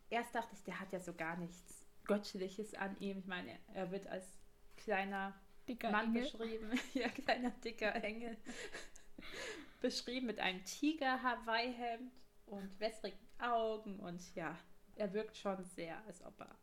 erst 0.09 0.33
dachte 0.33 0.55
ich, 0.55 0.63
der 0.63 0.79
hat 0.79 0.93
ja 0.93 0.99
so 0.99 1.13
gar 1.13 1.37
nichts 1.37 1.82
Göttliches 2.05 2.73
an 2.73 2.95
ihm. 2.99 3.19
Ich 3.19 3.27
meine, 3.27 3.57
er 3.73 3.91
wird 3.91 4.07
als 4.07 4.39
kleiner 4.77 5.33
dicker 5.67 5.91
Mann 5.91 6.15
Engel. 6.15 6.23
beschrieben. 6.23 6.71
ja, 6.93 7.09
kleiner 7.09 7.51
dicker 7.51 7.95
Engel. 8.03 8.37
beschrieben 9.81 10.27
mit 10.27 10.39
einem 10.39 10.63
Tiger-Hawaii-Hemd 10.63 12.11
und 12.45 12.79
wässrigen 12.79 13.19
Augen. 13.39 13.99
Und 13.99 14.35
ja, 14.35 14.57
er 14.95 15.13
wirkt 15.13 15.37
schon 15.37 15.63
sehr, 15.63 16.03
als 16.05 16.23
ob 16.23 16.39
er 16.39 16.57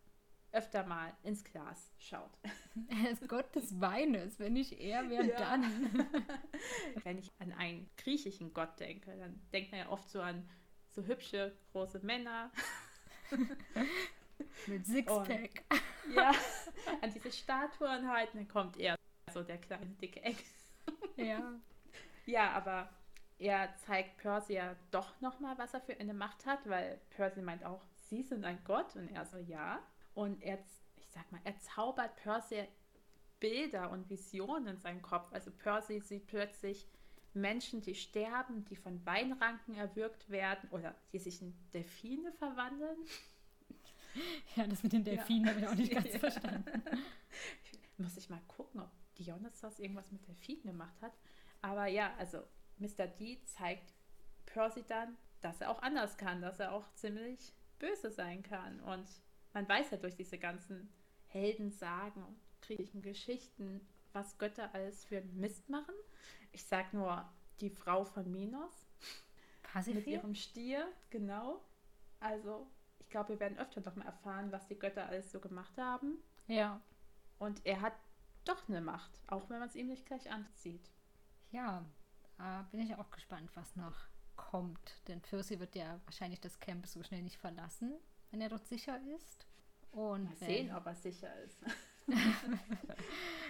öfter 0.52 0.84
mal 0.84 1.12
ins 1.22 1.44
Glas 1.44 1.92
schaut. 1.98 2.30
Er 2.88 3.10
ist 3.10 3.28
Gott 3.28 3.54
des 3.54 3.80
Weines. 3.80 4.38
Wenn 4.38 4.56
ich 4.56 4.80
er 4.80 5.08
wäre, 5.10 5.28
ja. 5.28 5.38
dann. 5.38 6.08
Wenn 7.04 7.18
ich 7.18 7.30
an 7.38 7.52
einen 7.52 7.88
griechischen 7.96 8.52
Gott 8.52 8.78
denke, 8.80 9.16
dann 9.16 9.40
denkt 9.52 9.70
man 9.70 9.80
ja 9.80 9.88
oft 9.88 10.08
so 10.08 10.20
an 10.20 10.48
so 10.88 11.04
hübsche, 11.04 11.56
große 11.72 12.00
Männer. 12.00 12.50
Mit 14.66 14.86
Sixpack. 14.86 15.64
Und, 15.70 15.80
ja, 16.16 16.32
an 17.00 17.12
diese 17.12 17.32
Statuen 17.32 18.08
halt, 18.08 18.30
dann 18.34 18.48
kommt 18.48 18.76
er, 18.78 18.96
so 19.32 19.42
der 19.42 19.58
kleine, 19.58 19.86
dicke 20.00 20.22
Eck. 20.22 20.44
Ja. 21.16 21.54
Ja, 22.26 22.52
aber 22.52 22.88
er 23.38 23.74
zeigt 23.86 24.18
Percy 24.18 24.54
ja 24.54 24.76
doch 24.90 25.20
nochmal, 25.20 25.56
was 25.58 25.74
er 25.74 25.80
für 25.80 25.98
eine 25.98 26.14
Macht 26.14 26.46
hat, 26.46 26.68
weil 26.68 27.00
Percy 27.10 27.42
meint 27.42 27.64
auch, 27.64 27.82
sie 28.08 28.22
sind 28.22 28.44
ein 28.44 28.58
Gott 28.64 28.94
und 28.96 29.08
er 29.08 29.24
so, 29.24 29.38
ja. 29.38 29.80
Und 30.14 30.42
er, 30.42 30.58
ich 30.96 31.08
sag 31.10 31.30
mal, 31.32 31.40
er 31.44 31.58
zaubert 31.58 32.16
Percy 32.16 32.66
Bilder 33.40 33.90
und 33.90 34.08
Visionen 34.10 34.68
in 34.68 34.80
seinen 34.80 35.02
Kopf. 35.02 35.32
Also 35.32 35.50
Percy 35.50 36.00
sieht 36.00 36.26
plötzlich 36.26 36.86
Menschen, 37.32 37.80
die 37.80 37.94
sterben, 37.94 38.64
die 38.66 38.76
von 38.76 39.04
Weinranken 39.06 39.74
erwürgt 39.74 40.28
werden 40.30 40.68
oder 40.70 40.94
die 41.12 41.18
sich 41.18 41.40
in 41.40 41.54
Delfine 41.72 42.32
verwandeln. 42.32 42.98
Ja, 44.56 44.66
das 44.66 44.82
mit 44.82 44.92
den 44.92 45.04
Delfinen 45.04 45.44
ja. 45.44 45.50
habe 45.50 45.60
ich 45.60 45.68
auch 45.68 45.74
nicht 45.74 45.92
ganz 45.94 46.12
ja. 46.12 46.18
verstanden. 46.18 46.82
Muss 47.98 48.16
ich 48.16 48.28
mal 48.28 48.40
gucken, 48.48 48.80
ob 48.80 48.90
Dionysos 49.18 49.78
irgendwas 49.78 50.10
mit 50.10 50.26
Delfinen 50.26 50.64
gemacht 50.64 51.00
hat. 51.00 51.12
Aber 51.62 51.86
ja, 51.86 52.14
also 52.18 52.42
Mr. 52.78 53.06
D 53.06 53.40
zeigt 53.44 53.92
Percy 54.46 54.82
dann, 54.88 55.16
dass 55.40 55.60
er 55.60 55.70
auch 55.70 55.82
anders 55.82 56.16
kann, 56.16 56.40
dass 56.40 56.60
er 56.60 56.72
auch 56.72 56.92
ziemlich 56.94 57.52
böse 57.78 58.10
sein 58.10 58.42
kann. 58.42 58.80
Und 58.80 59.06
man 59.52 59.68
weiß 59.68 59.90
ja 59.90 59.96
durch 59.98 60.16
diese 60.16 60.38
ganzen 60.38 60.92
Heldensagen 61.26 62.22
und 62.24 62.36
griechischen 62.62 63.02
Geschichten, 63.02 63.80
was 64.12 64.38
Götter 64.38 64.74
alles 64.74 65.04
für 65.04 65.20
Mist 65.22 65.68
machen. 65.68 65.94
Ich 66.52 66.64
sag 66.64 66.92
nur 66.92 67.28
die 67.60 67.70
Frau 67.70 68.04
von 68.04 68.30
Minos. 68.30 68.86
Passiv 69.62 69.94
mit 69.94 70.06
ihrem 70.06 70.34
Stier, 70.34 70.88
genau. 71.10 71.60
Also, 72.18 72.66
ich 73.00 73.08
glaube, 73.10 73.30
wir 73.30 73.40
werden 73.40 73.58
öfter 73.58 73.80
noch 73.80 73.96
mal 73.96 74.06
erfahren, 74.06 74.52
was 74.52 74.66
die 74.68 74.78
Götter 74.78 75.06
alles 75.06 75.30
so 75.32 75.40
gemacht 75.40 75.76
haben. 75.76 76.18
Ja. 76.46 76.80
Und 77.38 77.64
er 77.66 77.80
hat 77.80 77.94
doch 78.44 78.68
eine 78.68 78.80
Macht, 78.80 79.10
auch 79.26 79.50
wenn 79.50 79.58
man 79.58 79.68
es 79.68 79.76
ihm 79.76 79.88
nicht 79.88 80.06
gleich 80.06 80.30
ansieht. 80.30 80.90
Ja, 81.50 81.84
da 82.38 82.68
bin 82.70 82.80
ich 82.80 82.94
auch 82.94 83.10
gespannt, 83.10 83.50
was 83.54 83.76
noch 83.76 83.96
kommt. 84.36 85.06
Denn 85.08 85.20
Percy 85.20 85.58
wird 85.58 85.74
ja 85.74 86.00
wahrscheinlich 86.04 86.40
das 86.40 86.60
Camp 86.60 86.86
so 86.86 87.02
schnell 87.02 87.22
nicht 87.22 87.38
verlassen 87.38 87.98
wenn 88.30 88.40
er 88.40 88.48
dort 88.48 88.66
sicher 88.66 88.98
ist. 89.16 89.46
Und 89.92 90.24
Mal 90.24 90.36
sehen, 90.36 90.74
ob 90.74 90.86
er 90.86 90.94
sicher 90.94 91.34
ist. 91.42 91.58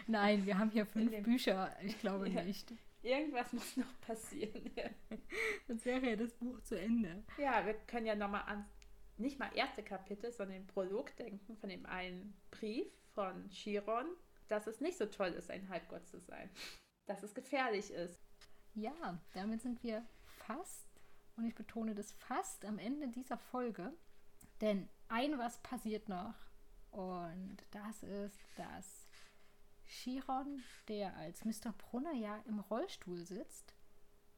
Nein, 0.07 0.47
wir 0.47 0.59
haben 0.59 0.71
hier 0.71 0.87
fünf 0.87 1.23
Bücher. 1.23 1.77
Ich 1.83 1.99
glaube 2.01 2.29
ja. 2.29 2.43
nicht. 2.43 2.73
Irgendwas 3.03 3.53
muss 3.53 3.77
noch 3.77 4.01
passieren. 4.01 4.71
Sonst 5.67 5.85
wäre 5.85 6.11
ja 6.11 6.17
das 6.17 6.33
Buch 6.35 6.61
zu 6.63 6.79
Ende. 6.79 7.23
Ja, 7.39 7.65
wir 7.65 7.75
können 7.75 8.07
ja 8.07 8.15
nochmal 8.15 8.43
an 8.47 8.65
nicht 9.21 9.39
mal 9.39 9.51
erste 9.55 9.83
Kapitel, 9.83 10.33
sondern 10.33 10.57
den 10.57 10.67
Prolog 10.67 11.15
denken 11.17 11.57
von 11.57 11.69
dem 11.69 11.87
einen 11.87 12.35
Brief 12.51 12.87
von 13.15 13.49
Chiron, 13.51 14.07
dass 14.49 14.67
es 14.67 14.81
nicht 14.81 14.99
so 14.99 15.07
toll 15.07 15.29
ist, 15.29 15.51
ein 15.51 15.69
Halbgott 15.69 16.07
zu 16.09 16.19
sein. 16.19 16.51
Dass 17.07 17.23
es 17.23 17.35
gefährlich 17.35 17.91
ist. 17.91 18.21
Ja, 18.75 19.21
damit 19.35 19.63
sind 19.63 19.83
wir 19.83 20.07
fast, 20.25 20.89
und 21.37 21.45
ich 21.45 21.55
betone 21.55 21.95
das 21.95 22.13
fast 22.13 22.65
am 22.65 22.79
Ende 22.79 23.09
dieser 23.09 23.39
Folge. 23.39 23.93
Denn 24.61 24.89
ein 25.09 25.39
was 25.39 25.63
passiert 25.63 26.09
noch. 26.09 26.35
Und 26.91 27.59
das 27.71 28.03
ist, 28.03 28.39
dass 28.57 29.07
Chiron, 29.87 30.63
der 30.89 31.17
als 31.17 31.45
Mr. 31.45 31.73
Brunner 31.73 32.13
ja 32.13 32.37
im 32.47 32.61
Rollstuhl 32.61 33.25
sitzt, 33.25 33.75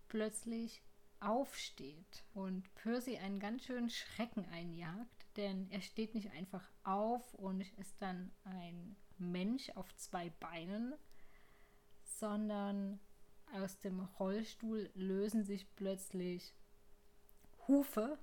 plötzlich 0.08 0.82
aufsteht 1.22 2.24
und 2.34 2.74
Percy 2.74 3.16
einen 3.16 3.38
ganz 3.38 3.64
schönen 3.64 3.90
Schrecken 3.90 4.44
einjagt, 4.46 5.26
denn 5.36 5.70
er 5.70 5.80
steht 5.80 6.14
nicht 6.14 6.30
einfach 6.32 6.68
auf 6.82 7.34
und 7.34 7.60
ist 7.78 8.00
dann 8.02 8.32
ein 8.44 8.96
Mensch 9.18 9.70
auf 9.70 9.94
zwei 9.96 10.30
Beinen, 10.30 10.94
sondern 12.02 13.00
aus 13.52 13.78
dem 13.78 14.00
Rollstuhl 14.00 14.90
lösen 14.94 15.44
sich 15.44 15.74
plötzlich 15.76 16.54
Hufe 17.68 18.18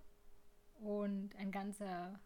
und 0.75 1.35
ein 1.35 1.51
ganzer 1.51 2.19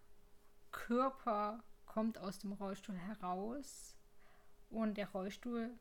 Körper 0.71 1.63
kommt 1.85 2.17
aus 2.17 2.39
dem 2.39 2.53
Rollstuhl 2.53 2.97
heraus 2.97 3.95
und 4.69 4.97
der 4.97 5.09
Rollstuhl 5.11 5.77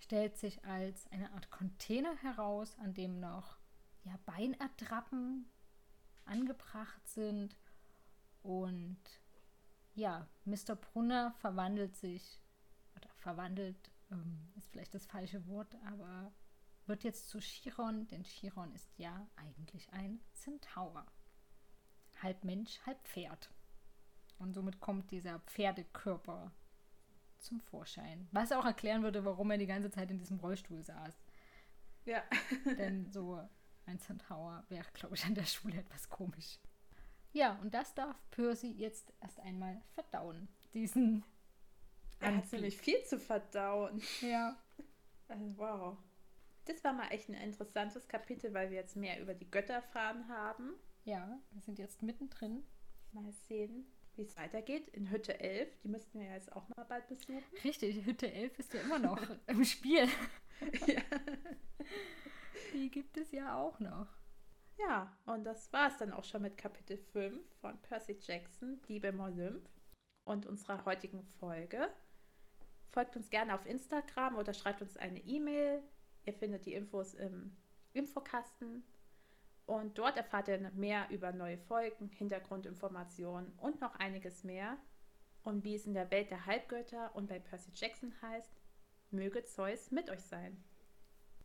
stellt 0.00 0.36
sich 0.36 0.64
als 0.64 1.06
eine 1.12 1.32
Art 1.32 1.50
Container 1.50 2.16
heraus, 2.16 2.76
an 2.78 2.94
dem 2.94 3.20
noch 3.20 3.57
ja, 4.08 4.18
Beinattrappen 4.24 5.46
angebracht 6.24 7.06
sind 7.06 7.56
und 8.42 8.98
ja, 9.94 10.26
Mr. 10.44 10.76
Brunner 10.76 11.32
verwandelt 11.40 11.96
sich 11.96 12.40
oder 12.96 13.08
verwandelt 13.16 13.90
ähm, 14.10 14.48
ist 14.56 14.70
vielleicht 14.70 14.94
das 14.94 15.06
falsche 15.06 15.46
Wort, 15.46 15.74
aber 15.86 16.32
wird 16.86 17.04
jetzt 17.04 17.28
zu 17.28 17.38
Chiron, 17.38 18.06
denn 18.08 18.22
Chiron 18.22 18.72
ist 18.72 18.88
ja 18.96 19.28
eigentlich 19.36 19.92
ein 19.92 20.20
Zentaur 20.32 21.06
halb 22.22 22.44
Mensch, 22.44 22.80
halb 22.86 23.06
Pferd. 23.06 23.50
Und 24.38 24.54
somit 24.54 24.80
kommt 24.80 25.10
dieser 25.10 25.40
Pferdekörper 25.40 26.52
zum 27.38 27.60
Vorschein. 27.60 28.28
Was 28.32 28.52
auch 28.52 28.64
erklären 28.64 29.02
würde, 29.02 29.24
warum 29.24 29.50
er 29.50 29.58
die 29.58 29.66
ganze 29.66 29.90
Zeit 29.90 30.10
in 30.10 30.18
diesem 30.18 30.38
Rollstuhl 30.38 30.82
saß. 30.82 31.14
Ja. 32.04 32.22
Denn 32.78 33.10
so 33.10 33.40
ein 33.88 33.98
Centaur 33.98 34.64
wäre, 34.68 34.86
glaube 34.94 35.14
ich, 35.14 35.24
an 35.24 35.34
der 35.34 35.46
Schule 35.46 35.78
etwas 35.78 36.08
komisch. 36.08 36.58
Ja, 37.32 37.58
und 37.62 37.74
das 37.74 37.94
darf 37.94 38.16
Percy 38.30 38.70
jetzt 38.70 39.12
erst 39.20 39.40
einmal 39.40 39.82
verdauen. 39.94 40.48
Diesen. 40.74 41.24
Er 42.20 42.36
hat 42.36 42.52
nämlich 42.52 42.76
viel 42.78 43.02
zu 43.04 43.18
verdauen. 43.18 44.02
Ja. 44.20 44.56
Also, 45.30 45.58
wow. 45.58 45.98
Das 46.64 46.82
war 46.84 46.94
mal 46.94 47.08
echt 47.10 47.28
ein 47.28 47.34
interessantes 47.34 48.08
Kapitel, 48.08 48.54
weil 48.54 48.70
wir 48.70 48.78
jetzt 48.78 48.96
mehr 48.96 49.20
über 49.20 49.34
die 49.34 49.50
Götter 49.50 49.74
erfahren 49.74 50.26
haben. 50.28 50.72
Ja, 51.04 51.38
wir 51.50 51.60
sind 51.60 51.78
jetzt 51.78 52.02
mittendrin. 52.02 52.64
Mal 53.12 53.30
sehen, 53.46 53.86
wie 54.16 54.22
es 54.22 54.34
weitergeht. 54.38 54.88
In 54.88 55.10
Hütte 55.10 55.38
11, 55.38 55.80
die 55.82 55.88
müssten 55.88 56.18
wir 56.18 56.28
ja 56.28 56.34
jetzt 56.34 56.50
auch 56.52 56.66
mal 56.76 56.84
bald 56.84 57.06
besuchen. 57.08 57.42
Richtig, 57.62 58.06
Hütte 58.06 58.32
11 58.32 58.58
ist 58.58 58.72
ja 58.72 58.80
immer 58.80 58.98
noch 58.98 59.20
im 59.46 59.64
Spiel. 59.64 60.08
Ja. 60.86 61.02
Die 62.72 62.90
gibt 62.90 63.16
es 63.16 63.32
ja 63.32 63.56
auch 63.56 63.78
noch. 63.80 64.08
Ja, 64.78 65.12
und 65.26 65.44
das 65.44 65.72
war 65.72 65.88
es 65.88 65.96
dann 65.98 66.12
auch 66.12 66.24
schon 66.24 66.42
mit 66.42 66.56
Kapitel 66.56 66.96
5 66.96 67.40
von 67.60 67.80
Percy 67.82 68.16
Jackson, 68.20 68.80
Diebe 68.82 69.08
im 69.08 69.20
Olymp 69.20 69.68
und 70.24 70.46
unserer 70.46 70.84
heutigen 70.84 71.24
Folge. 71.40 71.88
Folgt 72.90 73.16
uns 73.16 73.28
gerne 73.30 73.54
auf 73.54 73.66
Instagram 73.66 74.36
oder 74.36 74.54
schreibt 74.54 74.82
uns 74.82 74.96
eine 74.96 75.18
E-Mail. 75.20 75.82
Ihr 76.24 76.34
findet 76.34 76.66
die 76.66 76.74
Infos 76.74 77.14
im 77.14 77.56
Infokasten. 77.92 78.84
Und 79.66 79.98
dort 79.98 80.16
erfahrt 80.16 80.48
ihr 80.48 80.58
mehr 80.70 81.10
über 81.10 81.32
neue 81.32 81.58
Folgen, 81.58 82.08
Hintergrundinformationen 82.08 83.52
und 83.58 83.80
noch 83.80 83.96
einiges 83.96 84.44
mehr. 84.44 84.78
Und 85.42 85.64
wie 85.64 85.74
es 85.74 85.86
in 85.86 85.94
der 85.94 86.10
Welt 86.10 86.30
der 86.30 86.46
Halbgötter 86.46 87.14
und 87.14 87.28
bei 87.28 87.38
Percy 87.38 87.70
Jackson 87.74 88.14
heißt, 88.22 88.62
möge 89.10 89.44
Zeus 89.44 89.90
mit 89.90 90.08
euch 90.08 90.22
sein. 90.22 90.62